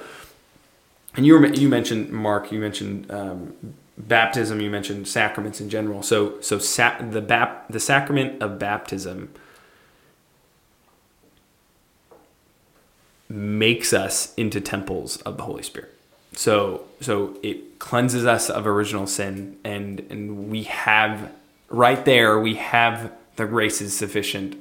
and 1.14 1.24
you 1.24 1.35
were 1.35 1.47
you 1.47 1.68
mentioned 1.68 2.11
Mark, 2.11 2.53
you 2.53 2.59
mentioned 2.59 3.11
um, 3.11 3.55
baptism, 3.97 4.61
you 4.61 4.70
mentioned 4.70 5.09
sacraments 5.09 5.61
in 5.61 5.70
general. 5.70 6.03
So 6.03 6.41
so 6.41 6.59
sa- 6.59 7.01
the 7.01 7.20
bap- 7.20 7.68
the 7.68 7.81
sacrament 7.81 8.43
of 8.43 8.59
baptism 8.59 9.31
makes 13.29 13.93
us 13.93 14.35
into 14.37 14.61
temples 14.61 15.18
of 15.18 15.37
the 15.37 15.43
Holy 15.43 15.62
Spirit. 15.62 15.95
So 16.33 16.88
so 17.01 17.36
it 17.42 17.78
cleanses 17.78 18.26
us 18.26 18.51
of 18.51 18.66
original 18.66 19.07
sin 19.07 19.57
and 19.64 20.01
and 20.11 20.51
we 20.51 20.64
have 20.64 21.30
right 21.68 22.05
there 22.05 22.38
we 22.38 22.55
have 22.55 23.12
the 23.36 23.46
grace 23.46 23.80
is 23.80 23.96
sufficient 23.96 24.57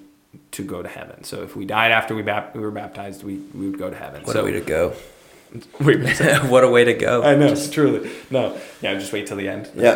to 0.52 0.64
go 0.64 0.82
to 0.82 0.90
heaven. 0.90 1.24
So 1.24 1.44
if 1.44 1.56
we 1.56 1.66
died 1.66 1.92
after 1.92 2.16
we, 2.16 2.22
bap- 2.22 2.56
we 2.56 2.62
were 2.62 2.72
baptized, 2.72 3.24
we, 3.24 3.38
we 3.54 3.70
would 3.70 3.80
go 3.80 3.90
to 3.90 3.96
heaven. 3.96 4.24
What 4.24 4.34
so 4.34 4.42
a 4.42 4.46
way 4.46 4.52
to 4.52 4.62
go. 4.62 4.94
wait, 5.80 6.20
what 6.44 6.64
a 6.64 6.70
way 6.70 6.84
to 6.84 6.94
go. 6.94 7.24
I 7.24 7.36
know, 7.36 7.56
truly. 7.72 8.12
No, 8.30 8.60
yeah, 8.82 8.94
just 8.96 9.12
wait 9.14 9.28
till 9.28 9.38
the 9.38 9.48
end. 9.48 9.70
Yeah. 9.76 9.96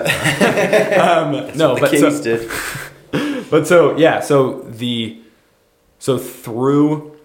Um, 1.02 1.58
no, 1.58 1.76
the 1.76 1.82
but 1.82 1.92
kings 1.92 2.18
so, 2.18 2.24
did. 2.24 3.50
but 3.50 3.68
so 3.68 3.98
yeah, 3.98 4.20
so 4.22 4.62
the 4.62 5.22
so 6.00 6.18
through 6.18 7.18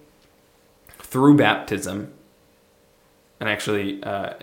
through 0.99 1.37
baptism, 1.37 2.13
and 3.39 3.47
actually 3.47 4.03
uh, 4.03 4.33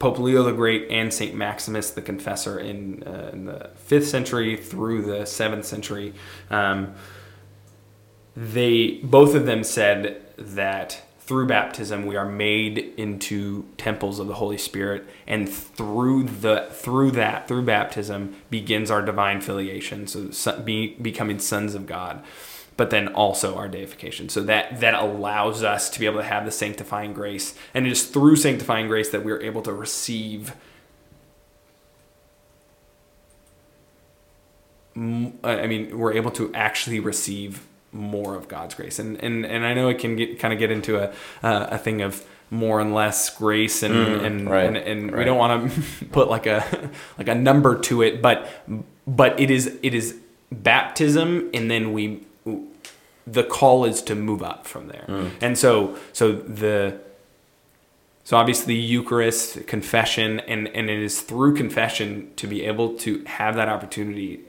Pope 0.00 0.18
Leo 0.18 0.42
the 0.42 0.52
Great 0.52 0.90
and 0.90 1.12
Saint 1.12 1.34
Maximus 1.34 1.90
the 1.90 2.02
Confessor 2.02 2.58
in, 2.58 3.04
uh, 3.04 3.30
in 3.32 3.44
the 3.44 3.70
fifth 3.76 4.08
century 4.08 4.56
through 4.56 5.02
the 5.02 5.26
seventh 5.26 5.66
century, 5.66 6.14
um, 6.50 6.94
they 8.34 8.92
both 9.02 9.34
of 9.34 9.44
them 9.44 9.62
said 9.62 10.22
that 10.38 11.02
through 11.20 11.46
baptism 11.46 12.06
we 12.06 12.16
are 12.16 12.28
made 12.28 12.78
into 12.96 13.66
temples 13.76 14.18
of 14.18 14.26
the 14.26 14.34
Holy 14.34 14.56
Spirit, 14.56 15.06
and 15.26 15.46
through 15.46 16.24
the 16.24 16.66
through 16.72 17.10
that 17.10 17.46
through 17.46 17.62
baptism 17.62 18.34
begins 18.48 18.90
our 18.90 19.02
divine 19.02 19.42
filiation, 19.42 20.06
so 20.06 20.30
son- 20.30 20.64
be, 20.64 20.94
becoming 20.94 21.38
sons 21.38 21.74
of 21.74 21.86
God. 21.86 22.24
But 22.80 22.88
then 22.88 23.08
also 23.08 23.56
our 23.56 23.68
deification, 23.68 24.30
so 24.30 24.40
that 24.44 24.80
that 24.80 24.94
allows 24.94 25.62
us 25.62 25.90
to 25.90 26.00
be 26.00 26.06
able 26.06 26.20
to 26.20 26.24
have 26.24 26.46
the 26.46 26.50
sanctifying 26.50 27.12
grace, 27.12 27.54
and 27.74 27.86
it 27.86 27.92
is 27.92 28.06
through 28.06 28.36
sanctifying 28.36 28.88
grace 28.88 29.10
that 29.10 29.22
we 29.22 29.32
are 29.32 29.42
able 29.42 29.60
to 29.60 29.72
receive 29.74 30.54
I 34.96 35.66
mean, 35.66 35.98
we're 35.98 36.14
able 36.14 36.30
to 36.30 36.50
actually 36.54 37.00
receive 37.00 37.66
more 37.92 38.34
of 38.34 38.48
God's 38.48 38.74
grace, 38.74 38.98
and 38.98 39.22
and 39.22 39.44
and 39.44 39.66
I 39.66 39.74
know 39.74 39.90
it 39.90 39.98
can 39.98 40.16
get 40.16 40.38
kind 40.38 40.54
of 40.54 40.58
get 40.58 40.70
into 40.70 40.96
a 40.96 41.10
uh, 41.42 41.66
a 41.72 41.76
thing 41.76 42.00
of 42.00 42.24
more 42.48 42.80
and 42.80 42.94
less 42.94 43.28
grace, 43.36 43.82
and 43.82 43.94
Mm, 43.94 44.24
and, 44.24 44.50
right, 44.50 44.64
and 44.64 44.76
and 44.78 45.10
we 45.14 45.24
don't 45.24 45.36
want 45.36 45.70
to 45.70 46.06
put 46.12 46.30
like 46.30 46.46
a 46.46 46.90
like 47.18 47.28
a 47.28 47.34
number 47.34 47.78
to 47.80 48.00
it, 48.00 48.22
but 48.22 48.48
but 49.06 49.38
it 49.38 49.50
is 49.50 49.78
it 49.82 49.92
is 49.92 50.16
baptism, 50.50 51.50
and 51.52 51.70
then 51.70 51.92
we 51.92 52.24
the 53.26 53.42
call 53.44 53.84
is 53.84 54.02
to 54.02 54.14
move 54.14 54.42
up 54.42 54.66
from 54.66 54.88
there, 54.88 55.04
Mm. 55.08 55.30
and 55.40 55.58
so 55.58 55.96
so 56.12 56.32
the 56.32 56.98
so 58.24 58.36
obviously 58.36 58.74
Eucharist, 58.74 59.66
confession, 59.66 60.40
and, 60.40 60.68
and 60.68 60.88
it 60.88 60.98
is 61.00 61.20
through 61.20 61.56
confession 61.56 62.30
to 62.36 62.46
be 62.46 62.64
able 62.64 62.94
to 62.98 63.24
have 63.24 63.56
that 63.56 63.68
opportunity 63.68 64.40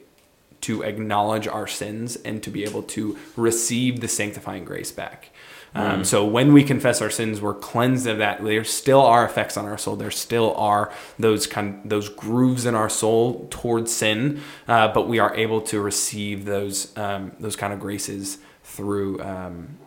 to 0.62 0.84
acknowledge 0.84 1.48
our 1.48 1.66
sins 1.68 2.16
and 2.18 2.44
to 2.44 2.52
be 2.52 2.64
able 2.64 2.84
to 2.84 3.18
receive 3.36 4.00
the 4.02 4.08
sanctifying 4.08 4.64
grace 4.66 4.92
back. 4.92 5.30
Um, 5.74 6.04
so 6.04 6.26
when 6.26 6.52
we 6.52 6.64
confess 6.66 7.02
our 7.02 7.10
sins, 7.10 7.42
we're 7.42 7.54
cleansed 7.56 8.06
of 8.06 8.18
that. 8.18 8.44
There 8.44 8.66
still 8.66 9.00
are 9.02 9.26
effects 9.26 9.56
on 9.56 9.66
our 9.66 9.78
soul. 9.78 9.96
There 9.96 10.12
still 10.12 10.54
are 10.56 10.92
those 11.18 11.48
kind 11.48 11.82
those 11.90 12.10
grooves 12.10 12.66
in 12.66 12.76
our 12.76 12.90
soul 12.90 13.48
towards 13.50 13.92
sin, 13.96 14.42
uh, 14.68 14.90
but 14.90 15.08
we 15.08 15.18
are 15.18 15.34
able 15.34 15.62
to 15.62 15.80
receive 15.80 16.44
those 16.44 16.96
um, 16.98 17.32
those 17.40 17.56
kind 17.56 17.72
of 17.72 17.80
graces 17.80 18.38
through 18.82 19.22
um, 19.22 19.78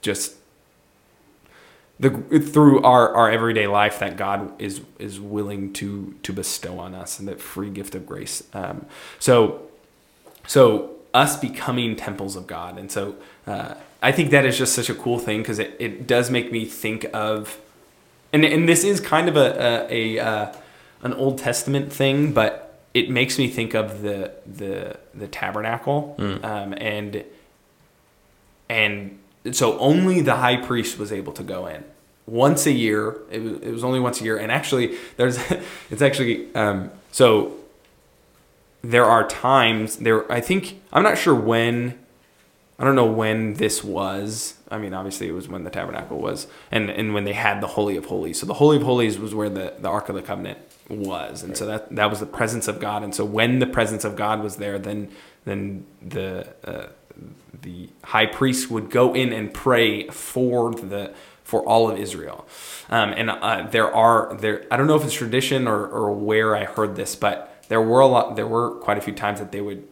just 0.00 0.36
the 1.98 2.10
through 2.38 2.80
our, 2.82 3.12
our 3.12 3.28
everyday 3.28 3.66
life 3.66 3.98
that 3.98 4.16
God 4.16 4.52
is 4.60 4.80
is 5.00 5.18
willing 5.18 5.72
to 5.72 6.14
to 6.22 6.32
bestow 6.32 6.78
on 6.78 6.94
us 6.94 7.18
and 7.18 7.26
that 7.26 7.40
free 7.40 7.70
gift 7.70 7.96
of 7.96 8.06
grace. 8.06 8.44
Um, 8.54 8.86
so 9.18 9.62
so 10.46 10.92
us 11.12 11.36
becoming 11.36 11.96
temples 11.96 12.36
of 12.36 12.46
God, 12.46 12.78
and 12.78 12.92
so 12.92 13.16
uh, 13.44 13.74
I 14.00 14.12
think 14.12 14.30
that 14.30 14.46
is 14.46 14.56
just 14.56 14.72
such 14.72 14.88
a 14.88 14.94
cool 14.94 15.18
thing 15.18 15.38
because 15.42 15.58
it, 15.58 15.74
it 15.80 16.06
does 16.06 16.30
make 16.30 16.52
me 16.52 16.64
think 16.64 17.06
of, 17.12 17.58
and 18.32 18.44
and 18.44 18.68
this 18.68 18.84
is 18.84 19.00
kind 19.00 19.28
of 19.28 19.36
a 19.36 19.88
a, 19.90 20.18
a 20.18 20.24
uh, 20.24 20.54
an 21.02 21.12
Old 21.14 21.38
Testament 21.38 21.92
thing, 21.92 22.32
but 22.32 22.84
it 22.94 23.10
makes 23.10 23.36
me 23.36 23.48
think 23.48 23.74
of 23.74 24.02
the 24.02 24.30
the 24.46 24.96
the 25.12 25.26
tabernacle 25.26 26.14
um, 26.44 26.74
and 26.76 27.24
and 28.68 29.18
so 29.52 29.78
only 29.78 30.20
the 30.20 30.36
high 30.36 30.56
priest 30.56 30.98
was 30.98 31.12
able 31.12 31.32
to 31.34 31.42
go 31.42 31.66
in 31.66 31.84
once 32.28 32.66
a 32.66 32.72
year. 32.72 33.16
It 33.30 33.42
was, 33.42 33.52
it 33.60 33.72
was 33.72 33.84
only 33.84 34.00
once 34.00 34.20
a 34.20 34.24
year, 34.24 34.36
and 34.36 34.52
actually, 34.52 34.96
there's 35.16 35.38
it's 35.90 36.02
actually 36.02 36.54
um, 36.54 36.90
so 37.10 37.54
there 38.82 39.04
are 39.04 39.26
times 39.26 39.96
there. 39.96 40.30
I 40.30 40.40
think 40.40 40.80
I'm 40.92 41.02
not 41.02 41.18
sure 41.18 41.34
when. 41.34 41.98
I 42.80 42.84
don't 42.84 42.94
know 42.94 43.06
when 43.06 43.54
this 43.54 43.82
was. 43.82 44.54
I 44.70 44.78
mean, 44.78 44.94
obviously, 44.94 45.26
it 45.26 45.32
was 45.32 45.48
when 45.48 45.64
the 45.64 45.70
tabernacle 45.70 46.18
was, 46.18 46.46
and 46.70 46.88
and 46.90 47.12
when 47.12 47.24
they 47.24 47.32
had 47.32 47.60
the 47.60 47.66
holy 47.66 47.96
of 47.96 48.04
holies. 48.04 48.38
So 48.38 48.46
the 48.46 48.54
holy 48.54 48.76
of 48.76 48.84
holies 48.84 49.18
was 49.18 49.34
where 49.34 49.48
the 49.48 49.74
the 49.80 49.88
ark 49.88 50.08
of 50.08 50.14
the 50.14 50.22
covenant 50.22 50.58
was, 50.88 51.42
and 51.42 51.56
so 51.56 51.66
that 51.66 51.94
that 51.96 52.08
was 52.08 52.20
the 52.20 52.26
presence 52.26 52.68
of 52.68 52.78
God. 52.78 53.02
And 53.02 53.12
so 53.12 53.24
when 53.24 53.58
the 53.58 53.66
presence 53.66 54.04
of 54.04 54.14
God 54.14 54.42
was 54.42 54.56
there, 54.56 54.78
then 54.78 55.10
then 55.44 55.86
the 56.00 56.54
uh, 56.64 56.88
the 57.62 57.88
high 58.04 58.26
priest 58.26 58.70
would 58.70 58.90
go 58.90 59.14
in 59.14 59.32
and 59.32 59.52
pray 59.52 60.08
for 60.08 60.72
the 60.74 61.12
for 61.44 61.62
all 61.66 61.90
of 61.90 61.98
Israel. 61.98 62.46
Um, 62.90 63.10
and 63.16 63.30
uh, 63.30 63.66
there 63.70 63.92
are 63.94 64.34
there 64.38 64.64
I 64.70 64.76
don't 64.76 64.86
know 64.86 64.96
if 64.96 65.04
it's 65.04 65.14
tradition 65.14 65.66
or, 65.66 65.86
or 65.86 66.12
where 66.14 66.54
I 66.56 66.64
heard 66.64 66.94
this, 66.96 67.16
but 67.16 67.54
there 67.68 67.80
were 67.82 68.00
a 68.00 68.06
lot 68.06 68.36
there 68.36 68.46
were 68.46 68.70
quite 68.72 68.98
a 68.98 69.00
few 69.00 69.14
times 69.14 69.38
that 69.40 69.52
they 69.52 69.60
would 69.60 69.86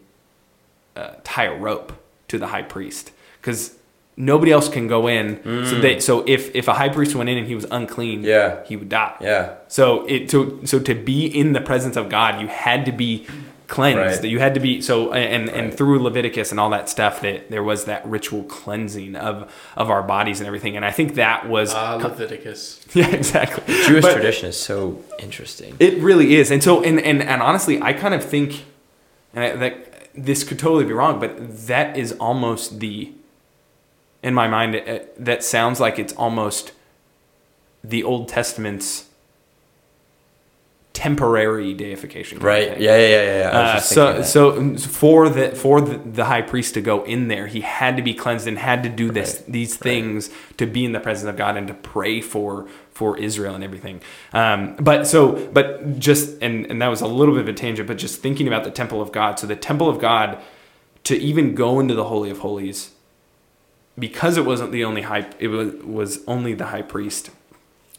uh, 0.95 1.12
tie 1.25 1.45
a 1.45 1.55
rope 1.57 1.93
to 2.29 2.39
the 2.39 2.49
high 2.49 2.62
priest 2.62 3.12
because 3.41 3.77
nobody 4.17 4.51
else 4.51 4.69
can 4.69 4.89
go 4.89 5.07
in. 5.07 5.41
So 5.67 5.79
they 5.81 6.01
so 6.01 6.25
if 6.27 6.55
if 6.55 6.69
a 6.69 6.75
high 6.75 6.89
priest 6.89 7.14
went 7.14 7.29
in 7.29 7.37
and 7.39 7.47
he 7.47 7.55
was 7.55 7.67
unclean, 7.71 8.23
Yeah. 8.25 8.64
he 8.64 8.77
would 8.77 8.89
die. 8.89 9.14
Yeah. 9.21 9.55
So 9.69 10.07
it 10.07 10.31
so 10.31 10.59
so 10.64 10.79
to 10.81 10.95
be 10.95 11.27
in 11.27 11.53
the 11.53 11.61
presence 11.61 11.97
of 11.97 12.09
God, 12.09 12.41
you 12.41 12.49
had 12.49 12.87
to 12.87 12.93
be 12.93 13.27
cleansed. 13.67 14.23
Right. 14.23 14.31
You 14.31 14.39
had 14.39 14.55
to 14.55 14.61
be 14.61 14.81
so 14.81 15.12
and 15.12 15.49
and 15.51 15.69
Right. 15.69 15.75
through 15.77 16.03
Leviticus 16.03 16.51
and 16.51 16.61
all 16.61 16.71
that 16.71 16.89
stuff 16.89 17.21
that 17.23 17.51
there 17.51 17.62
was 17.62 17.85
that 17.87 18.07
ritual 18.07 18.45
cleansing 18.45 19.17
of 19.17 19.53
of 19.77 19.91
our 19.91 20.03
bodies 20.03 20.41
and 20.41 20.47
everything. 20.47 20.77
And 20.77 20.85
I 20.85 20.91
think 20.93 21.14
that 21.17 21.49
was 21.49 21.73
Ah, 21.75 21.97
Leviticus. 21.97 22.81
yeah 22.95 23.09
exactly 23.09 23.62
Jewish 23.87 24.03
But 24.03 24.12
tradition 24.14 24.49
is 24.49 24.57
so 24.59 25.03
interesting. 25.19 25.77
It 25.81 25.99
really 26.03 26.37
is. 26.37 26.51
And 26.51 26.62
so 26.62 26.83
and 26.83 27.01
and 27.01 27.23
and 27.23 27.43
honestly, 27.43 27.81
I 27.83 27.93
kind 27.93 28.14
of 28.14 28.25
think 28.25 28.64
and 29.35 29.45
I, 29.45 29.57
that 29.57 30.11
this 30.14 30.45
could 30.45 30.59
totally 30.59 30.85
be 30.85 30.93
wrong, 30.93 31.19
but 31.21 31.67
that 31.67 31.97
is 31.97 32.12
almost 32.12 32.81
the 32.81 33.12
in 34.23 34.33
my 34.33 34.49
mind 34.49 34.77
uh, 34.77 35.01
that 35.19 35.43
sounds 35.45 35.79
like 35.81 35.99
it's 35.99 36.12
almost 36.14 36.73
the 37.85 38.03
Old 38.03 38.29
Testament's 38.29 39.05
temporary 40.97 41.74
deification. 41.74 42.38
Right. 42.38 42.80
Yeah, 42.80 42.97
yeah, 42.97 43.07
yeah, 43.07 43.38
yeah. 43.38 43.59
Uh, 43.59 43.80
so, 43.80 44.22
so 44.22 44.76
for 44.78 45.28
the 45.28 45.51
for 45.51 45.82
the, 45.82 45.99
the 45.99 46.24
high 46.24 46.40
priest 46.40 46.72
to 46.72 46.80
go 46.80 47.05
in 47.05 47.28
there, 47.28 47.47
he 47.49 47.61
had 47.61 47.99
to 47.99 48.03
be 48.03 48.14
cleansed 48.14 48.47
and 48.47 48.59
had 48.59 48.82
to 48.82 48.88
do 48.88 49.11
this 49.11 49.34
Right. 49.34 49.53
these 49.53 49.76
things 49.76 50.30
to 50.57 50.64
be 50.66 50.86
in 50.86 50.92
the 50.92 51.01
presence 51.01 51.28
of 51.28 51.36
God 51.36 51.59
and 51.59 51.68
to 51.68 51.74
pray 51.74 52.22
for 52.22 52.66
for 52.92 53.18
Israel 53.18 53.55
and 53.55 53.62
everything. 53.62 54.01
Um, 54.32 54.74
but 54.76 55.07
so, 55.07 55.32
but 55.53 55.99
just 55.99 56.40
and 56.40 56.64
and 56.70 56.80
that 56.80 56.88
was 56.88 57.03
a 57.03 57.07
little 57.07 57.34
bit 57.34 57.42
of 57.42 57.49
a 57.49 57.53
tangent, 57.53 57.86
but 57.86 57.99
just 57.99 58.22
thinking 58.22 58.49
about 58.49 58.64
the 58.64 58.70
temple 58.70 59.03
of 59.03 59.12
God. 59.12 59.38
So 59.38 59.47
the 59.47 59.55
temple 59.55 59.90
of 59.90 59.99
God 59.99 60.38
to 61.05 61.14
even 61.18 61.55
go 61.55 61.78
into 61.78 61.94
the 61.94 62.05
holy 62.05 62.30
of 62.30 62.38
holies 62.38 62.92
because 63.99 64.38
it 64.38 64.47
wasn't 64.47 64.72
the 64.72 64.82
only 64.82 65.03
high 65.03 65.26
it 65.38 65.49
was, 65.49 65.74
was 65.84 66.20
only 66.26 66.55
the 66.55 66.66
high 66.66 66.82
priest 66.82 67.30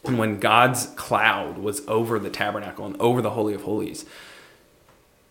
and 0.04 0.18
when 0.18 0.38
god's 0.38 0.86
cloud 0.96 1.58
was 1.58 1.86
over 1.88 2.18
the 2.18 2.30
tabernacle 2.30 2.86
and 2.86 2.98
over 3.00 3.20
the 3.22 3.30
holy 3.30 3.54
of 3.54 3.62
holies 3.62 4.04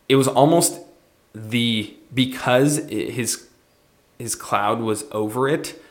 it 0.09 0.15
was 0.15 0.27
almost 0.27 0.79
the 1.33 1.95
because 2.13 2.77
it, 2.77 3.11
his 3.11 3.47
his 4.17 4.35
cloud 4.35 4.79
was 4.79 5.05
over 5.11 5.47
it 5.47 5.81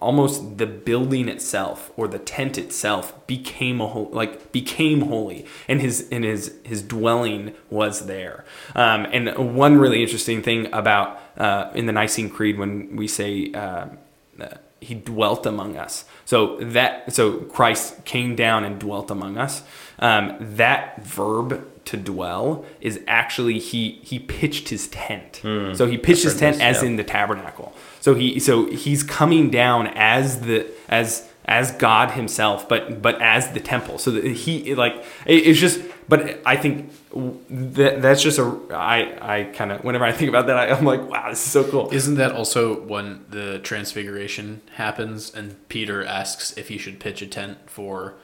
almost 0.00 0.58
the 0.58 0.66
building 0.66 1.28
itself 1.28 1.90
or 1.96 2.08
the 2.08 2.18
tent 2.18 2.58
itself 2.58 3.26
became 3.26 3.80
a 3.80 3.86
whole 3.86 4.10
like 4.10 4.52
became 4.52 5.02
holy 5.02 5.46
and 5.68 5.80
his 5.80 6.08
and 6.10 6.24
his 6.24 6.54
his 6.64 6.82
dwelling 6.82 7.54
was 7.70 8.06
there. 8.06 8.44
Um, 8.74 9.06
and 9.12 9.56
one 9.56 9.76
really 9.76 10.02
interesting 10.02 10.42
thing 10.42 10.72
about 10.72 11.20
uh, 11.36 11.70
in 11.74 11.86
the 11.86 11.92
nicene 11.92 12.28
creed 12.28 12.58
when 12.58 12.96
we 12.96 13.08
say 13.08 13.52
uh, 13.52 13.86
uh, 14.40 14.48
he 14.84 14.94
dwelt 14.94 15.46
among 15.46 15.76
us. 15.76 16.04
So 16.24 16.56
that 16.60 17.12
so 17.12 17.38
christ 17.56 18.04
came 18.04 18.36
down 18.36 18.64
and 18.64 18.78
dwelt 18.78 19.10
among 19.10 19.36
us. 19.38 19.62
Um, 19.98 20.36
that 20.40 21.04
verb 21.04 21.66
to 21.86 21.96
dwell 21.96 22.64
is 22.80 23.00
actually 23.06 23.58
he 23.58 24.00
he 24.02 24.18
pitched 24.18 24.68
his 24.68 24.88
tent. 24.88 25.40
So 25.42 25.86
he 25.86 25.98
pitched 25.98 26.24
his 26.24 26.38
tent 26.38 26.56
this, 26.56 26.62
as 26.62 26.82
yeah. 26.82 26.88
in 26.88 26.96
the 26.96 27.04
tabernacle. 27.04 27.72
So 28.00 28.14
he 28.14 28.38
so 28.40 28.66
he's 28.66 29.02
coming 29.02 29.50
down 29.50 29.88
as 29.88 30.40
the 30.42 30.66
as 30.88 31.28
as 31.46 31.72
god 31.72 32.12
himself 32.12 32.66
but 32.68 33.02
but 33.02 33.20
as 33.20 33.52
the 33.52 33.60
temple. 33.60 33.98
So 33.98 34.10
that 34.12 34.24
he 34.24 34.74
like 34.74 34.94
it- 35.26 35.46
it's 35.48 35.60
just 35.60 35.80
but 36.08 36.40
i 36.46 36.56
think 36.56 36.92
that 37.48 38.02
that's 38.02 38.22
just 38.22 38.38
a 38.38 38.60
i 38.70 39.38
i 39.38 39.44
kind 39.44 39.72
of 39.72 39.82
whenever 39.84 40.04
i 40.04 40.12
think 40.12 40.28
about 40.28 40.46
that 40.46 40.56
I, 40.56 40.70
i'm 40.70 40.84
like 40.84 41.08
wow 41.08 41.30
this 41.30 41.44
is 41.44 41.50
so 41.50 41.64
cool 41.64 41.92
Isn't 41.92 42.16
that 42.16 42.32
also 42.32 42.80
when 42.80 43.24
the 43.30 43.58
transfiguration 43.60 44.62
happens 44.74 45.34
and 45.34 45.56
Peter 45.68 46.04
asks 46.04 46.56
if 46.56 46.68
he 46.68 46.78
should 46.78 47.00
pitch 47.00 47.22
a 47.22 47.26
tent 47.26 47.58
for, 47.66 48.14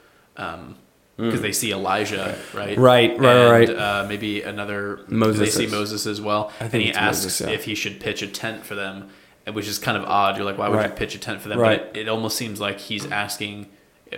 because 1.16 1.40
they 1.42 1.52
see 1.52 1.72
Elijah, 1.72 2.38
right? 2.54 2.76
Hmm. 2.76 2.82
Right, 2.82 3.18
right, 3.18 3.36
and, 3.36 3.50
right. 3.50 3.70
Uh, 3.70 4.06
maybe 4.08 4.42
another. 4.42 5.00
Moses 5.08 5.54
They 5.54 5.66
see 5.66 5.70
Moses 5.70 6.06
as 6.06 6.20
well, 6.20 6.52
I 6.60 6.68
think 6.68 6.74
and 6.74 6.82
he 6.82 6.92
asks 6.92 7.24
Moses, 7.24 7.40
yeah. 7.40 7.54
if 7.54 7.64
he 7.64 7.74
should 7.74 8.00
pitch 8.00 8.22
a 8.22 8.26
tent 8.26 8.64
for 8.64 8.74
them, 8.74 9.10
which 9.52 9.68
is 9.68 9.78
kind 9.78 9.96
of 9.96 10.04
odd. 10.04 10.36
You're 10.36 10.46
like, 10.46 10.58
why 10.58 10.68
would 10.68 10.82
you 10.82 10.90
pitch 10.90 11.14
a 11.14 11.18
tent 11.18 11.40
for 11.40 11.48
them? 11.48 11.58
Right. 11.58 11.80
But 11.80 11.96
it, 11.96 12.02
it 12.02 12.08
almost 12.08 12.36
seems 12.36 12.60
like 12.60 12.78
he's 12.78 13.10
asking, 13.10 13.68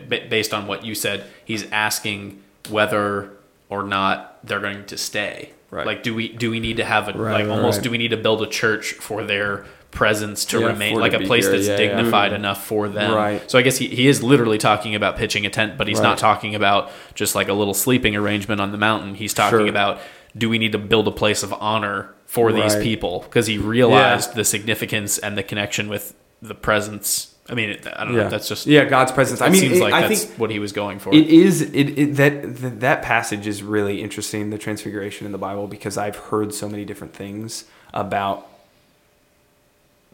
based 0.08 0.54
on 0.54 0.66
what 0.66 0.84
you 0.84 0.94
said, 0.94 1.24
he's 1.44 1.70
asking 1.72 2.42
whether 2.68 3.32
or 3.72 3.82
not 3.82 4.38
they're 4.46 4.60
going 4.60 4.84
to 4.86 4.98
stay. 4.98 5.50
Right. 5.70 5.86
Like, 5.86 6.02
do 6.02 6.14
we 6.14 6.28
do 6.28 6.50
we 6.50 6.60
need 6.60 6.76
to 6.76 6.84
have 6.84 7.08
a 7.08 7.12
Right, 7.12 7.40
like 7.46 7.48
almost 7.50 7.78
right. 7.78 7.84
do 7.84 7.90
we 7.90 7.98
need 7.98 8.10
to 8.10 8.16
build 8.18 8.42
a 8.42 8.46
church 8.46 8.92
for 8.92 9.24
their 9.24 9.64
presence 9.90 10.44
to 10.46 10.60
Yeah, 10.60 10.66
remain 10.66 10.98
like 10.98 11.12
to 11.12 11.18
a 11.22 11.26
place 11.26 11.44
here, 11.44 11.52
that's 11.56 11.66
yeah, 11.68 11.72
yeah. 11.78 11.96
dignified 11.96 12.32
enough 12.32 12.64
for 12.66 12.88
them 12.88 13.14
Right. 13.14 13.50
so 13.50 13.58
i 13.58 13.62
guess 13.62 13.76
he, 13.76 13.88
he 13.88 14.06
is 14.08 14.22
literally 14.22 14.56
talking 14.56 14.94
about 14.94 15.16
pitching 15.18 15.44
a 15.44 15.50
tent 15.50 15.76
but 15.76 15.86
he's 15.86 15.98
Right. 15.98 16.04
not 16.08 16.18
talking 16.18 16.54
about 16.54 16.90
just 17.14 17.34
like 17.34 17.48
a 17.48 17.52
little 17.52 17.74
sleeping 17.74 18.16
arrangement 18.16 18.58
on 18.60 18.72
the 18.72 18.78
mountain 18.78 19.14
he's 19.16 19.34
talking 19.34 19.58
Sure. 19.58 19.68
about 19.68 20.00
do 20.36 20.48
we 20.48 20.56
need 20.58 20.72
to 20.72 20.78
build 20.78 21.06
a 21.08 21.10
place 21.10 21.42
of 21.42 21.52
honor 21.54 22.08
for 22.24 22.52
these 22.52 22.74
people 22.76 23.20
because 23.20 23.46
he 23.46 23.58
realized 23.58 24.34
the 24.34 24.44
significance 24.44 25.18
and 25.18 25.36
the 25.36 25.42
connection 25.42 25.88
with 25.90 26.14
the 26.40 26.54
presence 26.54 27.31
i 27.48 27.54
mean 27.54 27.70
i 27.96 28.04
don't 28.04 28.14
know 28.14 28.22
yeah 28.22 28.28
that's 28.28 28.48
just 28.48 28.66
yeah 28.66 28.84
god's 28.84 29.10
presence 29.10 29.40
it 29.40 29.44
i 29.44 29.48
mean 29.48 29.60
seems 29.60 29.78
it- 29.78 29.82
like 29.82 29.92
i 29.92 30.06
that's 30.06 30.24
think 30.24 30.38
what 30.38 30.50
he 30.50 30.58
was 30.60 30.72
going 30.72 30.98
for 31.00 31.12
It 31.12 31.26
is 31.26 31.60
it, 31.60 31.98
it 31.98 32.14
that 32.16 32.80
that 32.80 33.02
passage 33.02 33.46
is 33.48 33.62
really 33.62 34.00
interesting, 34.00 34.50
the 34.50 34.58
transfiguration 34.58 35.26
in 35.26 35.32
the 35.32 35.38
Bible, 35.38 35.66
because 35.66 35.98
I've 35.98 36.16
heard 36.16 36.54
so 36.54 36.68
many 36.68 36.84
different 36.84 37.14
things 37.14 37.64
about 37.92 38.46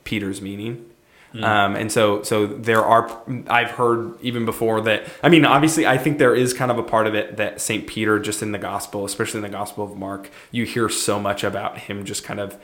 Peter's 0.04 0.40
meaning. 0.40 0.84
Um, 1.42 1.76
and 1.76 1.92
so, 1.92 2.22
so 2.22 2.46
there 2.46 2.82
are. 2.82 3.10
I've 3.48 3.72
heard 3.72 4.14
even 4.22 4.46
before 4.46 4.80
that. 4.80 5.04
I 5.22 5.28
mean, 5.28 5.44
obviously, 5.44 5.86
I 5.86 5.98
think 5.98 6.16
there 6.18 6.34
is 6.34 6.54
kind 6.54 6.70
of 6.70 6.78
a 6.78 6.82
part 6.82 7.06
of 7.06 7.14
it 7.14 7.36
that 7.36 7.60
Saint 7.60 7.86
Peter, 7.86 8.18
just 8.18 8.42
in 8.42 8.52
the 8.52 8.58
gospel, 8.58 9.04
especially 9.04 9.38
in 9.38 9.42
the 9.42 9.50
Gospel 9.50 9.84
of 9.84 9.94
Mark, 9.96 10.30
you 10.50 10.64
hear 10.64 10.88
so 10.88 11.20
much 11.20 11.44
about 11.44 11.76
him, 11.78 12.06
just 12.06 12.24
kind 12.24 12.40
of 12.40 12.54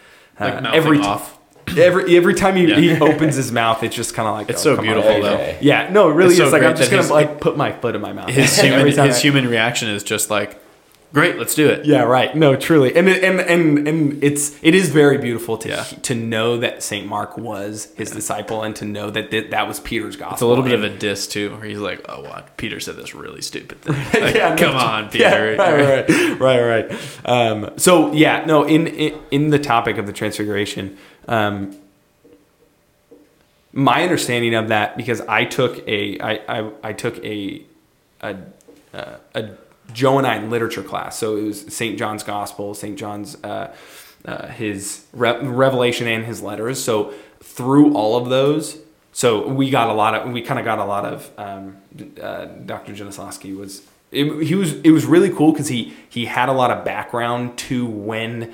uh, 0.40 0.46
like 0.46 0.64
every 0.74 0.98
off 1.00 1.38
every 1.78 2.16
every 2.16 2.34
time 2.34 2.56
he, 2.56 2.66
Yeah. 2.66 2.76
he 2.78 2.98
opens 3.00 3.36
his 3.36 3.50
mouth, 3.52 3.82
it's 3.82 3.96
just 3.96 4.14
kind 4.14 4.28
of 4.28 4.34
like 4.34 4.50
It's 4.50 4.60
oh, 4.66 4.74
so 4.74 4.78
on, 4.78 4.82
beautiful, 4.84 5.10
Peter. 5.14 5.22
though. 5.22 5.54
Yeah, 5.60 5.88
no, 5.90 6.10
it 6.10 6.14
really 6.14 6.30
It's 6.30 6.38
so 6.38 6.46
is. 6.46 6.52
Like 6.52 6.62
I'm 6.62 6.76
just 6.76 6.90
gonna 6.90 7.02
his- 7.02 7.10
like 7.10 7.40
put 7.40 7.56
my 7.56 7.72
foot 7.72 7.94
in 7.94 8.00
my 8.00 8.12
mouth. 8.12 8.30
his 8.30 8.58
human 8.60 8.86
his 8.86 8.98
I- 8.98 9.12
human 9.18 9.48
reaction 9.48 9.88
is 9.88 10.02
just 10.02 10.30
like 10.30 10.60
great 11.12 11.38
let's 11.38 11.54
do 11.54 11.68
it 11.68 11.84
Yeah, 11.86 12.02
right. 12.02 12.34
No, 12.34 12.56
truly, 12.56 12.96
and 12.96 13.08
it- 13.08 13.22
and 13.22 13.38
and 13.40 13.86
and 13.86 14.24
it's 14.24 14.56
it 14.62 14.74
is 14.74 14.88
very 14.88 15.16
beautiful 15.18 15.56
to 15.58 15.68
Yeah. 15.68 15.84
to 16.02 16.14
know 16.14 16.56
that 16.58 16.82
Saint 16.82 17.06
Mark 17.06 17.38
was 17.38 17.92
his 17.96 18.10
disciple, 18.10 18.64
and 18.64 18.74
to 18.76 18.84
know 18.84 19.10
that 19.10 19.30
that, 19.30 19.52
that 19.52 19.68
was 19.68 19.78
Peter's 19.78 20.16
gospel. 20.16 20.34
It's 20.34 20.42
a 20.42 20.46
little 20.46 20.64
bit 20.64 20.72
of 20.74 20.82
a 20.82 20.88
diss 20.88 21.28
too, 21.28 21.50
where 21.52 21.64
he's 21.66 21.78
like, 21.78 22.04
"Oh, 22.08 22.22
what? 22.22 22.56
Peter 22.56 22.80
said 22.80 22.96
this 22.96 23.14
really 23.14 23.42
stupid 23.42 23.80
thing. 23.82 23.94
Like, 24.24 24.34
Yeah, 24.34 24.50
no, 24.50 24.56
come 24.56 24.74
on, 24.90 25.08
Peter." 25.08 25.54
Yeah, 25.54 25.70
right, 25.70 26.08
right, 26.10 26.40
right, 26.40 26.88
right. 26.90 26.98
Um, 27.24 27.70
so 27.76 28.12
yeah, 28.12 28.44
no. 28.44 28.64
In, 28.64 28.88
in 28.88 29.14
in 29.30 29.50
the 29.50 29.60
topic 29.60 29.98
of 29.98 30.06
the 30.06 30.12
transfiguration, 30.12 30.98
um, 31.28 31.76
my 33.72 34.02
understanding 34.02 34.54
of 34.54 34.68
that 34.68 34.96
because 34.96 35.20
I 35.22 35.44
took 35.44 35.86
a 35.88 36.18
I 36.20 36.32
I, 36.48 36.70
I 36.82 36.92
took 36.92 37.22
a 37.24 37.62
a, 38.22 38.36
uh, 38.92 39.16
a 39.34 39.50
Johannine 39.92 40.50
literature 40.50 40.82
class. 40.82 41.18
So 41.18 41.36
it 41.36 41.42
was 41.42 41.74
St. 41.74 41.98
John's 41.98 42.22
Gospel, 42.22 42.74
St. 42.74 42.98
John's 42.98 43.36
uh, 43.44 43.74
uh, 44.24 44.46
his 44.48 45.04
Re- 45.12 45.44
Revelation 45.44 46.06
and 46.06 46.24
his 46.24 46.40
letters. 46.40 46.82
So 46.82 47.12
through 47.42 47.94
all 47.94 48.16
of 48.16 48.30
those, 48.30 48.78
so 49.12 49.46
we 49.46 49.70
got 49.70 49.88
a 49.88 49.92
lot 49.92 50.14
of 50.14 50.32
we 50.32 50.42
kind 50.42 50.58
of 50.58 50.64
got 50.64 50.78
a 50.78 50.84
lot 50.84 51.04
of 51.04 51.30
um, 51.38 51.76
uh, 52.20 52.46
Dr. 52.46 52.92
Janislawski 52.92 53.56
was 53.56 53.82
it, 54.10 54.44
he 54.44 54.54
was 54.54 54.74
it 54.80 54.90
was 54.90 55.04
really 55.04 55.30
cool 55.30 55.52
because 55.52 55.68
he 55.68 55.94
he 56.08 56.24
had 56.24 56.48
a 56.48 56.52
lot 56.52 56.70
of 56.70 56.84
background 56.84 57.58
to 57.58 57.86
when 57.86 58.52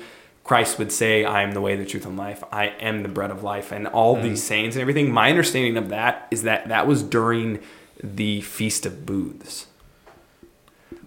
Christ 0.51 0.79
would 0.79 0.91
say, 0.91 1.23
I 1.23 1.43
am 1.43 1.53
the 1.53 1.61
way, 1.61 1.77
the 1.77 1.85
truth, 1.85 2.05
and 2.05 2.17
life. 2.17 2.43
I 2.51 2.65
am 2.81 3.03
the 3.03 3.07
bread 3.07 3.31
of 3.31 3.41
life, 3.41 3.71
and 3.71 3.87
all 3.87 4.17
these 4.21 4.43
sayings 4.43 4.75
and 4.75 4.81
everything. 4.81 5.09
My 5.09 5.29
understanding 5.29 5.77
of 5.77 5.87
that 5.87 6.27
is 6.29 6.43
that 6.43 6.67
that 6.67 6.85
was 6.85 7.03
during 7.03 7.59
the 8.03 8.41
Feast 8.41 8.85
of 8.85 9.05
Booths, 9.05 9.67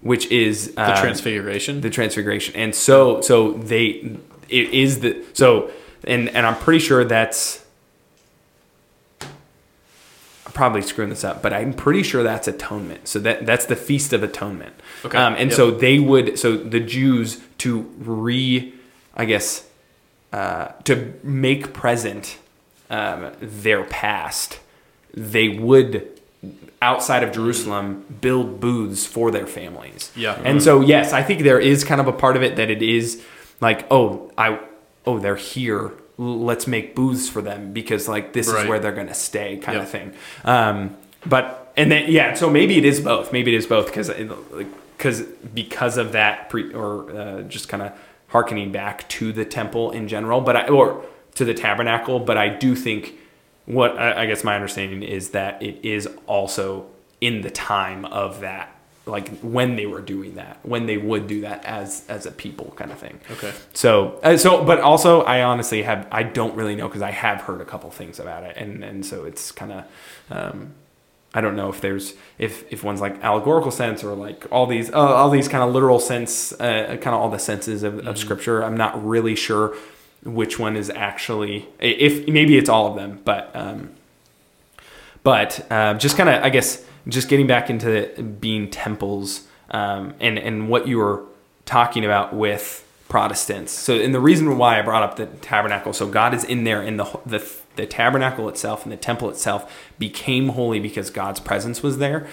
which 0.01 0.25
is 0.31 0.75
The 0.77 0.93
um, 0.95 0.97
Transfiguration. 0.97 1.83
the 1.83 1.91
Transfiguration, 1.91 2.57
and 2.57 2.75
so 2.75 3.21
so 3.21 3.53
they 3.53 4.17
it 4.49 4.71
is 4.71 5.01
the 5.01 5.23
so 5.35 5.71
and 6.05 6.31
and 6.31 6.47
I'm 6.47 6.57
pretty 6.57 6.79
sure 6.79 7.05
that's 7.05 7.67
probably 10.55 10.81
screwing 10.81 11.11
this 11.11 11.23
up, 11.23 11.43
but 11.43 11.53
I'm 11.53 11.75
pretty 11.75 12.03
sure 12.03 12.23
that's 12.23 12.49
atonement. 12.49 13.09
So 13.09 13.19
that 13.19 13.45
that's 13.45 13.67
the 13.67 13.77
Feast 13.77 14.15
of 14.15 14.23
Atonement. 14.23 14.73
Okay, 15.05 15.19
Um, 15.19 15.35
and 15.35 15.51
yep. 15.51 15.57
so 15.57 15.71
they 15.71 15.99
would 15.99 16.39
so 16.39 16.57
the 16.57 16.81
Jews 16.81 17.43
to 17.59 17.83
re 17.99 18.73
I 19.17 19.25
guess 19.25 19.67
uh, 20.33 20.69
to 20.85 21.15
make 21.23 21.73
present 21.73 22.39
um, 22.91 23.31
their 23.41 23.85
past, 23.85 24.59
they 25.15 25.49
would 25.49 26.11
outside 26.83 27.23
of 27.23 27.33
Jerusalem 27.33 28.05
build 28.21 28.61
booths 28.61 29.07
for 29.07 29.31
their 29.31 29.47
families. 29.47 30.11
Yeah. 30.15 30.39
And 30.45 30.63
so 30.63 30.81
yes, 30.81 31.13
I 31.13 31.23
think 31.23 31.43
there 31.43 31.59
is 31.61 31.85
kind 31.85 32.01
of 32.01 32.07
a 32.09 32.13
part 32.13 32.37
of 32.37 32.43
it 32.43 32.57
that 32.57 32.69
it 32.71 32.83
is 32.83 33.23
like, 33.61 33.87
oh, 33.91 34.31
I 34.37 34.59
oh, 35.07 35.19
they're 35.19 35.37
here. 35.37 35.93
Let's 36.19 36.67
make 36.67 36.95
booths 36.95 37.29
for 37.29 37.41
them 37.43 37.73
because 37.73 38.07
like 38.09 38.33
this 38.35 38.49
Right. 38.49 38.63
is 38.63 38.69
where 38.69 38.79
they're 38.79 38.93
going 38.93 39.09
to 39.09 39.15
stay 39.15 39.57
kind 39.57 39.77
Yep. 39.77 39.85
of 39.85 39.91
thing. 39.91 40.13
Um 40.45 40.97
but 41.25 41.73
and 41.77 41.91
then 41.91 42.11
yeah, 42.11 42.35
so 42.35 42.51
maybe 42.51 42.77
it 42.77 42.85
is 42.85 43.01
both. 43.01 43.33
Maybe 43.33 43.55
it 43.55 43.57
is 43.59 43.67
both 43.67 43.87
because 43.87 44.11
because 44.99 45.23
because 45.55 45.97
of 45.97 46.13
that 46.13 46.51
pre 46.51 46.73
or 46.75 47.11
uh, 47.17 47.43
just 47.43 47.69
kind 47.69 47.83
of 47.83 47.93
harkening 48.35 48.73
back 48.73 49.09
to 49.09 49.33
the 49.33 49.45
temple 49.45 49.93
in 49.93 50.09
general, 50.09 50.41
but 50.41 50.57
I, 50.57 50.67
or 50.67 51.05
to 51.37 51.45
the 51.45 51.55
tabernacle. 51.55 52.19
But 52.19 52.37
I 52.37 52.49
do 52.49 52.75
think 52.75 53.15
what 53.65 53.97
I, 53.97 54.23
I 54.23 54.27
guess 54.27 54.43
my 54.43 54.57
understanding 54.57 55.05
is 55.05 55.31
that 55.31 55.63
it 55.63 55.85
is 55.85 56.09
also 56.27 56.87
in 57.21 57.43
the 57.43 57.51
time 57.51 58.05
of 58.07 58.41
that, 58.41 58.77
like 59.07 59.29
when 59.39 59.77
they 59.77 59.87
were 59.87 60.01
doing 60.01 60.35
that, 60.35 60.59
when 60.65 60.87
they 60.87 60.97
would 60.97 61.29
do 61.29 61.43
that 61.43 61.65
as 61.65 62.05
as 62.09 62.27
a 62.27 62.33
people, 62.33 62.75
kind 62.75 62.91
of 62.91 62.99
thing. 62.99 63.21
Okay. 63.31 63.53
So 63.73 64.19
uh, 64.25 64.37
so, 64.37 64.65
but 64.65 64.81
also 64.81 65.23
I 65.23 65.45
honestly 65.45 65.85
have 65.85 66.09
I 66.11 66.25
don't 66.25 66.57
really 66.57 66.75
know 66.75 66.89
because 66.89 67.03
I 67.03 67.13
have 67.13 67.43
heard 67.43 67.61
a 67.61 67.65
couple 67.65 67.89
things 67.93 68.19
about 68.19 68.43
it, 68.43 68.57
and 68.57 68.83
and 68.83 69.07
so 69.07 69.25
it's 69.25 69.53
kind 69.53 69.73
of. 69.73 69.85
Um, 70.29 70.75
I 71.35 71.41
don't 71.41 71.57
know 71.57 71.69
if 71.69 71.81
there's 71.81 72.15
if 72.39 72.73
if 72.73 72.85
one's 72.85 73.01
like 73.01 73.23
allegorical 73.23 73.73
sense 73.73 74.05
or 74.05 74.15
like 74.15 74.47
all 74.53 74.67
these 74.67 74.91
uh, 74.91 74.95
all 74.95 75.31
these 75.31 75.49
kind 75.49 75.65
of 75.65 75.75
literal 75.75 75.99
sense, 75.99 76.53
uh, 76.53 76.97
kind 77.01 77.09
of 77.09 77.21
all 77.21 77.29
the 77.29 77.39
senses 77.39 77.83
of, 77.83 78.07
of 78.07 78.17
scripture. 78.17 78.63
I'm 78.63 78.77
not 78.77 79.05
really 79.05 79.35
sure 79.35 79.77
which 80.23 80.59
one 80.59 80.77
is 80.77 80.91
actually 80.91 81.69
if 81.81 82.29
maybe 82.29 82.57
it's 82.57 82.69
all 82.69 82.87
of 82.87 82.95
them, 82.95 83.21
but 83.25 83.51
um, 83.55 83.91
but 85.25 85.67
uh, 85.73 85.95
just 85.95 86.17
kind 86.17 86.29
of 86.29 86.43
I 86.45 86.51
guess 86.51 86.85
just 87.09 87.29
getting 87.29 87.49
back 87.49 87.69
into 87.69 88.23
being 88.23 88.71
temples 88.71 89.49
um, 89.71 90.15
and 90.21 90.39
and 90.39 90.69
what 90.69 90.87
you 90.87 90.99
were 90.99 91.25
talking 91.67 92.05
about 92.05 92.33
with 92.33 92.87
Protestants. 93.09 93.73
So 93.73 93.95
and 93.99 94.15
the 94.15 94.21
reason 94.21 94.57
why 94.57 94.79
I 94.79 94.83
brought 94.83 95.03
up 95.03 95.17
the 95.17 95.27
tabernacle, 95.27 95.93
so 95.93 96.07
God 96.07 96.33
is 96.33 96.45
in 96.45 96.63
there 96.63 96.81
in 96.81 96.97
the 96.97 97.05
the 97.27 97.41
the 97.77 97.87
tabernacle 97.87 98.49
itself 98.49 98.85
and 98.85 98.93
the 98.93 98.97
temple 98.97 99.29
itself 99.31 99.93
became 99.99 100.51
holy 100.51 100.81
because 100.81 101.11
God's 101.11 101.41
presence 101.41 101.83
was 101.83 101.99
there. 101.99 102.27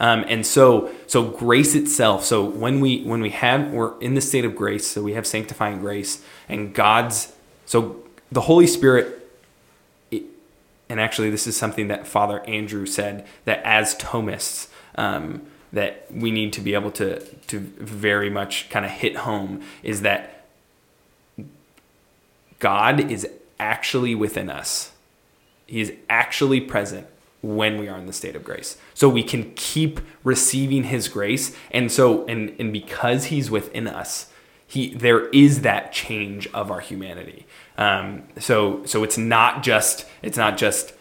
Um, 0.00 0.24
and 0.28 0.46
so 0.46 0.92
so 1.08 1.24
grace 1.24 1.74
itself 1.74 2.24
so 2.24 2.44
when 2.44 2.78
we 2.80 3.02
when 3.02 3.20
we 3.20 3.30
have 3.30 3.72
we're 3.72 3.98
in 4.00 4.14
the 4.14 4.20
state 4.20 4.44
of 4.44 4.54
grace 4.54 4.86
so 4.86 5.02
we 5.02 5.14
have 5.14 5.26
sanctifying 5.26 5.80
grace 5.80 6.22
and 6.48 6.72
god's 6.72 7.32
so 7.66 7.96
the 8.30 8.42
holy 8.42 8.68
spirit 8.68 9.28
it- 10.12 10.22
and 10.88 11.00
actually 11.00 11.30
this 11.30 11.48
is 11.48 11.56
something 11.56 11.88
that 11.88 12.06
father 12.06 12.44
andrew 12.46 12.86
said 12.86 13.26
that 13.44 13.60
as 13.64 13.96
thomists 13.96 14.68
um, 14.94 15.42
that 15.72 16.06
we 16.12 16.30
need 16.30 16.52
to 16.52 16.60
be 16.60 16.74
able 16.74 16.92
to 16.92 17.18
to 17.48 17.58
very 17.58 18.30
much 18.30 18.70
kind 18.70 18.84
of 18.84 18.92
hit 18.92 19.16
home 19.16 19.60
is 19.82 20.02
that 20.02 20.44
god 22.60 23.10
is 23.10 23.28
actually 23.60 24.14
within 24.14 24.48
us 24.48 24.92
he 25.68 25.82
is 25.82 25.92
actually 26.08 26.60
present 26.62 27.06
when 27.42 27.78
we 27.78 27.88
are 27.88 27.96
in 27.96 28.06
the 28.06 28.12
state 28.12 28.34
of 28.34 28.42
grace. 28.42 28.78
So 28.94 29.08
we 29.08 29.22
can 29.22 29.52
keep 29.54 30.00
receiving 30.24 30.84
his 30.84 31.08
grace. 31.08 31.54
And 31.70 31.92
so 31.92 32.26
and 32.26 32.56
and 32.58 32.72
because 32.72 33.26
he's 33.26 33.50
within 33.50 33.86
us, 33.86 34.32
he 34.66 34.94
there 34.94 35.28
is 35.28 35.60
that 35.60 35.92
change 35.92 36.48
of 36.48 36.70
our 36.70 36.80
humanity. 36.80 37.46
Um, 37.76 38.24
so 38.40 38.84
so 38.86 39.04
it's 39.04 39.18
not 39.18 39.62
just 39.62 40.06
it's 40.22 40.38
not 40.38 40.56
just 40.56 40.94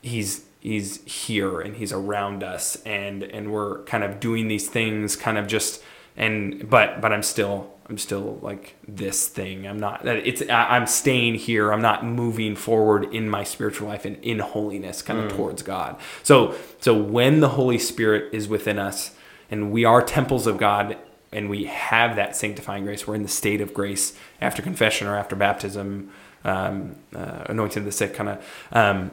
he's 0.00 0.44
he's 0.60 1.04
here 1.04 1.60
and 1.60 1.76
he's 1.76 1.92
around 1.92 2.42
us 2.42 2.80
and 2.86 3.24
and 3.24 3.52
we're 3.52 3.82
kind 3.82 4.04
of 4.04 4.20
doing 4.20 4.48
these 4.48 4.68
things 4.68 5.16
kind 5.16 5.36
of 5.36 5.48
just 5.48 5.82
and 6.16 6.70
but 6.70 7.00
but 7.00 7.12
I'm 7.12 7.22
still 7.22 7.74
I'm 7.88 7.98
still 7.98 8.38
like 8.42 8.76
this 8.86 9.28
thing. 9.28 9.66
I'm 9.66 9.78
not 9.80 10.02
that 10.04 10.16
it's 10.16 10.42
I- 10.42 10.76
I'm 10.76 10.86
staying 10.86 11.36
here. 11.36 11.72
I'm 11.72 11.80
not 11.80 12.04
moving 12.04 12.54
forward 12.54 13.14
in 13.14 13.28
my 13.30 13.44
spiritual 13.44 13.88
life 13.88 14.04
and 14.04 14.16
in 14.22 14.40
holiness 14.40 15.00
kind 15.00 15.20
of 15.20 15.34
towards 15.36 15.62
God. 15.62 15.96
So 16.22 16.54
so 16.80 16.94
when 17.00 17.40
the 17.40 17.50
Holy 17.50 17.78
Spirit 17.78 18.32
is 18.34 18.46
within 18.48 18.78
us 18.78 19.12
and 19.50 19.72
we 19.72 19.84
are 19.86 20.02
temples 20.02 20.46
of 20.46 20.58
God 20.58 20.98
and 21.32 21.48
we 21.48 21.64
have 21.64 22.16
that 22.16 22.36
sanctifying 22.36 22.84
grace, 22.84 23.06
we're 23.06 23.14
in 23.14 23.22
the 23.22 23.28
state 23.28 23.60
of 23.62 23.72
grace 23.72 24.12
after 24.40 24.60
confession 24.62 25.06
or 25.06 25.16
after 25.16 25.34
baptism, 25.36 26.10
um, 26.44 26.96
uh, 27.16 27.44
anointing 27.46 27.84
the 27.84 27.92
sick 27.92 28.12
kind 28.14 28.28
of 28.30 28.44
um, 28.72 29.10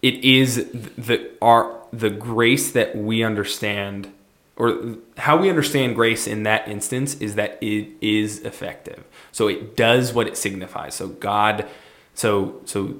it 0.00 0.14
is 0.24 0.68
the 0.96 1.30
our 1.42 1.78
the 1.92 2.10
grace 2.10 2.72
that 2.72 2.96
we 2.96 3.22
understand 3.22 4.10
or 4.56 4.96
how 5.16 5.36
we 5.36 5.48
understand 5.48 5.94
grace 5.94 6.26
in 6.26 6.42
that 6.42 6.68
instance 6.68 7.14
is 7.20 7.34
that 7.36 7.58
it 7.62 7.88
is 8.00 8.40
effective. 8.40 9.04
So 9.32 9.48
it 9.48 9.76
does 9.76 10.12
what 10.12 10.26
it 10.26 10.36
signifies. 10.36 10.94
So 10.94 11.08
god 11.08 11.66
so 12.14 12.60
so 12.64 12.96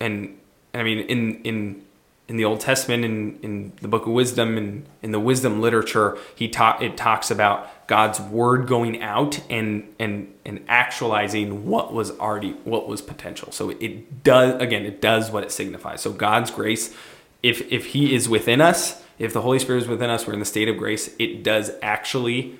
and, 0.00 0.38
i 0.74 0.82
mean 0.82 0.98
in 0.98 1.42
in 1.42 1.82
in 2.28 2.36
the 2.36 2.44
old 2.44 2.60
testament 2.60 3.04
in 3.04 3.38
in 3.42 3.72
the 3.80 3.88
book 3.88 4.06
of 4.06 4.12
wisdom 4.12 4.56
and 4.56 4.84
in 5.02 5.12
the 5.12 5.20
wisdom 5.20 5.60
literature 5.60 6.18
he 6.34 6.48
taught 6.48 6.82
it 6.82 6.96
talks 6.96 7.30
about 7.30 7.86
god's 7.86 8.20
word 8.20 8.66
going 8.66 9.00
out 9.02 9.40
and 9.50 9.94
and 9.98 10.32
and 10.44 10.64
actualizing 10.68 11.66
what 11.66 11.92
was 11.92 12.10
already 12.18 12.52
what 12.64 12.88
was 12.88 13.02
potential. 13.02 13.52
So 13.52 13.70
it 13.70 14.22
does 14.22 14.60
again 14.60 14.84
it 14.84 15.00
does 15.00 15.30
what 15.30 15.44
it 15.44 15.52
signifies. 15.52 16.00
So 16.00 16.12
god's 16.12 16.50
grace 16.50 16.94
if 17.42 17.72
if 17.72 17.86
he 17.86 18.14
is 18.14 18.28
within 18.28 18.60
us 18.60 19.02
if 19.18 19.32
the 19.32 19.42
holy 19.42 19.58
spirit 19.58 19.82
is 19.82 19.88
within 19.88 20.10
us 20.10 20.26
we're 20.26 20.32
in 20.32 20.40
the 20.40 20.44
state 20.44 20.68
of 20.68 20.76
grace 20.76 21.14
it 21.18 21.42
does 21.42 21.72
actually 21.82 22.58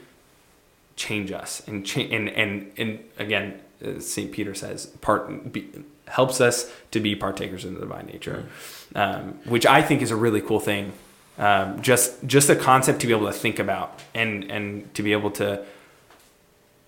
change 0.97 1.31
us 1.31 1.63
and 1.67 1.85
cha- 1.85 2.01
and 2.01 2.29
and 2.29 2.73
and 2.77 2.99
again 3.19 3.61
uh, 3.85 4.01
st 4.01 4.33
peter 4.33 4.55
says 4.55 4.87
part 5.01 5.53
be, 5.53 5.69
helps 6.09 6.41
us 6.41 6.71
to 6.91 7.01
be 7.01 7.15
partakers 7.17 7.65
in 7.65 7.75
the 7.75 7.81
divine 7.81 8.07
nature. 8.07 8.47
Um, 8.95 9.39
which 9.45 9.67
i 9.67 9.83
think 9.83 10.03
is 10.03 10.11
a 10.11 10.17
really 10.17 10.41
cool 10.41 10.61
thing. 10.61 10.93
Um, 11.39 11.83
just 11.83 12.25
just 12.27 12.49
a 12.49 12.57
concept 12.57 13.01
to 13.01 13.07
be 13.07 13.13
able 13.13 13.27
to 13.27 13.33
think 13.33 13.59
about 13.59 14.01
and 14.15 14.51
and 14.51 14.95
to 14.95 15.03
be 15.03 15.13
able 15.13 15.31
to 15.33 15.63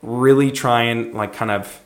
really 0.01 0.51
try 0.51 0.85
and 0.85 1.13
like 1.13 1.35
kind 1.35 1.51
of 1.51 1.81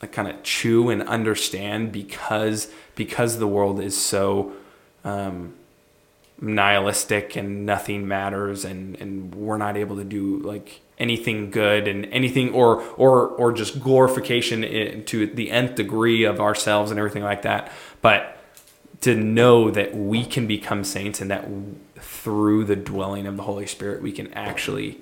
like 0.00 0.12
kind 0.12 0.28
of 0.28 0.42
chew 0.44 0.90
and 0.90 1.02
understand 1.02 1.90
because 1.90 2.70
because 2.94 3.38
the 3.38 3.48
world 3.48 3.80
is 3.80 3.96
so 4.00 4.52
um, 5.04 5.54
nihilistic 6.40 7.36
and 7.36 7.64
nothing 7.64 8.06
matters 8.06 8.64
and 8.64 8.94
and 9.00 9.34
we're 9.34 9.56
not 9.56 9.76
able 9.76 9.96
to 9.96 10.04
do 10.04 10.38
like 10.40 10.80
anything 10.98 11.50
good 11.50 11.88
and 11.88 12.04
anything 12.06 12.52
or 12.52 12.82
or 12.96 13.28
or 13.28 13.52
just 13.52 13.80
glorification 13.80 15.02
to 15.04 15.26
the 15.26 15.50
nth 15.50 15.74
degree 15.74 16.24
of 16.24 16.38
ourselves 16.40 16.90
and 16.90 16.98
everything 16.98 17.22
like 17.22 17.42
that 17.42 17.72
but 18.02 18.36
to 19.00 19.14
know 19.14 19.70
that 19.70 19.94
we 19.94 20.24
can 20.24 20.46
become 20.46 20.84
saints 20.84 21.20
and 21.20 21.30
that 21.30 21.48
through 21.98 22.64
the 22.64 22.76
dwelling 22.76 23.26
of 23.26 23.36
the 23.38 23.42
holy 23.44 23.66
spirit 23.66 24.02
we 24.02 24.12
can 24.12 24.30
actually 24.34 25.00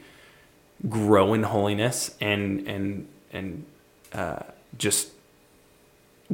grow 0.89 1.35
in 1.35 1.43
holiness 1.43 2.15
and 2.21 2.67
and 2.69 3.09
and 3.33 3.65
uh, 4.13 4.45
just 4.79 5.11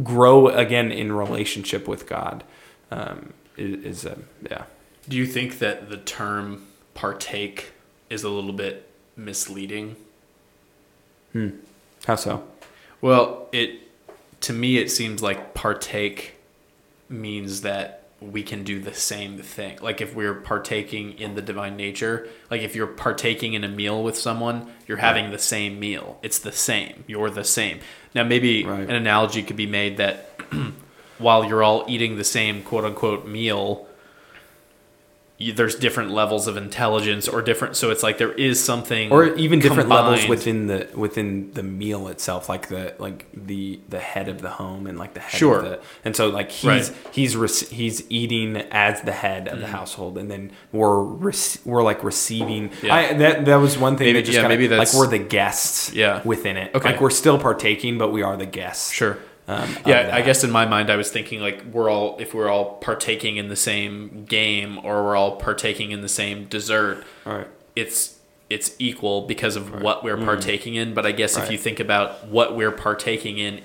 grow 0.03 0.49
again 0.49 0.93
in 0.93 1.13
relationship 1.13 1.89
with 1.89 2.07
God. 2.07 2.45
Um, 2.91 3.33
is, 3.57 3.85
is 3.85 4.05
a 4.05 4.19
yeah. 4.49 4.65
Do 5.11 5.17
you 5.17 5.27
think 5.27 5.59
that 5.59 5.91
the 5.91 5.97
term 5.97 6.69
partake 6.95 7.73
is 8.09 8.23
a 8.23 8.29
little 8.29 8.53
bit 8.53 8.89
misleading? 9.17 9.97
Hmm. 11.33 11.49
How 12.07 12.15
so? 12.15 12.45
Well, 13.01 13.49
it 13.51 13.81
to 14.43 14.53
me 14.53 14.79
it 14.79 14.89
seems 14.89 15.21
like 15.21 15.53
partake 15.53 16.37
means 17.09 17.63
that 17.63 18.05
we 18.21 18.45
can 18.45 18.63
do 18.63 18.79
the 18.79 18.95
same 18.95 19.39
thing. 19.39 19.79
Like 19.83 20.01
if 20.01 20.15
we're 20.15 20.35
partaking 20.35 21.19
in 21.19 21.35
the 21.35 21.43
divine 21.43 21.77
nature, 21.77 22.29
like 22.49 22.61
if 22.63 22.77
you're 22.77 22.87
partaking 22.87 23.55
in 23.55 23.65
a 23.65 23.69
meal 23.69 24.05
with 24.05 24.17
someone, 24.17 24.71
you're 24.87 24.99
having 24.99 25.33
the 25.33 25.39
same 25.41 25.81
meal. 25.81 26.21
It's 26.23 26.39
the 26.39 26.53
same. 26.53 27.03
You're 27.09 27.31
the 27.31 27.43
same. 27.45 27.81
Now 28.15 28.23
maybe 28.23 28.65
Right. 28.65 28.83
an 28.89 28.95
analogy 28.95 29.43
could 29.43 29.57
be 29.57 29.67
made 29.67 29.97
that 29.97 30.39
while 31.19 31.45
you're 31.47 31.65
all 31.65 31.85
eating 31.89 32.17
the 32.17 32.25
same 32.25 32.63
quote 32.63 32.85
unquote 32.85 33.27
meal, 33.27 33.89
there's 35.41 35.75
different 35.75 36.11
levels 36.11 36.47
of 36.47 36.59
intelligence 36.59 37.27
or 37.27 37.41
different 37.41 37.75
so 37.75 37.91
it's 37.91 38.03
like 38.03 38.19
there 38.19 38.33
is 38.33 38.63
something 38.63 39.11
or 39.11 39.25
even 39.37 39.59
different 39.59 39.89
levels 39.89 40.29
within 40.29 40.67
the 40.67 40.87
within 40.95 41.51
the 41.53 41.63
meal 41.63 42.09
itself 42.09 42.47
like 42.51 42.69
the 42.69 42.95
like 42.99 43.25
the 43.33 43.81
the 43.89 43.99
head 43.99 44.29
of 44.29 44.43
the 44.43 44.51
home 44.51 44.87
and 44.87 44.99
like 44.99 45.15
the 45.15 45.21
head 45.21 45.39
Sure. 45.39 45.59
of 45.61 45.65
the 45.65 45.81
and 46.05 46.15
so 46.15 46.29
like 46.29 46.51
he's 46.51 46.91
Right. 46.91 46.93
he's 47.13 47.69
he's 47.71 48.03
eating 48.11 48.59
as 48.71 49.01
the 49.01 49.13
head 49.13 49.49
of 49.49 49.61
the 49.61 49.67
mm. 49.67 49.71
household 49.71 50.19
and 50.19 50.31
then 50.31 50.53
we're 50.73 51.03
we're 51.65 51.83
like 51.83 52.05
receiving 52.05 52.71
Yeah. 52.83 52.95
I, 52.95 53.13
that 53.15 53.47
that 53.47 53.57
was 53.57 53.79
one 53.79 53.97
thing 53.97 54.09
Maybe- 54.09 54.19
that 54.21 54.27
just 54.27 54.35
yeah, 54.37 54.43
kinda, 54.43 54.55
maybe 54.57 54.67
that's- 54.67 54.93
like 54.95 55.01
we're 55.01 55.11
the 55.19 55.25
guests 55.25 55.93
Yeah. 55.95 56.21
within 56.23 56.59
it 56.59 56.75
Okay. 56.75 56.91
like 56.93 57.01
we're 57.01 57.09
still 57.09 57.39
partaking 57.39 57.97
but 57.97 58.13
we 58.13 58.21
are 58.23 58.37
the 58.37 58.45
guests 58.47 58.93
Sure. 58.93 59.17
Um, 59.51 59.77
yeah, 59.85 60.11
I 60.13 60.23
guess 60.23 60.45
in 60.45 60.51
my 60.51 60.65
mind, 60.67 60.91
I 60.91 60.97
was 60.97 61.11
thinking 61.11 61.41
like 61.41 61.65
we're 61.65 61.91
all 61.91 62.17
if 62.19 62.35
we're 62.35 62.49
all 62.49 62.75
partaking 62.77 63.37
in 63.37 63.49
the 63.49 63.57
same 63.57 64.25
game 64.25 64.79
or 64.85 65.03
we're 65.03 65.17
all 65.17 65.37
partaking 65.37 65.91
in 65.91 66.03
the 66.03 66.09
same 66.09 66.45
dessert, 66.47 67.05
right 67.25 67.49
it's 67.75 68.19
it's 68.49 68.75
equal 68.79 69.23
because 69.27 69.55
of 69.57 69.81
what 69.83 70.03
we're 70.05 70.17
partaking 70.17 70.75
in. 70.75 70.93
But 70.95 71.07
I 71.07 71.13
guess 71.13 71.37
if 71.37 71.45
Mm. 71.45 71.53
You 71.53 71.59
think 71.59 71.81
about 71.81 72.27
what 72.27 72.57
we're 72.57 72.73
partaking 72.73 73.39
in 73.39 73.61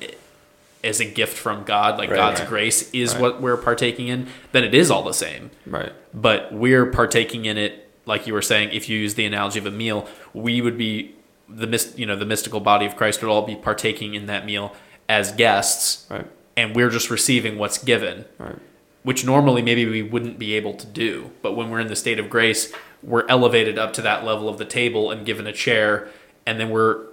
as 0.84 1.00
a 1.00 1.06
gift 1.06 1.36
from 1.38 1.64
God, 1.64 1.98
like 1.98 2.10
Right, 2.12 2.16
God's 2.18 2.40
right. 2.42 2.50
grace 2.50 2.90
is 2.92 3.14
Right. 3.14 3.22
what 3.22 3.42
we're 3.42 3.58
partaking 3.58 4.08
in, 4.08 4.28
then 4.52 4.64
it 4.64 4.76
is 4.76 4.92
all 4.92 5.04
the 5.04 5.14
same. 5.14 5.50
right 5.66 5.92
But 6.14 6.54
we're 6.54 6.86
partaking 6.86 7.46
in 7.46 7.58
it, 7.58 7.90
like 8.06 8.28
you 8.28 8.34
were 8.34 8.44
saying. 8.44 8.70
If 8.74 8.88
you 8.90 8.98
use 9.00 9.16
the 9.16 9.26
analogy 9.26 9.58
of 9.60 9.66
a 9.66 9.72
meal, 9.72 10.08
we 10.34 10.62
would 10.62 10.78
be 10.78 11.16
the 11.50 11.68
you 11.96 12.06
know 12.06 12.16
the 12.16 12.26
mystical 12.26 12.60
body 12.60 12.86
of 12.86 12.96
Christ 12.96 13.22
would 13.22 13.30
all 13.30 13.44
be 13.44 13.56
partaking 13.56 14.14
in 14.16 14.26
that 14.28 14.46
meal 14.46 14.74
as 15.08 15.32
guests 15.32 16.06
right. 16.10 16.28
and 16.58 16.76
we're 16.76 16.90
just 16.90 17.10
receiving 17.10 17.58
what's 17.58 17.78
given, 17.78 18.26
right. 18.38 18.58
which 19.04 19.26
normally 19.26 19.62
maybe 19.62 19.86
we 19.86 20.02
wouldn't 20.02 20.40
be 20.40 20.54
able 20.56 20.74
to 20.74 20.88
do. 20.88 21.32
But 21.42 21.54
when 21.54 21.70
we're 21.70 21.80
in 21.80 21.88
the 21.88 21.96
state 21.96 22.20
of 22.20 22.30
grace, 22.30 22.72
we're 23.04 23.28
elevated 23.28 23.78
up 23.78 23.94
to 23.94 24.02
that 24.02 24.24
level 24.24 24.50
of 24.50 24.58
the 24.58 24.66
table 24.66 25.12
and 25.12 25.26
given 25.26 25.46
a 25.48 25.54
chair, 25.54 26.08
and 26.46 26.60
then 26.60 26.70
we're 26.70 27.06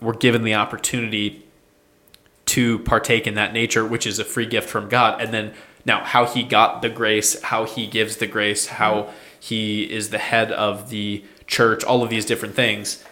we're 0.00 0.14
given 0.14 0.44
the 0.44 0.54
opportunity 0.54 1.44
to 2.46 2.78
partake 2.80 3.26
in 3.26 3.34
that 3.34 3.52
nature, 3.52 3.84
which 3.84 4.06
is 4.06 4.18
a 4.18 4.24
free 4.24 4.46
gift 4.46 4.68
from 4.68 4.88
God. 4.88 5.20
And 5.20 5.34
then 5.34 5.54
now, 5.84 6.04
how 6.04 6.24
he 6.24 6.42
got 6.42 6.82
the 6.82 6.88
grace, 6.88 7.40
how 7.42 7.64
he 7.64 7.86
gives 7.86 8.18
the 8.18 8.26
grace, 8.26 8.66
how 8.66 8.94
mm-hmm. 8.94 9.12
he 9.40 9.82
is 9.84 10.10
the 10.10 10.18
head 10.18 10.52
of 10.52 10.90
the 10.90 11.24
church, 11.46 11.82
all 11.82 12.02
of 12.02 12.10
these 12.10 12.24
different 12.24 12.54
things, 12.54 13.04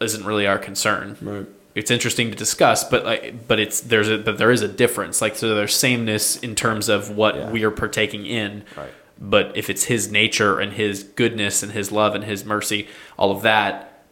isn't 0.00 0.24
really 0.24 0.46
our 0.46 0.58
concern. 0.58 1.16
Right 1.20 1.46
it's 1.76 1.90
interesting 1.90 2.30
to 2.30 2.36
discuss, 2.36 2.82
but 2.82 3.04
like, 3.04 3.46
but 3.46 3.60
it's 3.60 3.80
there's 3.82 4.08
a 4.08 4.18
but 4.18 4.38
there 4.38 4.50
is 4.50 4.62
a 4.62 4.68
difference. 4.68 5.20
Like, 5.22 5.36
so 5.36 5.54
there's 5.54 5.76
sameness 5.76 6.36
in 6.38 6.54
terms 6.56 6.88
of 6.88 7.10
what 7.10 7.36
Yeah. 7.36 7.50
we 7.50 7.62
are 7.64 7.70
partaking 7.70 8.26
in. 8.26 8.64
Right. 8.76 8.90
But 9.20 9.56
if 9.56 9.70
it's 9.70 9.84
His 9.84 10.10
nature 10.10 10.58
and 10.58 10.72
His 10.72 11.02
goodness 11.04 11.62
and 11.62 11.72
His 11.72 11.92
love 11.92 12.14
and 12.14 12.24
His 12.24 12.44
mercy, 12.44 12.88
all 13.18 13.30
of 13.30 13.42
that, 13.42 14.02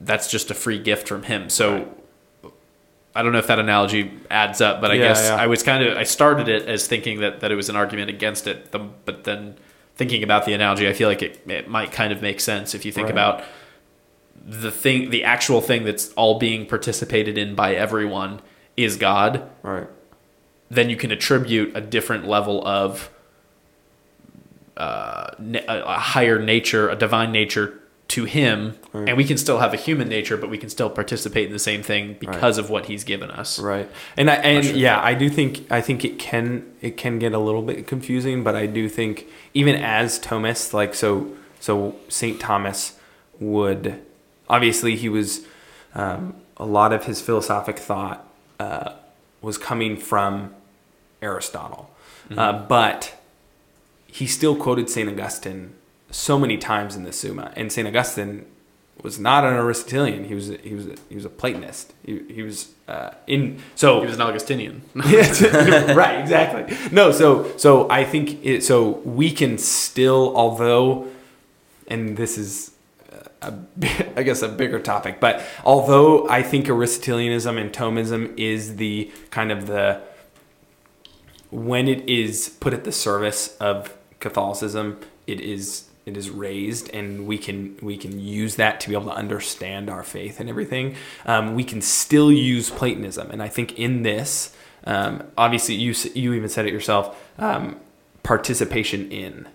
that's 0.00 0.30
just 0.30 0.50
a 0.50 0.54
free 0.54 0.78
gift 0.78 1.08
from 1.08 1.22
Him. 1.24 1.48
So. 1.48 1.88
I 3.12 3.24
don't 3.24 3.32
know 3.32 3.38
if 3.40 3.48
that 3.48 3.58
analogy 3.58 4.12
adds 4.30 4.60
up, 4.60 4.80
but 4.80 4.92
I 4.92 4.94
Yeah, 4.94 5.08
guess 5.08 5.28
yeah. 5.28 5.34
I 5.34 5.48
was 5.48 5.64
kind 5.64 5.82
of 5.84 5.96
I 5.98 6.04
started 6.04 6.48
it 6.48 6.68
as 6.68 6.86
thinking 6.86 7.18
that, 7.20 7.40
that 7.40 7.50
it 7.50 7.56
was 7.56 7.68
an 7.68 7.74
argument 7.74 8.08
against 8.08 8.46
it, 8.46 8.70
the, 8.70 8.78
but 8.78 9.24
then 9.24 9.56
thinking 9.96 10.22
about 10.22 10.44
the 10.44 10.52
analogy, 10.52 10.88
I 10.88 10.92
feel 10.92 11.08
like 11.08 11.20
it, 11.20 11.40
it 11.48 11.68
might 11.68 11.90
kind 11.90 12.12
of 12.12 12.22
make 12.22 12.38
sense 12.40 12.72
if 12.72 12.84
you 12.84 12.92
think 12.92 13.06
Right. 13.06 13.12
about 13.12 13.42
the 14.44 14.70
thing 14.70 15.10
the 15.10 15.24
actual 15.24 15.60
thing 15.60 15.84
that's 15.84 16.12
all 16.14 16.38
being 16.38 16.66
participated 16.66 17.36
in 17.36 17.54
by 17.54 17.74
everyone 17.74 18.40
is 18.76 18.96
God, 18.96 19.48
right 19.62 19.88
then 20.70 20.88
you 20.88 20.96
can 20.96 21.10
attribute 21.10 21.76
a 21.76 21.80
different 21.80 22.26
level 22.26 22.66
of 22.66 23.10
uh, 24.76 25.30
a 25.68 25.98
higher 25.98 26.38
nature, 26.38 26.88
a 26.88 26.96
divine 26.96 27.32
nature 27.32 27.80
to 28.08 28.24
him, 28.24 28.76
and 28.92 29.16
we 29.16 29.24
can 29.24 29.36
still 29.36 29.58
have 29.58 29.74
a 29.74 29.76
human 29.76 30.08
nature, 30.08 30.36
but 30.36 30.48
we 30.48 30.58
can 30.58 30.68
still 30.68 30.90
participate 30.90 31.46
in 31.46 31.52
the 31.52 31.60
same 31.60 31.82
thing 31.82 32.16
because 32.18 32.58
of 32.58 32.70
what 32.70 32.86
he's 32.86 33.04
given 33.04 33.30
us. 33.30 33.58
Right. 33.58 33.88
And 34.16 34.30
I 34.30 34.34
and 34.36 34.64
sure. 34.64 34.74
yeah, 34.74 35.00
I 35.00 35.14
do 35.14 35.28
think 35.28 35.70
I 35.70 35.80
think 35.80 36.04
it 36.04 36.18
can 36.18 36.72
it 36.80 36.96
can 36.96 37.18
get 37.18 37.34
a 37.34 37.38
little 37.38 37.62
bit 37.62 37.86
confusing, 37.86 38.42
but 38.42 38.56
I 38.56 38.66
do 38.66 38.88
think 38.88 39.26
even 39.54 39.76
as 39.76 40.18
Thomas, 40.18 40.72
like 40.72 40.94
so 40.94 41.36
so 41.60 41.96
Saint 42.08 42.40
Thomas 42.40 42.98
would 43.38 44.00
obviously 44.50 44.96
he 44.96 45.08
was 45.08 45.46
um, 45.94 46.34
a 46.56 46.66
lot 46.66 46.92
of 46.92 47.04
his 47.04 47.20
philosophic 47.20 47.78
thought 47.78 48.28
uh, 48.58 48.92
was 49.40 49.56
coming 49.56 49.96
from 49.96 50.54
Aristotle, 51.22 51.90
uh, 52.36 52.52
but 52.66 53.14
he 54.06 54.26
still 54.26 54.56
quoted 54.56 54.90
Saint 54.90 55.08
Augustine 55.08 55.72
so 56.10 56.38
many 56.38 56.58
times 56.58 56.96
in 56.96 57.04
the 57.04 57.12
Summa, 57.12 57.52
and 57.56 57.72
Saint 57.72 57.88
Augustine 57.88 58.44
was 59.02 59.18
not 59.18 59.44
an 59.44 59.54
Aristotelian. 59.54 60.24
He 60.24 60.34
was 60.34 60.50
a, 60.50 60.58
he 60.58 60.74
was 60.74 60.86
a, 60.86 60.96
he 61.08 61.14
was 61.14 61.24
a 61.24 61.30
Platonist. 61.30 61.94
He, 62.04 62.20
he 62.28 62.42
was 62.42 62.72
uh, 62.86 63.12
in 63.26 63.62
so 63.74 64.00
He 64.00 64.06
was 64.06 64.16
an 64.16 64.22
Augustinian. 64.22 64.82
Right 64.94 66.20
exactly 66.20 66.76
no 66.92 67.12
so 67.12 67.56
so 67.56 67.88
i 67.90 68.04
think 68.04 68.44
it, 68.44 68.62
so 68.62 68.98
we 69.04 69.30
can 69.30 69.58
still 69.58 70.36
although 70.36 71.08
and 71.88 72.16
this 72.16 72.36
is 72.38 72.69
a, 73.42 73.54
I 74.16 74.22
guess 74.22 74.42
a 74.42 74.48
bigger 74.48 74.80
topic. 74.80 75.20
But 75.20 75.44
although 75.64 76.28
i 76.28 76.42
think 76.42 76.68
aristotelianism 76.68 77.56
and 77.58 77.72
thomism 77.72 78.38
is 78.38 78.76
the 78.76 79.10
kind 79.30 79.52
of 79.52 79.66
the 79.66 80.00
when 81.50 81.88
it 81.88 82.08
is 82.08 82.56
put 82.60 82.72
at 82.72 82.84
the 82.84 82.92
service 82.92 83.56
of 83.58 83.96
catholicism 84.20 85.00
it 85.26 85.40
is 85.40 85.90
it 86.06 86.16
is 86.16 86.30
raised 86.30 86.90
and 86.90 87.26
we 87.26 87.38
can 87.38 87.76
we 87.82 87.96
can 87.96 88.18
use 88.18 88.56
that 88.56 88.80
to 88.80 88.88
be 88.88 88.94
able 88.94 89.06
to 89.06 89.16
understand 89.16 89.90
our 89.90 90.02
faith 90.02 90.40
and 90.40 90.48
everything. 90.48 90.96
Um, 91.26 91.54
we 91.54 91.62
can 91.62 91.82
still 91.82 92.32
use 92.32 92.70
platonism 92.70 93.30
and 93.30 93.42
i 93.42 93.48
think 93.48 93.78
in 93.78 94.02
this 94.02 94.54
um, 94.84 95.22
obviously 95.36 95.74
you 95.74 95.94
you 96.14 96.32
even 96.34 96.48
said 96.48 96.66
it 96.66 96.72
yourself 96.72 97.16
um, 97.38 97.78
participation 98.22 99.10
in 99.10 99.46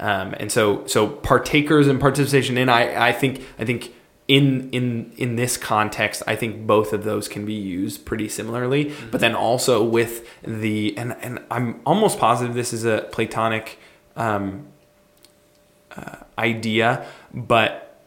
um, 0.00 0.34
and 0.38 0.50
so 0.50 0.84
so 0.86 1.06
partakers 1.06 1.86
and 1.86 2.00
participation 2.00 2.58
in 2.58 2.68
i 2.68 3.08
i 3.08 3.12
think 3.12 3.44
i 3.58 3.64
think 3.64 3.92
in 4.30 4.70
in 4.70 5.12
in 5.16 5.34
this 5.34 5.56
context 5.56 6.22
i 6.28 6.36
think 6.36 6.64
both 6.66 6.92
of 6.92 7.02
those 7.02 7.26
can 7.26 7.44
be 7.44 7.52
used 7.52 8.06
pretty 8.06 8.28
similarly. 8.28 8.94
But 9.10 9.20
then 9.20 9.34
also 9.34 9.82
with 9.82 10.24
the 10.42 10.96
and 10.96 11.16
and 11.20 11.40
i'm 11.50 11.80
almost 11.84 12.18
positive 12.18 12.54
this 12.54 12.72
is 12.72 12.84
a 12.84 13.08
platonic 13.10 13.78
um, 14.16 14.68
uh, 15.96 16.16
idea 16.38 17.04
but 17.34 18.00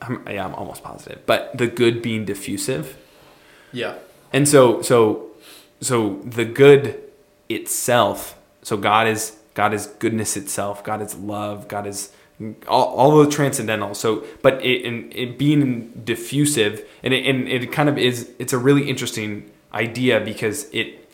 I'm, 0.00 0.26
yeah 0.26 0.46
i'm 0.46 0.54
almost 0.54 0.82
positive 0.82 1.24
but 1.26 1.56
the 1.56 1.66
good 1.66 2.00
being 2.00 2.24
diffusive. 2.24 2.96
Yeah. 3.72 3.94
and 4.32 4.48
so 4.48 4.80
so 4.80 5.30
so 5.82 6.20
the 6.24 6.46
good 6.46 6.98
itself 7.50 8.38
so 8.62 8.78
god 8.78 9.06
is 9.06 9.36
god 9.54 9.74
is 9.74 9.86
goodness 9.98 10.36
itself 10.36 10.82
god 10.84 11.02
is 11.02 11.14
love 11.16 11.68
god 11.68 11.86
is 11.86 12.12
all, 12.68 12.86
all 12.94 13.22
the 13.22 13.30
transcendental. 13.30 13.94
So 13.94 14.24
but 14.42 14.64
it, 14.64 14.84
and 14.84 15.14
it 15.14 15.38
being 15.38 15.88
diffusive 16.04 16.86
and 17.02 17.14
it, 17.14 17.26
and 17.26 17.48
it 17.48 17.72
kind 17.72 17.88
of 17.88 17.98
is 17.98 18.30
it's 18.38 18.52
a 18.52 18.58
really 18.58 18.88
interesting 18.88 19.50
idea 19.72 20.20
because 20.20 20.68
it 20.72 21.08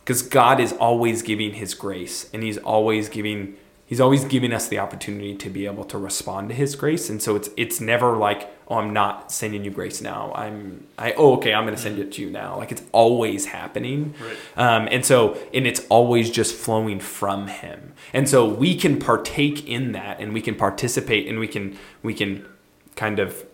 because 0.00 0.22
god 0.22 0.60
is 0.60 0.72
always 0.74 1.22
giving 1.22 1.54
his 1.54 1.74
grace 1.74 2.28
and 2.32 2.42
he's 2.42 2.58
always 2.58 3.08
giving 3.08 3.56
he's 3.88 4.00
always 4.00 4.24
giving 4.26 4.52
us 4.52 4.68
the 4.68 4.78
opportunity 4.78 5.34
to 5.34 5.48
be 5.48 5.64
able 5.64 5.82
to 5.82 5.96
respond 5.96 6.50
to 6.50 6.54
his 6.54 6.76
grace. 6.76 7.08
And 7.08 7.20
so 7.20 7.34
it's 7.34 7.48
it's 7.56 7.80
never 7.80 8.16
like 8.16 8.54
oh 8.68 8.76
i'm 8.76 8.92
not 8.92 9.32
sending 9.32 9.64
you 9.64 9.70
grace 9.70 10.00
now. 10.00 10.30
I'm 10.34 10.86
i 10.98 11.12
oh 11.12 11.36
okay 11.36 11.54
i'm 11.54 11.64
going 11.64 11.74
to 11.74 11.80
send 11.82 11.98
it 11.98 12.12
to 12.12 12.22
you 12.22 12.30
now. 12.30 12.58
Like 12.58 12.70
it's 12.70 12.82
always 12.92 13.46
happening. 13.46 14.14
Um, 14.56 14.88
and 14.90 15.04
so 15.04 15.38
and 15.52 15.66
it's 15.66 15.84
always 15.88 16.30
just 16.30 16.54
flowing 16.54 17.00
from 17.00 17.48
him. 17.48 17.94
And 18.12 18.28
so 18.28 18.46
we 18.46 18.76
can 18.76 18.98
partake 19.00 19.66
in 19.66 19.92
that 19.92 20.20
and 20.20 20.32
we 20.32 20.42
can 20.42 20.54
participate 20.54 21.26
and 21.26 21.38
we 21.38 21.48
can 21.48 21.78
we 22.02 22.12
can 22.12 22.46
kind 22.94 23.18
of 23.18 23.44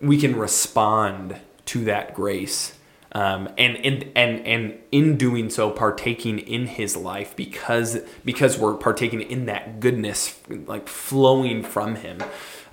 we 0.00 0.18
can 0.18 0.36
respond 0.36 1.36
to 1.66 1.84
that 1.84 2.14
grace. 2.14 2.74
Um, 3.16 3.48
and, 3.56 3.76
and 3.76 4.10
and 4.16 4.44
and 4.44 4.78
in 4.90 5.16
doing 5.16 5.48
so, 5.48 5.70
partaking 5.70 6.40
in 6.40 6.66
His 6.66 6.96
life 6.96 7.36
because 7.36 8.00
because 8.24 8.58
we're 8.58 8.74
partaking 8.74 9.20
in 9.20 9.46
that 9.46 9.78
goodness, 9.78 10.40
like 10.48 10.88
flowing 10.88 11.62
from 11.62 11.94
Him. 11.94 12.18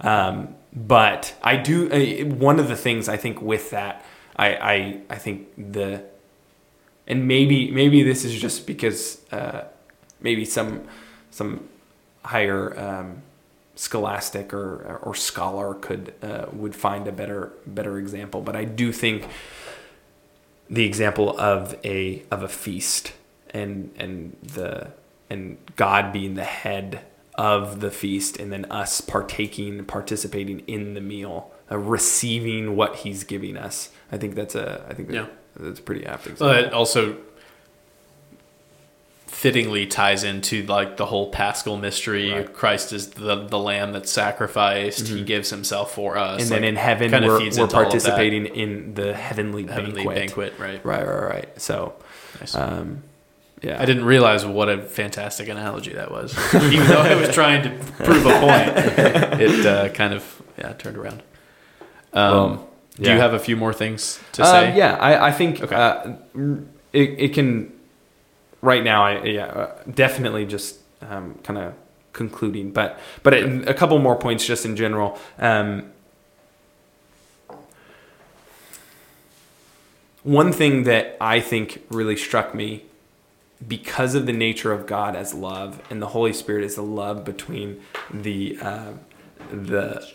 Um, 0.01 0.55
but 0.73 1.35
I 1.43 1.57
do 1.57 1.91
uh, 1.91 2.25
one 2.33 2.59
of 2.59 2.69
the 2.69 2.75
things 2.75 3.07
I 3.07 3.17
think 3.17 3.39
with 3.39 3.69
that, 3.69 4.03
I 4.35 4.55
I, 4.55 5.01
I 5.11 5.15
think 5.15 5.47
the 5.57 6.03
and 7.07 7.27
maybe 7.27 7.69
maybe 7.69 8.01
this 8.01 8.25
is 8.25 8.39
just 8.39 8.65
because 8.65 9.21
uh, 9.31 9.65
maybe 10.21 10.45
some 10.45 10.87
some 11.29 11.67
higher 12.23 12.79
um, 12.79 13.21
scholastic 13.75 14.53
or 14.53 14.99
or 15.03 15.13
scholar 15.13 15.75
could 15.75 16.13
uh, 16.23 16.45
would 16.51 16.75
find 16.75 17.07
a 17.07 17.11
better 17.11 17.53
better 17.67 17.99
example. 17.99 18.41
But 18.41 18.55
I 18.55 18.65
do 18.65 18.91
think 18.91 19.27
the 20.71 20.85
example 20.85 21.37
of 21.39 21.75
a 21.83 22.23
of 22.31 22.41
a 22.43 22.47
feast 22.47 23.13
and 23.51 23.91
and 23.97 24.35
the 24.41 24.91
and 25.29 25.57
God 25.75 26.11
being 26.13 26.33
the 26.35 26.43
head 26.45 27.01
of 27.35 27.79
the 27.81 27.91
feast 27.91 28.37
and 28.39 28.51
then 28.51 28.65
us 28.71 29.01
partaking 29.01 29.83
participating 29.85 30.59
in 30.67 30.93
the 30.93 31.01
meal 31.01 31.51
uh, 31.71 31.77
receiving 31.77 32.75
what 32.75 32.97
he's 32.97 33.23
giving 33.23 33.55
us 33.55 33.89
i 34.11 34.17
think 34.17 34.35
that's 34.35 34.53
a 34.53 34.85
i 34.89 34.93
think 34.93 35.09
Yeah. 35.09 35.27
that's 35.55 35.79
a 35.79 35.81
pretty 35.81 36.05
apt 36.05 36.27
example 36.27 36.47
Well, 36.47 36.73
also 36.75 37.15
fittingly 39.31 39.87
ties 39.87 40.23
into 40.23 40.61
like 40.63 40.97
the 40.97 41.05
whole 41.05 41.31
Paschal 41.31 41.77
mystery. 41.77 42.31
Right. 42.31 42.53
Christ 42.53 42.93
is 42.93 43.11
the 43.11 43.47
the 43.47 43.57
lamb 43.57 43.91
that's 43.93 44.11
sacrificed. 44.11 45.07
He 45.07 45.23
gives 45.23 45.49
himself 45.49 45.93
for 45.95 46.17
us. 46.17 46.41
Mm-hmm. 46.41 46.41
and 46.41 46.51
then 46.51 46.63
in 46.63 46.75
heaven 46.75 47.11
we're, 47.11 47.27
we're 47.27 47.41
into 47.45 47.59
all 47.61 47.65
of 47.65 47.71
participating 47.71 48.45
in 48.45 48.93
the 48.93 49.13
heavenly, 49.13 49.65
heavenly 49.65 50.05
banquet. 50.05 50.57
banquet, 50.57 50.59
right? 50.59 50.85
right 50.85 51.07
right 51.07 51.29
right 51.35 51.61
so 51.61 51.93
Nice. 52.39 52.53
um 52.55 53.03
yeah 53.63 53.81
I 53.81 53.85
didn't 53.85 54.05
realize 54.05 54.45
what 54.45 54.69
a 54.69 54.81
fantastic 54.83 55.47
analogy 55.49 55.93
that 55.93 56.11
was. 56.11 56.35
Even 56.55 56.87
though 56.87 57.01
I 57.01 57.15
was 57.15 57.29
trying 57.33 57.63
to 57.63 57.69
prove 58.03 58.25
a 58.25 58.39
point, 58.39 58.69
it 59.41 59.65
uh, 59.65 59.89
kind 59.89 60.13
of 60.13 60.41
yeah 60.57 60.73
turned 60.73 60.97
around. 60.97 61.23
Um, 62.13 62.31
Well, 62.33 62.69
Do 62.99 63.11
you 63.11 63.17
have 63.19 63.33
a 63.33 63.39
few 63.39 63.55
more 63.55 63.73
things 63.73 64.19
to 64.33 64.43
Um, 64.43 64.47
say? 64.49 64.77
yeah, 64.77 64.95
I, 64.99 65.27
I 65.29 65.31
think 65.31 65.61
Okay. 65.61 65.75
uh, 65.75 66.13
it, 66.93 67.09
it 67.17 67.33
can. 67.33 67.71
Right 68.61 68.83
now, 68.83 69.03
I 69.03 69.23
yeah, 69.23 69.45
uh, 69.45 69.83
definitely 69.93 70.45
just 70.45 70.79
um, 71.01 71.39
kind 71.43 71.59
of 71.59 71.73
concluding, 72.13 72.71
but 72.71 72.99
but 73.23 73.33
a 73.33 73.73
couple 73.73 73.97
more 73.99 74.15
points 74.15 74.45
just 74.45 74.65
in 74.65 74.75
general. 74.75 75.17
Um, 75.39 75.91
one 80.23 80.53
thing 80.53 80.83
that 80.83 81.17
I 81.19 81.39
think 81.39 81.83
really 81.89 82.15
struck 82.15 82.53
me 82.53 82.85
because 83.67 84.15
of 84.15 84.25
the 84.25 84.33
nature 84.33 84.71
of 84.71 84.85
God 84.85 85.15
as 85.15 85.33
love 85.33 85.81
and 85.89 86.01
the 86.01 86.07
Holy 86.07 86.33
Spirit 86.33 86.63
is 86.63 86.75
the 86.75 86.83
love 86.83 87.23
between 87.25 87.81
the 88.11 88.57
uh, 88.61 88.93
the 89.51 90.07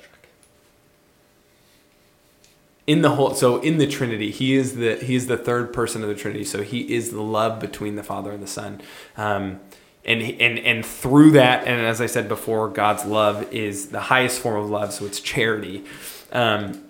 in 2.86 3.02
the 3.02 3.10
whole 3.10 3.34
so 3.34 3.58
in 3.58 3.78
the 3.78 3.86
trinity 3.86 4.30
he 4.30 4.54
is 4.54 4.76
the 4.76 4.96
he 4.96 5.14
is 5.14 5.26
the 5.26 5.36
third 5.36 5.72
person 5.72 6.02
of 6.02 6.08
the 6.08 6.14
trinity 6.14 6.44
so 6.44 6.62
he 6.62 6.94
is 6.94 7.10
the 7.10 7.22
love 7.22 7.58
between 7.58 7.96
the 7.96 8.02
father 8.02 8.30
and 8.30 8.42
the 8.42 8.46
son. 8.46 8.80
Um, 9.16 9.60
and 10.04 10.22
and 10.22 10.58
and 10.60 10.86
through 10.86 11.32
that 11.32 11.66
and 11.66 11.84
as 11.84 12.00
i 12.00 12.06
said 12.06 12.28
before 12.28 12.68
god's 12.68 13.04
love 13.04 13.52
is 13.52 13.88
the 13.88 14.02
highest 14.02 14.40
form 14.40 14.62
of 14.62 14.70
love 14.70 14.92
so 14.92 15.04
it's 15.04 15.20
charity. 15.20 15.84
Um, 16.32 16.84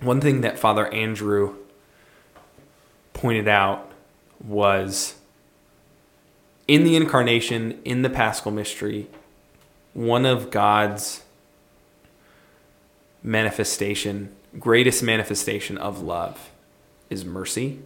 one 0.00 0.20
thing 0.20 0.42
that 0.42 0.58
father 0.58 0.86
andrew 0.88 1.54
pointed 3.14 3.48
out 3.48 3.90
was 4.44 5.14
in 6.68 6.84
the 6.84 6.96
incarnation 6.96 7.80
in 7.84 8.02
the 8.02 8.10
paschal 8.10 8.50
mystery 8.50 9.08
one 9.94 10.26
of 10.26 10.50
god's 10.50 11.22
manifestation 13.22 14.34
greatest 14.58 15.02
manifestation 15.02 15.78
of 15.78 16.02
love 16.02 16.50
is 17.10 17.24
mercy. 17.24 17.80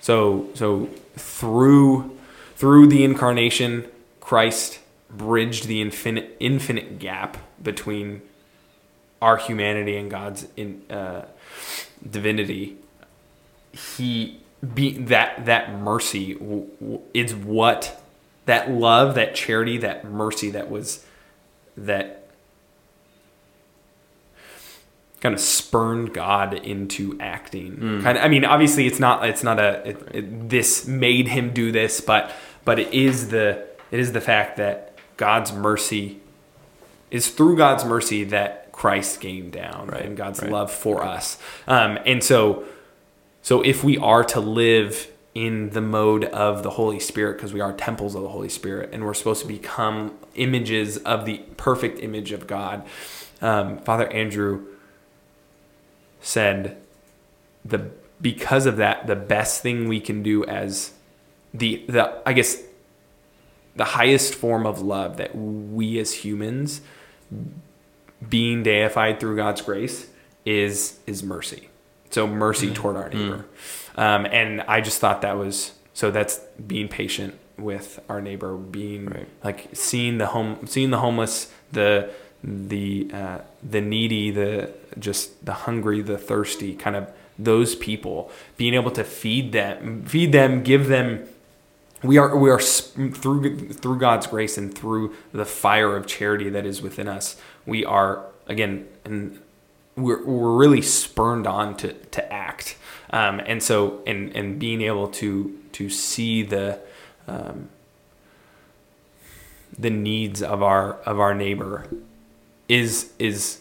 So 0.00 0.48
so 0.54 0.86
through 1.16 2.16
through 2.56 2.86
the 2.86 3.04
incarnation 3.04 3.88
christ 4.20 4.78
bridged 5.10 5.66
the 5.66 5.80
infinite 5.80 6.36
infinite 6.40 6.98
gap 6.98 7.36
between 7.62 8.22
our 9.20 9.36
humanity 9.36 9.96
and 9.96 10.10
god's 10.10 10.46
in 10.56 10.82
uh, 10.90 11.24
divinity. 12.08 12.76
He 13.72 14.40
be 14.74 14.98
that 14.98 15.46
that 15.46 15.78
mercy 15.78 16.38
is 17.12 17.34
what 17.34 18.02
that 18.46 18.70
love 18.70 19.14
that 19.14 19.34
charity 19.34 19.78
that 19.78 20.04
mercy 20.04 20.50
that 20.50 20.70
was 20.70 21.04
that 21.76 22.23
kind 25.24 25.34
of 25.34 25.40
spurned 25.40 26.12
God 26.12 26.52
into 26.52 27.16
acting. 27.18 27.78
Kind 28.02 28.18
of, 28.18 28.24
I 28.24 28.28
mean, 28.28 28.44
obviously, 28.44 28.86
it's 28.86 29.00
not 29.00 29.26
it's 29.26 29.42
not 29.42 29.58
a 29.58 29.88
it, 29.88 30.08
it, 30.12 30.48
this 30.50 30.86
made 30.86 31.28
him 31.28 31.54
do 31.54 31.72
this, 31.72 32.02
but 32.02 32.30
but 32.66 32.78
it 32.78 32.92
is 32.92 33.30
the 33.30 33.66
it 33.90 34.00
is 34.00 34.12
the 34.12 34.20
fact 34.20 34.58
that 34.58 34.98
God's 35.16 35.50
mercy 35.50 36.20
is 37.10 37.28
through 37.28 37.56
God's 37.56 37.86
mercy 37.86 38.22
that 38.24 38.70
Christ 38.70 39.22
came 39.22 39.48
down 39.48 39.86
Right, 39.86 40.04
and 40.04 40.14
God's 40.14 40.42
right, 40.42 40.52
love 40.52 40.70
for 40.70 41.02
us. 41.02 41.38
Um, 41.66 41.98
and 42.04 42.22
so 42.22 42.64
so 43.40 43.62
if 43.62 43.82
we 43.82 43.96
are 43.96 44.24
to 44.24 44.40
live 44.40 45.10
in 45.34 45.70
the 45.70 45.80
mode 45.80 46.26
of 46.26 46.62
the 46.62 46.70
Holy 46.70 47.00
Spirit, 47.00 47.38
because 47.38 47.54
we 47.54 47.62
are 47.62 47.72
temples 47.72 48.14
of 48.14 48.20
the 48.20 48.28
Holy 48.28 48.50
Spirit, 48.50 48.90
and 48.92 49.06
we're 49.06 49.14
supposed 49.14 49.40
to 49.40 49.48
become 49.48 50.14
images 50.34 50.98
of 50.98 51.24
the 51.24 51.38
perfect 51.56 51.98
image 52.00 52.30
of 52.30 52.46
God, 52.46 52.84
um, 53.40 53.78
Father 53.78 54.06
Andrew 54.12 54.66
said 56.24 56.76
the 57.64 57.90
because 58.20 58.64
of 58.66 58.76
that, 58.78 59.06
the 59.06 59.16
best 59.16 59.62
thing 59.62 59.86
we 59.88 60.00
can 60.00 60.22
do 60.22 60.44
as 60.44 60.92
the 61.52 61.84
the 61.88 62.20
I 62.26 62.32
guess 62.32 62.60
the 63.76 63.84
highest 63.84 64.34
form 64.34 64.66
of 64.66 64.80
love 64.80 65.16
that 65.18 65.34
we 65.36 65.98
as 65.98 66.12
humans 66.14 66.80
being 68.28 68.62
deified 68.62 69.20
through 69.20 69.36
God's 69.36 69.60
grace 69.62 70.08
is 70.44 70.98
is 71.06 71.22
mercy. 71.22 71.68
So 72.10 72.26
mercy 72.26 72.72
toward 72.72 72.96
our 72.96 73.08
neighbor. 73.08 73.44
Um, 73.96 74.24
and 74.26 74.60
I 74.62 74.80
just 74.80 75.00
thought 75.00 75.22
that 75.22 75.36
was 75.36 75.72
so 75.94 76.10
that's 76.10 76.38
being 76.64 76.88
patient 76.88 77.38
with 77.58 78.00
our 78.08 78.20
neighbor, 78.20 78.56
being 78.56 79.06
Right. 79.06 79.28
like 79.42 79.68
seeing 79.72 80.18
the 80.18 80.26
home 80.26 80.66
seeing 80.66 80.90
the 80.90 80.98
homeless, 80.98 81.52
the 81.72 82.10
the 82.44 83.10
uh, 83.12 83.38
the 83.62 83.80
needy, 83.80 84.30
the 84.30 84.72
just 84.98 85.44
the 85.44 85.52
hungry, 85.52 86.02
the 86.02 86.18
thirsty, 86.18 86.74
kind 86.74 86.96
of 86.96 87.10
those 87.38 87.74
people, 87.74 88.30
being 88.56 88.74
able 88.74 88.90
to 88.92 89.02
feed 89.02 89.52
them, 89.52 90.04
feed 90.04 90.32
them, 90.32 90.62
give 90.62 90.88
them 90.88 91.26
we 92.04 92.18
are 92.18 92.36
we 92.36 92.50
are 92.50 92.60
through 92.60 93.72
through 93.72 93.98
God's 93.98 94.26
grace 94.26 94.58
and 94.58 94.76
through 94.76 95.14
the 95.32 95.46
fire 95.46 95.96
of 95.96 96.06
charity 96.06 96.50
that 96.50 96.66
is 96.66 96.82
within 96.82 97.08
us. 97.08 97.36
We 97.64 97.84
are 97.84 98.26
again 98.46 98.86
and 99.06 99.40
we're 99.96 100.22
we're 100.24 100.56
really 100.56 100.82
spurned 100.82 101.46
on 101.46 101.76
to 101.78 101.94
to 101.94 102.32
act. 102.32 102.76
Um, 103.08 103.40
and 103.46 103.62
so 103.62 104.02
and 104.06 104.36
and 104.36 104.58
being 104.58 104.82
able 104.82 105.08
to 105.08 105.58
to 105.72 105.88
see 105.88 106.42
the 106.42 106.78
um, 107.26 107.70
the 109.78 109.90
needs 109.90 110.42
of 110.42 110.62
our 110.62 110.96
of 111.00 111.18
our 111.18 111.34
neighbor 111.34 111.88
is 112.68 113.12
is 113.18 113.60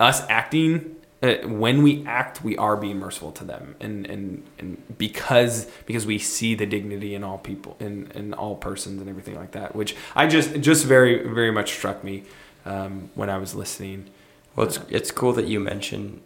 us 0.00 0.22
acting 0.28 0.96
uh, 1.22 1.34
when 1.44 1.82
we 1.82 2.06
act 2.06 2.42
we 2.44 2.56
are 2.56 2.76
being 2.76 2.98
merciful 2.98 3.32
to 3.32 3.44
them. 3.44 3.74
And 3.80 4.06
and 4.06 4.44
and 4.58 4.98
because 4.98 5.66
because 5.86 6.06
we 6.06 6.18
see 6.18 6.54
the 6.54 6.66
dignity 6.66 7.14
in 7.14 7.24
all 7.24 7.38
people 7.38 7.76
in 7.80 8.10
in 8.14 8.34
all 8.34 8.56
persons 8.56 9.00
and 9.00 9.10
everything 9.10 9.34
like 9.34 9.52
that 9.52 9.74
which 9.74 9.96
i 10.14 10.26
just 10.26 10.60
just 10.60 10.84
very 10.86 11.26
very 11.28 11.50
much 11.50 11.72
struck 11.72 12.04
me 12.04 12.22
um, 12.64 13.10
when 13.14 13.30
i 13.30 13.38
was 13.38 13.54
listening. 13.54 14.10
Well, 14.54 14.66
it's 14.66 14.78
it's 14.88 15.10
cool 15.10 15.32
that 15.34 15.46
you 15.46 15.60
mention 15.60 16.20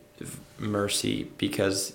mercy 0.58 1.30
because 1.38 1.92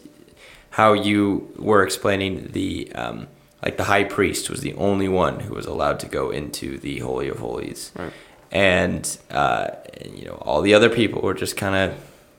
how 0.72 0.94
you 0.94 1.52
were 1.58 1.84
explaining 1.84 2.50
the 2.52 2.92
um, 2.94 3.28
like 3.64 3.78
the 3.78 3.86
high 3.86 4.04
priest 4.04 4.50
was 4.50 4.62
the 4.62 4.74
only 4.76 5.08
one 5.08 5.40
who 5.42 5.56
was 5.56 5.66
allowed 5.66 6.00
to 6.02 6.08
go 6.08 6.30
into 6.30 6.78
the 6.78 7.00
holy 7.00 7.28
of 7.28 7.40
holies, 7.40 7.92
Right. 7.96 8.14
And 8.52 9.18
uh, 9.32 9.68
you 10.14 10.26
know 10.26 10.36
all 10.46 10.62
the 10.62 10.74
other 10.74 10.90
people 10.90 11.22
were 11.22 11.34
just 11.34 11.58
kind 11.58 11.76
of 11.76 11.98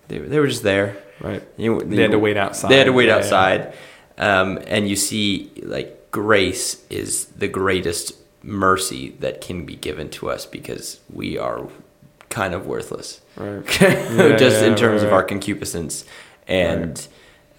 they, 0.09 0.19
they 0.19 0.39
were 0.41 0.47
just 0.49 0.63
there. 0.63 0.97
right 1.21 1.43
You, 1.57 1.81
They 1.81 2.03
had 2.03 2.13
to 2.13 2.19
wait 2.19 2.37
outside. 2.37 2.71
They 2.71 2.79
had 2.79 2.85
to 2.87 2.93
wait 2.93 3.09
Yeah, 3.09 3.17
yeah. 3.17 3.25
outside, 3.25 3.75
Um, 4.17 4.59
and 4.67 4.89
you 4.89 4.97
see 4.97 5.51
like 5.63 6.11
grace 6.11 6.83
is 6.89 7.27
the 7.27 7.49
greatest 7.49 8.15
mercy 8.43 9.11
that 9.21 9.41
can 9.41 9.67
be 9.67 9.77
given 9.77 10.09
to 10.11 10.31
us 10.31 10.47
because 10.47 11.01
we 11.13 11.37
are 11.39 11.67
kind 12.31 12.55
of 12.55 12.67
worthless 12.67 13.21
right 13.37 13.67
just 13.67 14.61
yeah, 14.61 14.67
in 14.67 14.75
terms 14.77 15.03
right, 15.03 15.07
of 15.09 15.13
our 15.13 15.23
concupiscence 15.23 16.05
and 16.47 17.07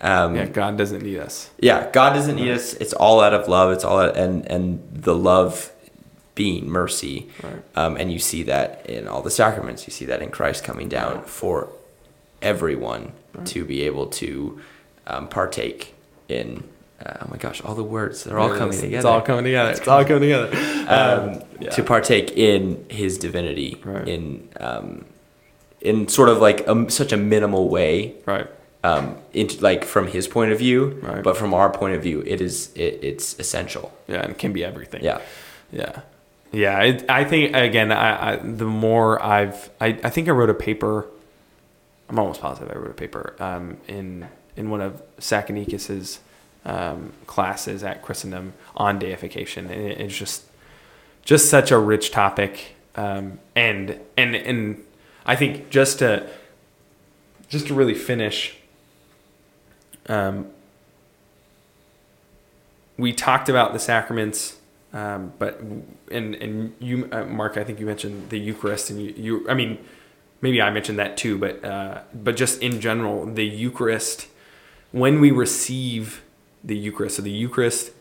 um, 0.02 0.36
Yeah, 0.36 0.46
God 0.46 0.78
doesn't 0.78 1.04
need 1.04 1.20
us. 1.20 1.50
yeah, 1.60 1.90
God 1.92 2.14
doesn't 2.14 2.38
need 2.38 2.52
us. 2.52 2.74
It's 2.76 2.94
all 2.94 3.20
out 3.20 3.34
of 3.34 3.48
love. 3.50 3.74
It's 3.74 3.84
all 3.84 4.00
out, 4.00 4.16
and 4.16 4.50
and 4.50 4.80
the 4.94 5.14
love 5.14 5.72
being 6.44 6.70
mercy, 6.82 7.16
Right. 7.44 7.62
um, 7.82 7.94
and 8.00 8.08
you 8.14 8.20
see 8.32 8.44
that 8.44 8.86
in 8.96 9.08
all 9.10 9.22
the 9.22 9.36
sacraments. 9.44 9.86
You 9.88 9.92
see 10.00 10.06
that 10.06 10.22
in 10.22 10.30
Christ 10.38 10.64
coming 10.64 10.88
down 10.88 11.24
for 11.26 11.68
everyone 12.42 13.12
to 13.46 13.66
be 13.66 13.82
able 13.90 14.08
to 14.22 14.60
um, 15.06 15.28
partake 15.28 15.94
in. 16.30 16.64
Uh, 17.06 17.14
oh 17.24 17.28
my 17.32 17.38
gosh, 17.38 17.62
all 17.66 17.76
the 17.76 17.84
words 17.98 18.24
they're 18.24 18.40
all 18.40 18.56
coming 18.62 18.78
together. 18.78 18.98
It's 18.98 19.06
all 19.06 19.22
coming 19.22 19.44
together. 19.46 19.72
It's 19.72 19.88
all 19.88 20.04
coming 20.06 20.22
together. 20.30 20.50
um, 20.98 21.42
yeah. 21.60 21.70
to 21.72 21.84
partake 21.84 22.32
in 22.38 22.86
His 22.90 23.18
divinity 23.18 23.72
Right. 23.84 24.08
in 24.08 24.48
um, 24.68 25.06
in 25.82 26.08
sort 26.08 26.30
of 26.30 26.38
like 26.48 26.60
a, 26.68 26.90
such 26.90 27.12
a 27.14 27.18
minimal 27.18 27.70
way 27.70 28.16
Right. 28.26 28.48
um, 28.84 29.16
into 29.34 29.56
like 29.70 29.84
from 29.86 30.08
his 30.08 30.28
point 30.28 30.52
of 30.54 30.58
view, 30.60 31.00
Right. 31.02 31.24
but 31.24 31.36
from 31.38 31.54
our 31.54 31.70
point 31.70 31.96
of 31.98 32.02
view, 32.04 32.20
it 32.34 32.40
is 32.42 32.70
it, 32.76 32.94
it's 33.10 33.28
essential. 33.40 33.86
Yeah, 34.08 34.22
and 34.24 34.32
it 34.32 34.38
can 34.38 34.52
be 34.54 34.64
everything. 34.72 35.02
Yeah, 35.04 35.20
Yeah. 35.72 36.02
Yeah. 36.52 36.80
It, 36.82 37.10
I 37.10 37.24
think, 37.24 37.56
again, 37.56 37.92
I, 37.92 38.34
I, 38.34 38.36
the 38.38 38.66
more 38.66 39.22
I've, 39.22 39.70
I, 39.80 39.88
I 40.04 40.10
think 40.10 40.28
I 40.28 40.32
wrote 40.32 40.50
a 40.50 40.54
paper, 40.54 41.06
I'm 42.10 42.18
almost 42.18 42.42
positive 42.42 42.76
I 42.76 42.80
wrote 42.80 42.92
a 42.92 42.94
paper 42.96 43.36
um, 43.40 43.78
in, 43.88 44.28
in 44.56 44.70
one 44.70 44.82
of 44.82 45.02
Sakanikis's 45.20 46.20
um, 46.66 47.14
classes 47.28 47.84
at 47.84 48.02
Christendom 48.02 48.54
on 48.76 49.00
deification. 49.00 49.70
And 49.70 49.82
it, 49.82 50.02
it's 50.02 50.18
just, 50.18 50.46
just 51.24 51.50
such 51.50 51.72
a 51.72 51.78
rich 51.78 52.12
topic. 52.12 52.76
Um, 52.96 53.40
and, 53.56 54.00
and, 54.18 54.36
and 54.36 54.84
I 55.26 55.36
think 55.36 55.70
just 55.70 56.00
to, 56.00 56.28
just 57.48 57.68
to 57.68 57.74
really 57.74 57.94
finish, 57.94 58.58
um, 60.08 60.48
we 62.98 63.14
talked 63.14 63.48
about 63.48 63.72
the 63.74 63.80
sacraments, 63.80 64.58
um, 64.94 65.34
but 65.38 65.60
and 66.12 66.36
and 66.36 66.74
you, 66.80 67.08
uh, 67.12 67.26
Mark, 67.26 67.58
I 67.58 67.64
think 67.64 67.80
you 67.80 67.86
mentioned 67.86 68.30
the 68.30 68.40
Eucharist, 68.40 68.90
and 68.90 69.02
you, 69.02 69.14
you 69.16 69.50
I 69.50 69.54
mean, 69.54 69.78
maybe 70.42 70.62
I 70.62 70.72
mentioned 70.72 70.98
that 71.00 71.18
too, 71.18 71.38
but 71.38 71.64
uh, 71.64 72.02
but 72.14 72.36
just 72.36 72.62
in 72.62 72.82
general, 72.82 73.26
the 73.26 73.46
Eucharist, 73.46 74.28
when 74.92 75.20
we 75.20 75.32
receive 75.32 76.24
the 76.64 76.76
Eucharist, 76.76 77.18
so 77.18 77.22
the 77.22 77.32
Eucharist 77.32 77.92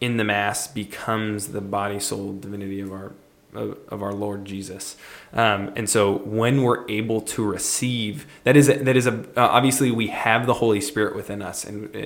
in 0.00 0.16
the 0.16 0.24
Mass 0.24 0.66
becomes 0.66 1.48
the 1.48 1.60
body, 1.60 2.00
soul, 2.00 2.32
divinity 2.32 2.80
of 2.80 2.92
our 2.92 3.12
of, 3.54 3.78
of 3.88 4.02
our 4.02 4.12
Lord 4.12 4.44
Jesus, 4.44 4.96
um, 5.32 5.72
and 5.76 5.88
so 5.88 6.18
when 6.18 6.62
we're 6.62 6.88
able 6.88 7.20
to 7.20 7.44
receive, 7.44 8.26
that 8.44 8.56
is 8.56 8.68
a, 8.68 8.74
that 8.78 8.96
is 8.96 9.06
a 9.06 9.20
uh, 9.36 9.48
obviously 9.48 9.90
we 9.90 10.08
have 10.08 10.46
the 10.46 10.54
Holy 10.54 10.80
Spirit 10.80 11.14
within 11.14 11.42
us, 11.42 11.64
and 11.64 11.94
uh, 11.94 12.00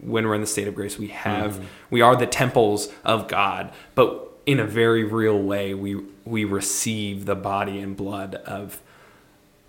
when 0.00 0.26
we're 0.26 0.34
in 0.34 0.40
the 0.40 0.46
state 0.46 0.68
of 0.68 0.74
grace, 0.74 0.98
we 0.98 1.08
have 1.08 1.64
we 1.90 2.00
are 2.00 2.16
the 2.16 2.26
temples 2.26 2.88
of 3.04 3.28
God, 3.28 3.72
but 3.94 4.26
in 4.46 4.58
a 4.58 4.66
very 4.66 5.04
real 5.04 5.40
way, 5.40 5.74
we 5.74 6.02
we 6.24 6.44
receive 6.44 7.26
the 7.26 7.34
body 7.34 7.78
and 7.78 7.96
blood 7.96 8.36
of 8.46 8.80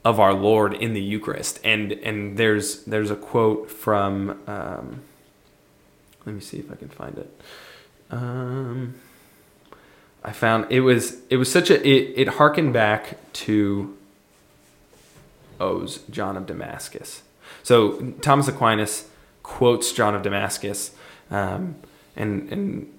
of 0.03 0.19
our 0.19 0.33
Lord 0.33 0.73
in 0.73 0.93
the 0.93 1.01
Eucharist, 1.01 1.59
and 1.63 1.91
and 1.91 2.37
there's 2.37 2.83
there's 2.85 3.11
a 3.11 3.15
quote 3.15 3.69
from 3.69 4.41
um, 4.47 5.01
let 6.25 6.35
me 6.35 6.41
see 6.41 6.57
if 6.57 6.71
I 6.71 6.75
can 6.75 6.89
find 6.89 7.17
it. 7.17 7.41
Um, 8.09 8.95
I 10.23 10.31
found 10.31 10.67
it 10.69 10.81
was 10.81 11.17
it 11.29 11.37
was 11.37 11.51
such 11.51 11.69
a 11.69 11.87
it, 11.87 12.13
it 12.15 12.27
harkened 12.29 12.73
back 12.73 13.17
to 13.33 13.97
O's 15.59 15.99
John 16.09 16.37
of 16.37 16.45
Damascus. 16.45 17.23
So 17.63 18.13
Thomas 18.21 18.47
Aquinas 18.47 19.07
quotes 19.43 19.91
John 19.91 20.15
of 20.15 20.21
Damascus, 20.21 20.91
um, 21.29 21.75
and 22.15 22.51
and 22.51 22.93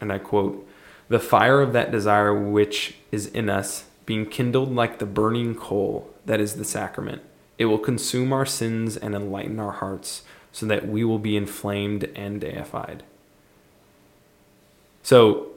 and 0.00 0.12
I 0.12 0.18
quote: 0.18 0.66
"The 1.08 1.18
fire 1.20 1.60
of 1.60 1.72
that 1.74 1.90
desire 1.90 2.34
which 2.34 2.96
is 3.10 3.26
in 3.26 3.50
us, 3.50 3.84
being 4.06 4.26
kindled 4.26 4.74
like 4.74 4.98
the 4.98 5.06
burning 5.06 5.54
coal 5.54 6.10
that 6.24 6.40
is 6.40 6.54
the 6.54 6.64
sacrament, 6.64 7.22
it 7.58 7.66
will 7.66 7.78
consume 7.78 8.32
our 8.32 8.46
sins 8.46 8.96
and 8.96 9.14
enlighten 9.14 9.60
our 9.60 9.72
hearts, 9.72 10.22
so 10.52 10.64
that 10.66 10.88
we 10.88 11.04
will 11.04 11.18
be 11.18 11.36
inflamed 11.36 12.04
and 12.16 12.40
deified." 12.40 13.02
So 15.02 15.51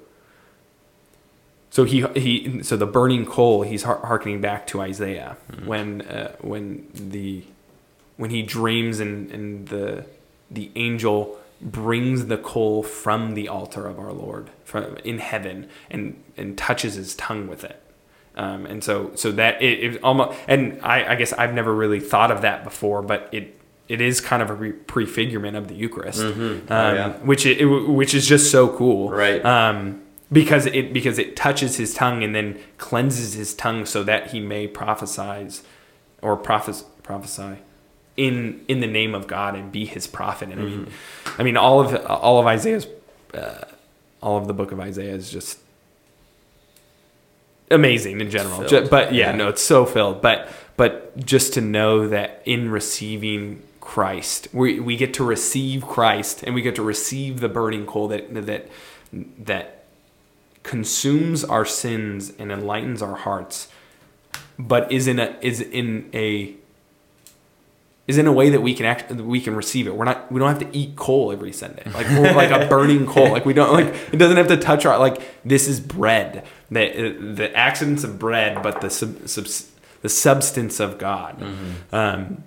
so 1.76 1.84
he 1.84 2.06
he 2.16 2.64
so 2.64 2.78
the 2.78 2.86
burning 2.86 3.26
coal 3.26 3.64
he's 3.64 3.84
har- 3.84 4.00
harkening 4.06 4.40
back 4.40 4.66
to 4.68 4.80
Isaiah 4.80 5.36
when 5.66 6.04
uh, 6.04 6.34
when 6.40 6.88
the 6.94 7.44
when 8.16 8.30
he 8.30 8.44
dreams 8.44 9.02
and 9.02 9.30
and 9.30 9.68
the 9.68 10.06
the 10.50 10.72
angel 10.78 11.38
brings 11.62 12.28
the 12.28 12.38
coal 12.38 12.82
from 12.82 13.34
the 13.34 13.50
altar 13.50 13.88
of 13.88 14.00
our 14.00 14.14
Lord 14.14 14.52
from 14.64 14.96
in 15.04 15.20
heaven 15.20 15.68
and 15.92 16.24
and 16.38 16.58
touches 16.58 16.94
his 16.94 17.14
tongue 17.16 17.50
with 17.50 17.66
it. 17.66 17.82
Um, 18.38 18.66
and 18.66 18.82
so 18.82 19.12
so 19.16 19.34
that 19.34 19.62
it, 19.62 19.96
it 19.96 20.02
almost 20.02 20.40
and 20.48 20.80
I, 20.82 21.12
I 21.12 21.16
guess 21.16 21.34
I've 21.34 21.54
never 21.54 21.76
really 21.76 22.00
thought 22.00 22.32
of 22.32 22.42
that 22.44 22.64
before, 22.64 23.02
but 23.02 23.28
it 23.34 23.60
it 23.90 24.00
is 24.00 24.22
kind 24.22 24.42
of 24.42 24.50
a 24.50 24.54
re- 24.54 24.72
prefigurement 24.72 25.58
of 25.58 25.68
the 25.68 25.76
Eucharist, 25.76 26.22
um, 26.22 26.64
yeah. 26.70 27.10
which 27.18 27.46
it, 27.46 27.66
which 27.66 28.14
is 28.14 28.26
just 28.26 28.50
so 28.50 28.70
cool, 28.70 29.10
Right. 29.10 29.44
Um, 29.44 30.05
because 30.32 30.66
it 30.66 30.92
because 30.94 31.20
it 31.20 31.36
touches 31.36 31.78
his 31.78 31.94
tongue 31.94 32.24
and 32.24 32.34
then 32.36 32.60
cleanses 32.78 33.34
his 33.34 33.54
tongue 33.54 33.86
so 33.86 34.04
that 34.04 34.32
he 34.32 34.40
may 34.40 34.68
prophesize 34.68 35.62
or 36.22 36.36
prophes- 36.36 36.86
prophesy 37.04 37.60
in 38.18 38.64
in 38.68 38.80
the 38.80 38.88
name 38.88 39.14
of 39.14 39.28
God 39.28 39.56
and 39.56 39.72
be 39.72 39.86
his 39.86 40.08
prophet. 40.08 40.50
And 40.50 40.60
I 40.62 40.64
mean, 40.64 40.88
I 41.38 41.44
mean 41.44 41.58
all 41.58 41.80
of 41.82 42.06
all 42.06 42.40
of 42.40 42.48
Isaiah's 42.48 42.88
uh, 43.34 43.66
all 44.22 44.38
of 44.38 44.48
the 44.48 44.54
book 44.54 44.72
of 44.72 44.80
Isaiah 44.80 45.14
is 45.14 45.30
just 45.32 45.60
amazing 47.72 48.22
in 48.22 48.30
general. 48.30 48.58
Filled. 48.58 48.70
Ju- 48.70 48.88
but 48.90 49.14
yeah, 49.14 49.32
Yeah. 49.32 49.36
no, 49.36 49.48
it's 49.50 49.62
so 49.62 49.86
filled. 49.86 50.22
But 50.22 50.50
but 50.78 51.16
just 51.26 51.54
to 51.54 51.62
know 51.62 52.08
that 52.08 52.42
in 52.46 52.70
receiving 52.70 53.62
Christ, 53.80 54.48
we 54.54 54.80
we 54.80 54.96
get 54.98 55.14
to 55.16 55.24
receive 55.24 55.86
Christ 55.86 56.44
and 56.44 56.56
we 56.56 56.62
get 56.62 56.76
to 56.76 56.84
receive 56.84 57.40
the 57.40 57.50
burning 57.50 57.86
coal 57.86 58.08
that 58.10 58.34
that 58.46 58.68
that 59.14 59.75
consumes 60.66 61.44
our 61.44 61.64
sins 61.64 62.34
and 62.40 62.52
enlightens 62.52 63.02
our 63.02 63.16
hearts, 63.16 63.70
but 64.58 64.92
is 64.92 65.08
in 65.08 65.20
a 65.20 65.38
is 65.42 65.62
in 65.62 66.10
a 66.14 66.56
is 68.08 68.18
in 68.18 68.28
a 68.28 68.34
way 68.34 68.50
that 68.50 68.62
we 68.62 68.74
can 68.74 68.86
act 68.86 69.12
we 69.12 69.40
can 69.40 69.56
receive 69.56 69.88
it. 69.88 69.96
We're 69.96 70.06
not 70.06 70.32
we 70.32 70.40
don't 70.40 70.50
have 70.50 70.72
to 70.72 70.78
eat 70.78 70.96
coal 70.96 71.32
every 71.32 71.54
Sunday. 71.54 71.84
Like 71.94 72.08
we're 72.10 72.34
like 72.34 72.52
a 72.52 72.68
burning 72.68 73.06
coal. 73.06 73.32
Like 73.32 73.46
we 73.46 73.54
don't 73.54 73.74
like 73.74 73.94
it 74.12 74.18
doesn't 74.18 74.38
have 74.38 74.48
to 74.48 74.58
touch 74.58 74.86
our 74.86 74.98
like 74.98 75.22
this 75.44 75.68
is 75.68 75.80
bread. 75.80 76.46
The 76.72 77.16
the 77.20 77.56
accidents 77.56 78.04
of 78.04 78.18
bread, 78.20 78.62
but 78.64 78.82
the 78.82 78.90
sub, 78.90 79.28
subs, 79.28 79.72
the 80.02 80.10
substance 80.10 80.80
of 80.80 80.98
God. 80.98 81.42
Um 81.92 82.44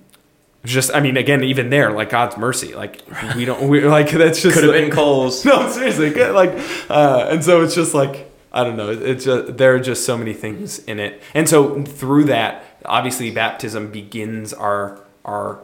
just 0.65 0.95
I 0.95 1.01
mean 1.01 1.17
again 1.17 1.45
even 1.45 1.71
there 1.71 1.93
like 1.93 2.11
God's 2.11 2.37
mercy 2.37 2.75
like 2.75 3.03
we 3.37 3.45
don't 3.45 3.69
we 3.69 3.81
like 3.87 4.11
that's 4.11 4.43
just 4.43 4.55
could 4.55 4.65
have 4.65 4.75
like- 4.75 4.85
been 4.85 4.91
coals. 4.91 5.45
no, 5.45 5.69
seriously, 5.71 6.11
like, 6.11 6.51
uh, 6.91 7.29
and 7.31 7.45
so 7.45 7.63
it's 7.63 7.75
just 7.75 7.95
like 7.95 8.31
I 8.51 8.65
don't 8.65 8.77
know. 8.77 8.91
It's 8.91 9.25
just, 9.25 9.57
there 9.59 9.75
are 9.75 9.81
just 9.81 10.05
so 10.05 10.17
many 10.17 10.33
things 10.33 10.79
in 10.81 10.99
it, 10.99 11.23
and 11.35 11.49
so 11.49 11.85
through 11.85 12.25
that, 12.25 12.65
obviously, 12.85 13.31
baptism 13.31 13.91
begins 13.91 14.53
our 14.53 15.01
our 15.25 15.61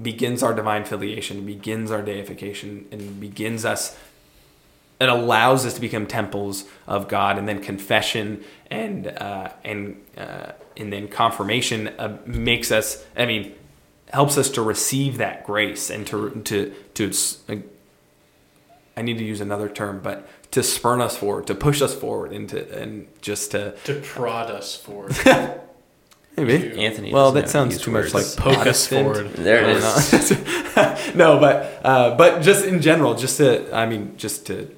begins 0.00 0.42
our 0.42 0.54
divine 0.54 0.84
filiation, 0.84 1.44
begins 1.44 1.90
our 1.90 2.02
deification, 2.02 2.86
and 2.92 3.20
begins 3.20 3.64
us. 3.64 3.98
It 5.00 5.08
allows 5.08 5.66
us 5.66 5.74
to 5.74 5.80
become 5.80 6.06
temples 6.06 6.64
of 6.86 7.08
God, 7.08 7.38
and 7.38 7.48
then 7.48 7.60
confession 7.60 8.44
and 8.70 9.08
uh, 9.08 9.50
and 9.64 10.00
uh, 10.16 10.52
and 10.78 10.92
then 10.92 11.08
confirmation 11.08 11.88
uh, 11.98 12.18
makes 12.26 12.70
us. 12.70 13.04
I 13.16 13.26
mean, 13.26 13.54
helps 14.12 14.38
us 14.38 14.50
to 14.50 14.62
receive 14.62 15.18
that 15.18 15.44
grace 15.44 15.90
and 15.90 16.06
to 16.06 16.30
to 16.44 16.74
to. 16.94 17.12
uh, 17.48 17.56
I 18.96 19.02
need 19.02 19.18
to 19.18 19.24
use 19.24 19.40
another 19.40 19.68
term, 19.68 20.00
but 20.02 20.28
to 20.50 20.62
spurn 20.62 21.00
us 21.00 21.16
forward, 21.16 21.46
to 21.46 21.54
push 21.54 21.80
us 21.82 21.94
forward, 21.94 22.32
and 22.32 22.48
to 22.48 22.80
and 22.80 23.06
just 23.20 23.52
to 23.52 23.72
to 23.84 24.00
prod 24.00 24.50
us 24.50 24.74
forward, 24.74 25.14
maybe. 26.36 26.80
Anthony. 26.80 27.12
Well, 27.12 27.30
that 27.32 27.48
sounds 27.48 27.74
these 27.76 27.84
too 27.84 27.92
much 27.92 28.12
like 28.12 28.26
poke 28.36 28.66
us 28.66 28.86
forward. 28.86 29.32
There 29.34 29.62
it 29.62 29.82
I 29.84 29.98
is. 29.98 30.28
don't 30.30 30.76
know. 30.76 31.14
no, 31.14 31.40
but 31.40 31.80
uh, 31.84 32.16
but 32.16 32.42
just 32.42 32.64
in 32.64 32.80
general, 32.82 33.14
just 33.14 33.36
to 33.36 33.72
I 33.72 33.86
mean, 33.86 34.16
just 34.16 34.46
to 34.46 34.74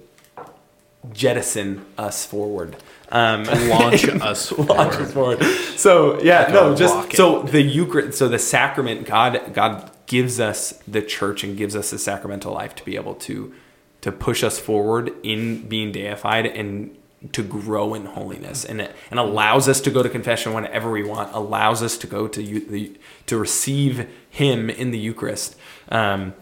jettison 1.13 1.87
us 1.97 2.27
forward, 2.27 2.77
um, 3.11 3.45
launch 3.69 4.09
us 4.09 4.53
launch 4.59 4.95
forward. 4.95 5.01
us 5.01 5.13
forward. 5.13 5.43
So 5.77 6.23
yeah, 6.23 6.43
Like 6.43 6.53
no, 6.53 6.75
just 6.77 6.95
rocket. 6.95 7.17
so 7.17 7.43
the 7.43 7.63
Eucharist, 7.63 8.19
so 8.19 8.29
the 8.29 8.39
sacrament, 8.39 9.07
God 9.07 9.53
God 9.55 9.91
gives 10.07 10.41
us 10.41 10.73
the 10.89 11.03
church 11.03 11.45
and 11.45 11.57
gives 11.57 11.77
us 11.77 11.91
the 11.91 11.99
sacramental 11.99 12.53
life 12.53 12.75
to 12.77 12.85
be 12.85 12.97
able 12.97 13.15
to 13.15 13.53
to 14.01 14.11
push 14.11 14.43
us 14.43 14.59
forward 14.59 15.13
in 15.23 15.69
being 15.69 15.93
deified 15.93 16.47
and 16.47 16.97
to 17.33 17.43
grow 17.43 17.93
in 17.95 18.07
holiness 18.07 18.65
and 18.65 18.81
and 19.11 19.21
allows 19.21 19.69
us 19.69 19.81
to 19.83 19.91
go 19.91 20.03
to 20.03 20.09
confession 20.09 20.55
whenever 20.55 20.91
we 20.91 21.03
want 21.05 21.33
allows 21.35 21.83
us 21.83 21.99
to 21.99 22.07
go 22.07 22.27
to 22.27 22.43
you, 22.43 22.61
the, 22.61 22.99
to 23.27 23.37
receive 23.37 24.09
him 24.31 24.71
in 24.71 24.91
the 24.91 24.99
eucharist 24.99 25.55
um, 25.91 26.33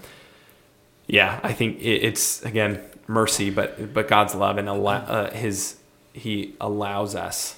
yeah 1.09 1.41
i 1.43 1.53
think 1.53 1.81
it, 1.81 2.05
it's 2.05 2.43
again 2.45 2.81
mercy 3.09 3.51
but 3.51 3.93
but 3.93 4.07
god's 4.07 4.37
love 4.37 4.57
and 4.57 4.69
allow, 4.69 4.99
uh, 4.99 5.31
his 5.33 5.78
he 6.19 6.55
allows 6.61 7.15
us 7.15 7.57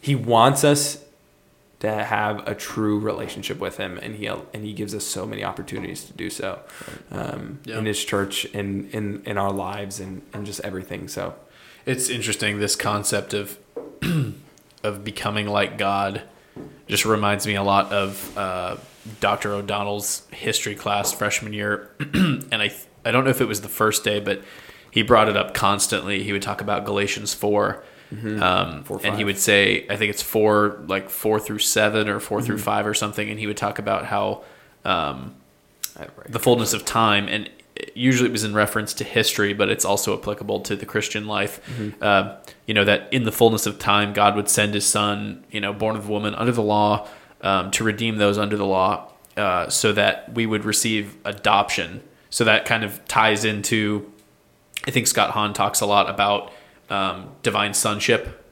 he 0.00 0.14
wants 0.14 0.62
us 0.64 1.02
to 1.80 1.90
have 2.04 2.46
a 2.46 2.54
true 2.54 2.98
relationship 2.98 3.58
with 3.58 3.76
him 3.78 3.98
and 4.02 4.16
he 4.16 4.26
and 4.26 4.64
he 4.64 4.72
gives 4.72 4.94
us 4.94 5.04
so 5.04 5.26
many 5.26 5.42
opportunities 5.44 6.04
to 6.04 6.12
do 6.12 6.30
so 6.30 6.58
um, 7.10 7.58
Yeah. 7.64 7.78
in 7.78 7.86
his 7.86 8.02
church 8.04 8.44
in 8.46 8.88
in 8.90 9.22
in 9.26 9.36
our 9.38 9.52
lives 9.52 10.00
and 10.00 10.22
and 10.32 10.46
just 10.46 10.60
everything 10.60 11.08
so 11.08 11.34
It's 11.86 12.08
interesting 12.08 12.58
this 12.60 12.76
concept 12.76 13.34
of 13.34 13.58
of 14.82 15.04
becoming 15.04 15.46
like 15.46 15.78
God 15.78 16.22
just 16.86 17.04
reminds 17.04 17.46
me 17.46 17.54
a 17.56 17.62
lot 17.62 17.92
of 17.92 18.38
uh, 18.38 18.76
Dr. 19.20 19.52
O'Donnell's 19.54 20.22
history 20.30 20.74
class 20.74 21.12
freshman 21.12 21.52
year, 21.52 21.90
and 22.52 22.54
I 22.54 22.70
I 23.04 23.10
don't 23.10 23.24
know 23.24 23.30
if 23.30 23.40
it 23.40 23.48
was 23.48 23.60
the 23.60 23.68
first 23.68 24.04
day, 24.04 24.20
but 24.20 24.42
he 24.94 25.02
brought 25.02 25.28
it 25.28 25.36
up 25.36 25.54
constantly. 25.54 26.22
He 26.22 26.32
would 26.32 26.42
talk 26.42 26.60
about 26.60 26.84
Galatians 26.84 27.34
4 27.34 27.84
um, 28.40 28.84
Four, 28.84 29.00
and 29.02 29.16
he 29.16 29.24
would 29.24 29.38
say 29.38 29.86
I 29.90 29.96
think 29.96 30.10
it's 30.10 30.22
four 30.22 30.84
like 30.86 31.10
four 31.10 31.40
through 31.40 31.58
seven 31.58 32.08
or 32.08 32.20
4 32.20 32.42
through 32.42 32.58
five 32.58 32.86
or 32.86 32.94
something, 32.94 33.28
and 33.28 33.40
he 33.40 33.48
would 33.48 33.56
talk 33.56 33.80
about 33.80 34.04
how 34.04 34.44
um, 34.84 35.34
the 36.28 36.38
fullness 36.38 36.72
of 36.74 36.84
time. 36.84 37.26
And 37.26 37.50
usually 37.96 38.28
it 38.28 38.32
was 38.32 38.44
in 38.44 38.54
reference 38.54 38.94
to 38.94 39.02
history 39.02 39.52
but 39.52 39.68
it's 39.68 39.84
also 39.84 40.16
applicable 40.16 40.60
to 40.60 40.76
the 40.76 40.86
christian 40.86 41.26
life. 41.26 41.60
Uh, 42.00 42.36
you 42.66 42.74
know 42.74 42.84
that 42.84 43.12
in 43.12 43.24
the 43.24 43.32
fullness 43.32 43.66
of 43.66 43.80
time 43.80 44.12
god 44.12 44.36
would 44.36 44.48
send 44.48 44.74
his 44.74 44.86
son 44.86 45.42
you 45.50 45.60
know 45.60 45.72
born 45.72 45.96
of 45.96 46.08
a 46.08 46.12
woman 46.12 46.36
under 46.36 46.52
the 46.52 46.62
law 46.62 47.08
um, 47.40 47.72
to 47.72 47.82
redeem 47.82 48.18
those 48.18 48.38
under 48.38 48.56
the 48.56 48.64
law 48.64 49.10
uh, 49.36 49.68
so 49.68 49.92
that 49.92 50.32
we 50.34 50.46
would 50.46 50.64
receive 50.64 51.16
adoption. 51.24 52.00
So 52.30 52.44
that 52.44 52.64
kind 52.64 52.84
of 52.84 53.04
ties 53.06 53.44
into 53.44 54.10
i 54.86 54.90
think 54.90 55.06
scott 55.06 55.30
hahn 55.30 55.52
talks 55.52 55.80
a 55.80 55.86
lot 55.86 56.08
about 56.08 56.52
um, 56.90 57.30
divine 57.42 57.72
sonship 57.72 58.44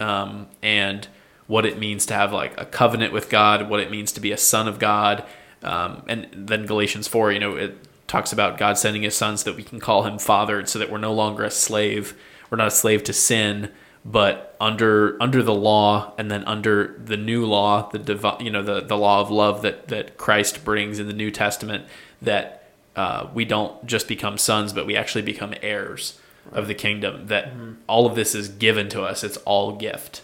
um, 0.00 0.46
and 0.62 1.08
what 1.46 1.64
it 1.64 1.78
means 1.78 2.04
to 2.06 2.14
have 2.14 2.32
like 2.32 2.58
a 2.60 2.66
covenant 2.66 3.12
with 3.12 3.30
God, 3.30 3.70
what 3.70 3.80
it 3.80 3.90
means 3.90 4.12
to 4.12 4.20
be 4.20 4.32
a 4.32 4.36
son 4.36 4.68
of 4.68 4.78
God, 4.78 5.24
um, 5.62 6.02
and 6.06 6.28
then 6.32 6.66
Galatians 6.66 7.08
four, 7.08 7.32
you 7.32 7.40
know, 7.40 7.56
it 7.56 7.76
talks 8.06 8.32
about 8.32 8.58
God 8.58 8.78
sending 8.78 9.02
His 9.02 9.16
Son 9.16 9.36
so 9.36 9.50
that 9.50 9.56
we 9.56 9.64
can 9.64 9.80
call 9.80 10.04
Him 10.04 10.18
Father, 10.18 10.64
so 10.66 10.78
that 10.78 10.90
we're 10.90 10.98
no 10.98 11.12
longer 11.12 11.44
a 11.44 11.50
slave. 11.50 12.16
We're 12.50 12.58
not 12.58 12.68
a 12.68 12.72
slave 12.72 13.02
to 13.04 13.12
sin, 13.12 13.72
but 14.04 14.56
under 14.60 15.20
under 15.20 15.42
the 15.42 15.54
law, 15.54 16.14
and 16.16 16.30
then 16.30 16.44
under 16.44 16.96
the 17.04 17.16
new 17.16 17.44
law, 17.44 17.88
the 17.90 17.98
divi- 17.98 18.44
you 18.44 18.50
know 18.50 18.62
the 18.62 18.80
the 18.80 18.96
law 18.96 19.20
of 19.20 19.30
love 19.30 19.62
that 19.62 19.88
that 19.88 20.16
Christ 20.16 20.64
brings 20.64 20.98
in 20.98 21.06
the 21.08 21.12
New 21.12 21.30
Testament, 21.30 21.86
that 22.22 22.57
uh, 23.00 23.28
we 23.38 23.44
don't 23.44 23.74
just 23.86 24.06
become 24.08 24.36
sons, 24.38 24.72
but 24.72 24.84
we 24.86 24.94
actually 24.96 25.22
become 25.22 25.52
heirs 25.62 26.18
of 26.52 26.66
the 26.66 26.74
kingdom. 26.74 27.26
That 27.28 27.44
all 27.86 28.04
of 28.06 28.14
this 28.14 28.34
is 28.34 28.48
given 28.48 28.88
to 28.90 29.02
us; 29.10 29.22
it's 29.24 29.36
all 29.38 29.76
gift. 29.76 30.22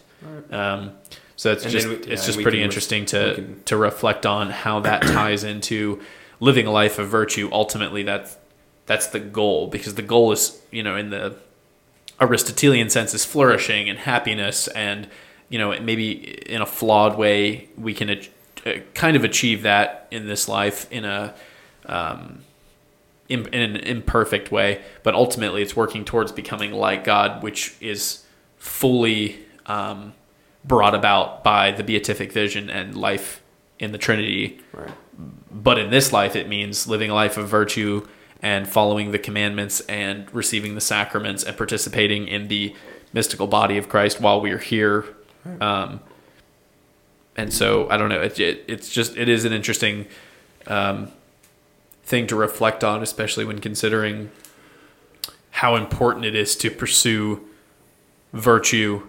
Um, 0.51 0.93
so 1.37 1.53
it's 1.53 1.65
And 1.65 1.73
just 1.73 1.87
then 1.89 1.99
we- 2.01 2.13
it's 2.13 2.23
yeah, 2.23 2.27
just 2.31 2.43
pretty 2.43 2.59
can 2.59 2.63
re- 2.63 2.65
interesting 2.65 3.05
to 3.07 3.21
can- 3.37 3.63
to 3.71 3.77
reflect 3.77 4.25
on 4.27 4.51
how 4.51 4.81
that 4.81 5.03
ties 5.19 5.45
into 5.45 6.01
living 6.41 6.67
a 6.67 6.71
life 6.73 6.99
of 6.99 7.09
virtue. 7.09 7.49
Ultimately, 7.53 8.03
that's 8.03 8.37
that's 8.87 9.07
the 9.09 9.21
goal 9.21 9.67
because 9.69 9.95
the 9.95 10.03
goal 10.15 10.33
is 10.33 10.61
you 10.71 10.83
know 10.83 10.97
in 10.97 11.11
the 11.11 11.37
Aristotelian 12.21 12.89
sense 12.91 13.13
is 13.15 13.25
flourishing 13.25 13.89
and 13.91 13.99
happiness, 13.99 14.69
and 14.69 15.09
you 15.49 15.59
know 15.59 15.79
maybe 15.81 16.11
in 16.55 16.63
a 16.63 16.67
flawed 16.67 17.19
way 17.19 17.69
we 17.77 17.93
can 17.93 18.09
ach- 18.11 18.31
uh, 18.65 18.73
kind 18.95 19.17
of 19.17 19.25
achieve 19.25 19.63
that 19.63 20.07
in 20.11 20.27
this 20.27 20.49
life 20.49 20.87
in 20.91 21.05
a 21.05 21.35
um, 21.87 22.44
in, 23.29 23.47
in 23.49 23.63
an 23.63 23.77
imperfect 23.77 24.53
way, 24.53 24.83
but 25.03 25.15
ultimately 25.15 25.63
it's 25.63 25.75
working 25.75 26.05
towards 26.05 26.33
becoming 26.33 26.73
like 26.73 27.05
God, 27.05 27.43
which 27.43 27.77
is 27.81 28.25
fully 28.59 29.39
um, 29.67 30.15
brought 30.65 30.95
about 30.95 31.45
by 31.45 31.71
the 31.71 31.83
beatific 31.83 32.33
vision 32.33 32.71
and 32.71 32.97
life 32.97 33.43
in 33.79 33.93
the 33.93 33.99
Trinity. 33.99 34.61
right 34.73 34.91
But 35.51 35.79
in 35.79 35.91
this 35.91 36.13
life, 36.13 36.37
it 36.37 36.49
means 36.49 36.87
living 36.87 37.11
a 37.11 37.15
life 37.15 37.37
of 37.37 37.49
virtue 37.49 38.07
and 38.43 38.69
following 38.69 39.13
the 39.13 39.19
commandments 39.19 39.81
and 39.83 40.33
receiving 40.35 40.75
the 40.75 40.81
sacraments 40.81 41.45
and 41.45 41.57
participating 41.57 42.29
in 42.29 42.49
the 42.49 42.75
mystical 43.13 43.47
body 43.47 43.79
of 43.79 43.89
Christ 43.89 44.21
while 44.21 44.41
we 44.41 44.51
are 44.51 44.59
here. 44.59 45.07
Um, 45.61 46.01
and 47.37 47.53
so 47.53 47.89
I 47.89 47.97
don't 47.97 48.09
know. 48.09 48.21
It, 48.21 48.39
it, 48.39 48.65
it's 48.69 48.91
just 48.91 49.17
it 49.17 49.29
is 49.29 49.45
an 49.45 49.53
interesting 49.53 50.07
um, 50.67 51.11
thing 52.05 52.27
to 52.29 52.37
reflect 52.37 52.85
on, 52.85 53.03
especially 53.03 53.45
when 53.45 53.59
considering 53.59 54.31
how 55.51 55.77
important 55.77 56.25
it 56.25 56.35
is 56.35 56.57
to 56.57 56.71
pursue 56.71 57.47
virtue, 58.33 59.07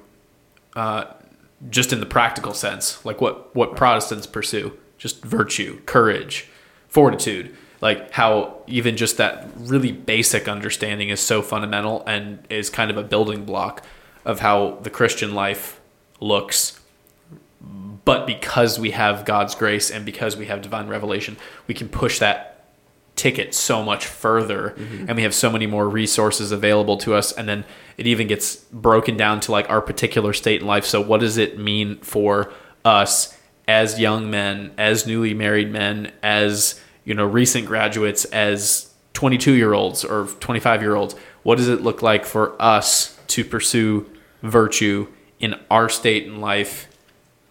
uh, 0.76 1.06
just 1.70 1.91
in 1.91 2.00
the 2.00 2.06
practical 2.06 2.54
sense, 2.54 3.04
like 3.06 3.22
what 3.22 3.56
what 3.56 3.76
Protestants 3.76 4.28
pursue, 4.28 4.78
just 4.98 5.24
virtue, 5.24 5.82
courage, 5.86 6.48
fortitude. 6.88 7.56
Like 7.82 8.12
how 8.12 8.62
even 8.68 8.98
just 8.98 9.18
that 9.18 9.48
really 9.58 9.91
basic 9.91 10.48
understanding 10.48 11.10
is 11.10 11.20
so 11.20 11.41
fundamental 11.41 12.04
and 12.08 12.39
is 12.50 12.70
kind 12.70 12.89
of 12.89 12.98
a 12.98 13.04
building 13.04 13.46
block 13.46 13.84
of 14.24 14.39
how 14.39 14.80
the 14.82 14.89
Christian 14.89 15.36
life 15.36 15.80
looks 16.20 16.80
but 18.06 18.28
because 18.28 18.80
we 18.80 18.91
have 18.91 19.26
God's 19.26 19.56
grace 19.56 19.89
and 19.89 20.06
because 20.06 20.38
we 20.38 20.46
have 20.46 20.62
divine 20.62 20.88
revelation, 20.88 21.38
we 21.68 21.74
can 21.74 21.89
push 21.89 22.20
that 22.20 22.55
ticket 23.16 23.53
so 23.53 23.82
much 23.82 24.05
further 24.05 24.76
mm-hmm. 24.78 25.05
and 25.07 25.16
we 25.16 25.24
have 25.24 25.34
so 25.34 25.49
many 25.49 25.66
more 25.66 25.88
resources 25.88 26.51
available 26.51 26.97
to 26.97 27.13
us 27.13 27.32
and 27.32 27.47
then 27.47 27.63
it 27.97 28.07
even 28.07 28.28
gets 28.28 28.55
broken 28.55 29.16
down 29.16 29.39
to 29.39 29.51
like 29.51 29.70
our 29.70 29.82
particular 29.82 30.34
state 30.34 30.61
in 30.61 30.68
life. 30.68 30.86
So 30.86 30.99
what 31.01 31.22
does 31.22 31.38
it 31.38 31.57
mean 31.57 31.97
for 31.99 32.51
us 32.84 33.38
as 33.68 33.99
young 33.99 34.30
men 34.30 34.72
as 34.78 35.07
newly 35.07 35.34
married 35.34 35.72
men 35.72 36.11
as 36.22 36.80
you 37.03 37.13
know 37.13 37.26
recent 37.26 37.66
graduates 37.66 38.26
as 38.26 38.93
22 39.13 39.53
year 39.53 39.74
olds 39.74 40.05
or 40.05 40.28
25 40.39 40.82
year 40.82 40.95
olds 40.95 41.16
what 41.43 41.57
does 41.57 41.68
it 41.68 41.82
look 41.82 42.01
like 42.01 42.26
for 42.26 42.59
us 42.61 43.20
to 43.28 43.43
pursue 43.43 44.07
virtue 44.43 45.07
in 45.39 45.55
our 45.72 45.89
state 45.89 46.28
in 46.28 46.39
life 46.39 46.88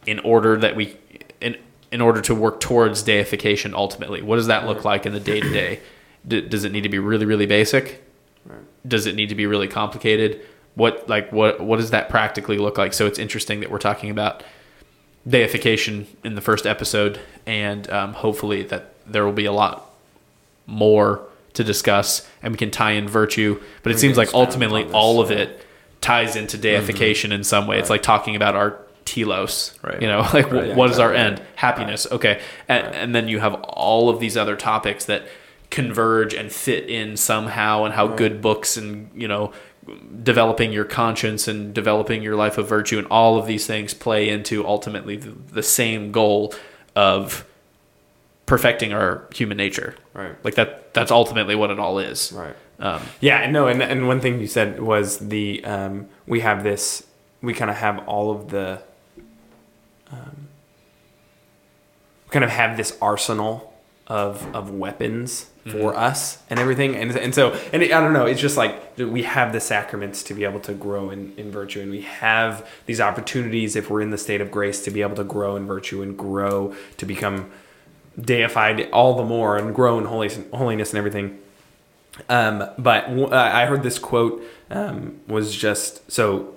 in 0.07 0.21
order 0.21 0.57
that 0.57 0.77
we 0.77 0.97
in 1.95 2.01
order 2.01 2.21
to 2.21 2.35
work 2.35 2.59
towards 2.59 3.05
deification 3.05 3.73
ultimately? 3.73 4.21
What 4.21 4.35
does 4.35 4.49
that 4.49 4.67
look 4.67 4.85
like 4.85 5.07
in 5.07 5.13
the 5.13 5.21
day 5.21 5.41
to 5.41 5.49
day 5.49 5.81
does 6.27 6.65
it 6.65 6.73
need 6.73 6.81
to 6.83 6.89
be 6.89 6.99
really 6.99 7.25
really 7.25 7.47
basic? 7.47 8.03
Does 8.87 9.07
it 9.07 9.15
need 9.15 9.29
to 9.29 9.37
be 9.37 9.47
really 9.47 9.69
complicated? 9.69 10.41
What 10.75 11.09
like 11.09 11.31
what 11.31 11.61
what 11.61 11.77
does 11.77 11.91
that 11.91 12.09
practically 12.09 12.59
look 12.59 12.77
like? 12.79 12.95
So 12.95 13.07
it's 13.07 13.21
interesting 13.21 13.61
that 13.61 13.71
we're 13.71 13.79
talking 13.79 14.11
about 14.11 14.43
deification 15.29 16.09
in 16.25 16.35
the 16.35 16.41
first 16.41 16.67
episode 16.67 17.21
and 17.47 17.89
um, 17.91 18.13
hopefully 18.15 18.65
that 18.65 18.93
there 19.07 19.25
will 19.25 19.33
be 19.33 19.45
a 19.45 19.53
lot 19.53 19.89
more 20.67 21.23
to 21.53 21.63
discuss 21.63 22.29
and 22.43 22.53
we 22.53 22.59
can 22.59 22.73
tie 22.73 22.91
in 22.91 23.07
virtue 23.07 23.63
but 23.85 23.93
it 23.93 23.95
We 23.95 24.01
seems 24.01 24.17
like 24.17 24.35
ultimately 24.35 24.85
all 24.91 25.21
of 25.21 25.31
it 25.31 25.65
ties 26.01 26.35
into 26.35 26.59
deification 26.59 27.31
in 27.31 27.45
some 27.45 27.69
way. 27.69 27.79
It's 27.79 27.89
like 27.89 28.03
talking 28.03 28.35
about 28.35 28.57
our 28.57 28.84
telos 29.05 29.79
Right. 29.83 30.01
you 30.01 30.09
know 30.09 30.21
like 30.35 30.51
Right, 30.51 30.69
yeah, 30.69 30.75
what 30.77 30.91
is 30.91 30.99
our 30.99 31.13
end? 31.13 31.43
Happiness. 31.57 32.07
Okay. 32.11 32.41
And, 32.69 32.87
and 32.95 33.15
then 33.15 33.29
you 33.29 33.39
have 33.41 33.55
all 33.65 34.09
of 34.09 34.21
these 34.21 34.37
other 34.37 34.57
topics 34.57 35.05
that 35.07 35.23
converge 35.71 36.35
and 36.35 36.53
fit 36.53 36.89
in 36.89 37.17
somehow 37.17 37.85
and 37.85 37.95
how 37.95 38.07
good 38.07 38.41
books 38.41 38.77
and 38.77 39.11
you 39.15 39.27
know 39.29 39.53
developing 40.23 40.73
your 40.73 40.85
conscience 40.85 41.47
and 41.49 41.75
developing 41.75 42.23
your 42.23 42.37
life 42.37 42.57
of 42.59 42.69
virtue 42.69 42.97
and 42.99 43.07
all 43.09 43.37
of 43.39 43.47
these 43.47 43.67
things 43.67 43.93
play 43.93 44.29
into 44.29 44.67
ultimately 44.67 45.17
the, 45.17 45.31
the 45.53 45.63
same 45.63 46.11
goal 46.13 46.55
of 46.97 47.45
perfecting 48.47 48.93
our 48.93 49.27
human 49.35 49.57
nature. 49.57 49.95
Right. 50.13 50.37
like 50.45 50.55
that 50.55 50.95
that's 50.95 51.11
ultimately 51.11 51.55
what 51.55 51.71
it 51.71 51.79
all 51.79 51.99
is. 51.99 52.33
Right. 52.33 52.55
Um, 52.79 53.03
Yeah, 53.21 53.39
and 53.39 53.53
no, 53.53 53.67
and 53.69 53.83
and 53.83 54.07
one 54.09 54.21
thing 54.21 54.41
you 54.41 54.47
said 54.47 54.81
was 54.81 55.19
the 55.19 55.65
um, 55.65 56.09
we 56.27 56.41
have 56.41 56.63
this, 56.63 57.07
we 57.43 57.53
kind 57.55 57.71
of 57.71 57.77
have 57.77 58.07
all 58.09 58.31
of 58.31 58.49
the, 58.51 58.83
um, 60.15 60.49
kind 62.31 62.45
of 62.45 62.51
have 62.51 62.77
this 62.77 62.97
arsenal 63.01 63.73
of 64.07 64.55
of 64.55 64.71
weapons 64.71 65.51
for 65.71 65.97
us 65.97 66.43
and 66.51 66.61
everything, 66.61 66.95
and 66.95 67.17
and 67.17 67.35
so 67.35 67.59
and 67.73 67.83
it, 67.83 67.91
I 67.91 67.99
don't 68.01 68.13
know, 68.13 68.27
it's 68.27 68.41
just 68.41 68.59
like 68.59 68.99
we 68.99 69.23
have 69.23 69.53
the 69.55 69.61
sacraments 69.61 70.23
to 70.25 70.35
be 70.35 70.45
able 70.45 70.61
to 70.61 70.75
grow 70.75 71.09
in 71.09 71.33
in 71.39 71.51
virtue, 71.51 71.81
and 71.81 71.91
we 71.91 72.03
have 72.03 72.69
these 72.85 73.01
opportunities 73.01 73.75
if 73.75 73.89
we're 73.89 74.03
in 74.03 74.11
the 74.11 74.19
state 74.19 74.43
of 74.43 74.51
grace 74.51 74.85
to 74.85 74.91
be 74.91 75.01
able 75.01 75.17
to 75.17 75.25
grow 75.25 75.57
in 75.57 75.67
virtue 75.67 76.03
and 76.03 76.19
grow 76.19 76.75
to 76.99 77.07
become 77.07 77.51
deified 78.21 78.91
all 78.91 79.17
the 79.17 79.25
more 79.25 79.57
and 79.57 79.75
grow 79.75 79.99
in 79.99 80.05
holiness, 80.05 80.39
holiness 80.53 80.91
and 80.91 80.99
everything. 80.99 81.39
Um, 82.29 82.69
but 82.79 83.07
w- 83.07 83.33
I 83.33 83.65
heard 83.65 83.83
this 83.83 83.99
quote 83.99 84.43
um, 84.71 85.19
was 85.27 85.55
just 85.55 86.11
so. 86.13 86.55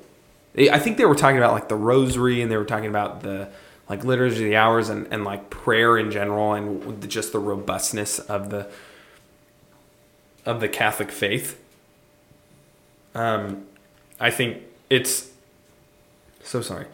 I 0.58 0.80
think 0.80 0.98
they 0.98 1.06
were 1.06 1.16
talking 1.16 1.38
about 1.38 1.54
like 1.54 1.70
the 1.70 1.76
rosary, 1.76 2.42
and 2.42 2.52
they 2.52 2.58
were 2.58 2.66
talking 2.66 2.90
about 2.90 3.22
the 3.22 3.50
like 3.90 4.04
liturgy 4.04 4.44
of 4.44 4.50
the 4.50 4.56
hours, 4.56 4.90
and, 4.90 5.08
and 5.12 5.24
like 5.24 5.50
prayer 5.50 5.98
in 5.98 6.12
general, 6.12 6.54
and 6.54 7.08
just 7.10 7.32
the 7.32 7.40
robustness 7.40 8.20
of 8.20 8.50
the 8.50 8.70
of 10.46 10.60
the 10.60 10.68
Catholic 10.68 11.12
faith. 11.12 11.62
Um, 13.14 13.66
I 14.20 14.32
think 14.32 14.64
it's 14.90 15.32
so 16.44 16.62
sorry. 16.62 16.88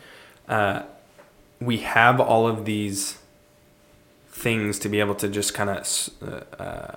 Uh, 0.47 0.83
we 1.59 1.77
have 1.77 2.19
all 2.19 2.47
of 2.47 2.65
these 2.65 3.19
things 4.29 4.79
to 4.79 4.89
be 4.89 4.99
able 4.99 5.15
to 5.15 5.29
just 5.29 5.53
kind 5.53 5.69
of 5.69 6.09
uh, 6.21 6.61
uh, 6.61 6.95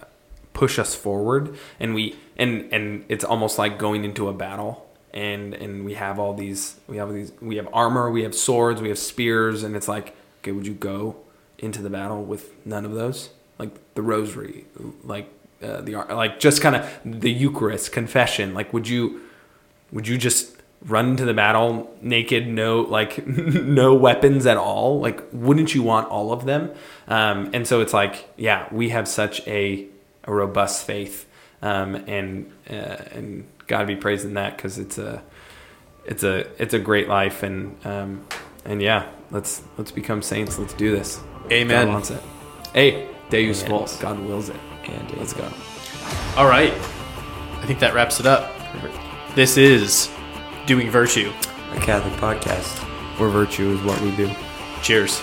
push 0.53 0.79
us 0.79 0.95
forward, 0.95 1.57
and 1.79 1.95
we 1.95 2.17
and 2.37 2.73
and 2.73 3.05
it's 3.09 3.25
almost 3.25 3.59
like 3.59 3.79
going 3.79 4.05
into 4.05 4.29
a 4.29 4.33
battle, 4.33 4.86
and 5.13 5.55
and 5.55 5.85
we 5.85 5.95
have 5.95 6.19
all 6.19 6.35
these 6.35 6.77
we 6.87 6.97
have 6.97 7.13
these 7.13 7.33
we 7.41 7.57
have 7.57 7.69
armor, 7.73 8.11
we 8.11 8.23
have 8.23 8.35
swords, 8.35 8.81
we 8.81 8.89
have 8.89 8.99
spears, 8.99 9.63
and 9.63 9.77
it's 9.77 9.89
like 9.89 10.15
okay, 10.43 10.53
would 10.53 10.67
you 10.67 10.75
go 10.75 11.17
into 11.59 11.83
the 11.83 11.91
battle 11.91 12.23
with 12.23 12.53
none 12.67 12.85
of 12.85 12.93
those? 12.93 13.31
Like 13.59 13.71
the 13.95 14.03
rosary, 14.03 14.67
like 15.03 15.29
uh, 15.63 15.81
the 15.81 15.97
like 15.97 16.39
just 16.39 16.61
kind 16.61 16.77
of 16.77 17.01
the 17.05 17.31
Eucharist, 17.31 17.93
confession. 17.93 18.53
Like, 18.53 18.73
would 18.73 18.87
you 18.87 19.23
would 19.93 20.07
you 20.07 20.19
just 20.19 20.57
run 20.85 21.09
into 21.11 21.25
the 21.25 21.35
battle 21.35 21.97
naked 22.03 22.47
no 22.47 22.83
like 22.83 23.27
no 23.27 23.95
weapons 23.95 24.45
at 24.45 24.59
all 24.59 25.01
like 25.01 25.23
wouldn't 25.33 25.75
you 25.75 25.83
want 25.83 26.07
all 26.09 26.33
of 26.33 26.45
them 26.45 26.71
um, 27.09 27.51
and 27.55 27.67
so 27.67 27.81
it's 27.81 27.95
like 27.95 28.29
yeah 28.37 28.69
we 28.71 28.91
have 28.91 29.09
such 29.09 29.45
a, 29.49 29.87
a 30.25 30.33
robust 30.33 30.87
faith 30.87 31.27
um, 31.63 31.95
and 31.95 32.53
uh, 32.69 32.99
and 33.13 33.49
god 33.67 33.87
be 33.87 33.97
praising 33.97 34.35
that 34.35 34.57
because 34.57 34.79
it's 34.79 34.99
a 34.99 35.23
it's 36.05 36.23
a 36.23 36.47
it's 36.63 36.75
a 36.75 36.79
great 36.79 37.09
life 37.09 37.43
and 37.43 37.77
um, 37.85 38.27
and 38.65 38.81
yeah 38.81 39.07
let's 39.31 39.63
let's 39.77 39.91
become 39.91 40.23
saints 40.23 40.59
let's 40.59 40.75
do 40.75 40.95
this 40.95 41.21
Amen. 41.51 41.87
god 41.87 41.93
wants 41.93 42.11
it 42.11 42.23
hey 42.75 43.09
deus 43.31 43.63
vult 43.63 43.97
god 44.01 44.19
wills 44.21 44.49
it 44.49 44.57
And 44.87 45.17
let's 45.17 45.33
go 45.33 45.49
All 46.37 46.47
right. 46.47 46.73
I 46.73 47.65
think 47.67 47.81
that 47.81 47.95
wraps 47.95 48.21
it 48.21 48.27
up. 48.27 48.53
This 49.35 49.57
is 49.57 50.09
Dewing 50.67 50.91
Virtue. 50.91 51.33
a 51.73 51.81
Catholic 51.81 52.13
podcast. 52.21 52.79
where 53.19 53.29
virtue 53.29 53.71
is 53.73 53.81
what 53.83 54.01
we 54.01 54.15
do 54.15 54.31
Cheers. 54.83 55.21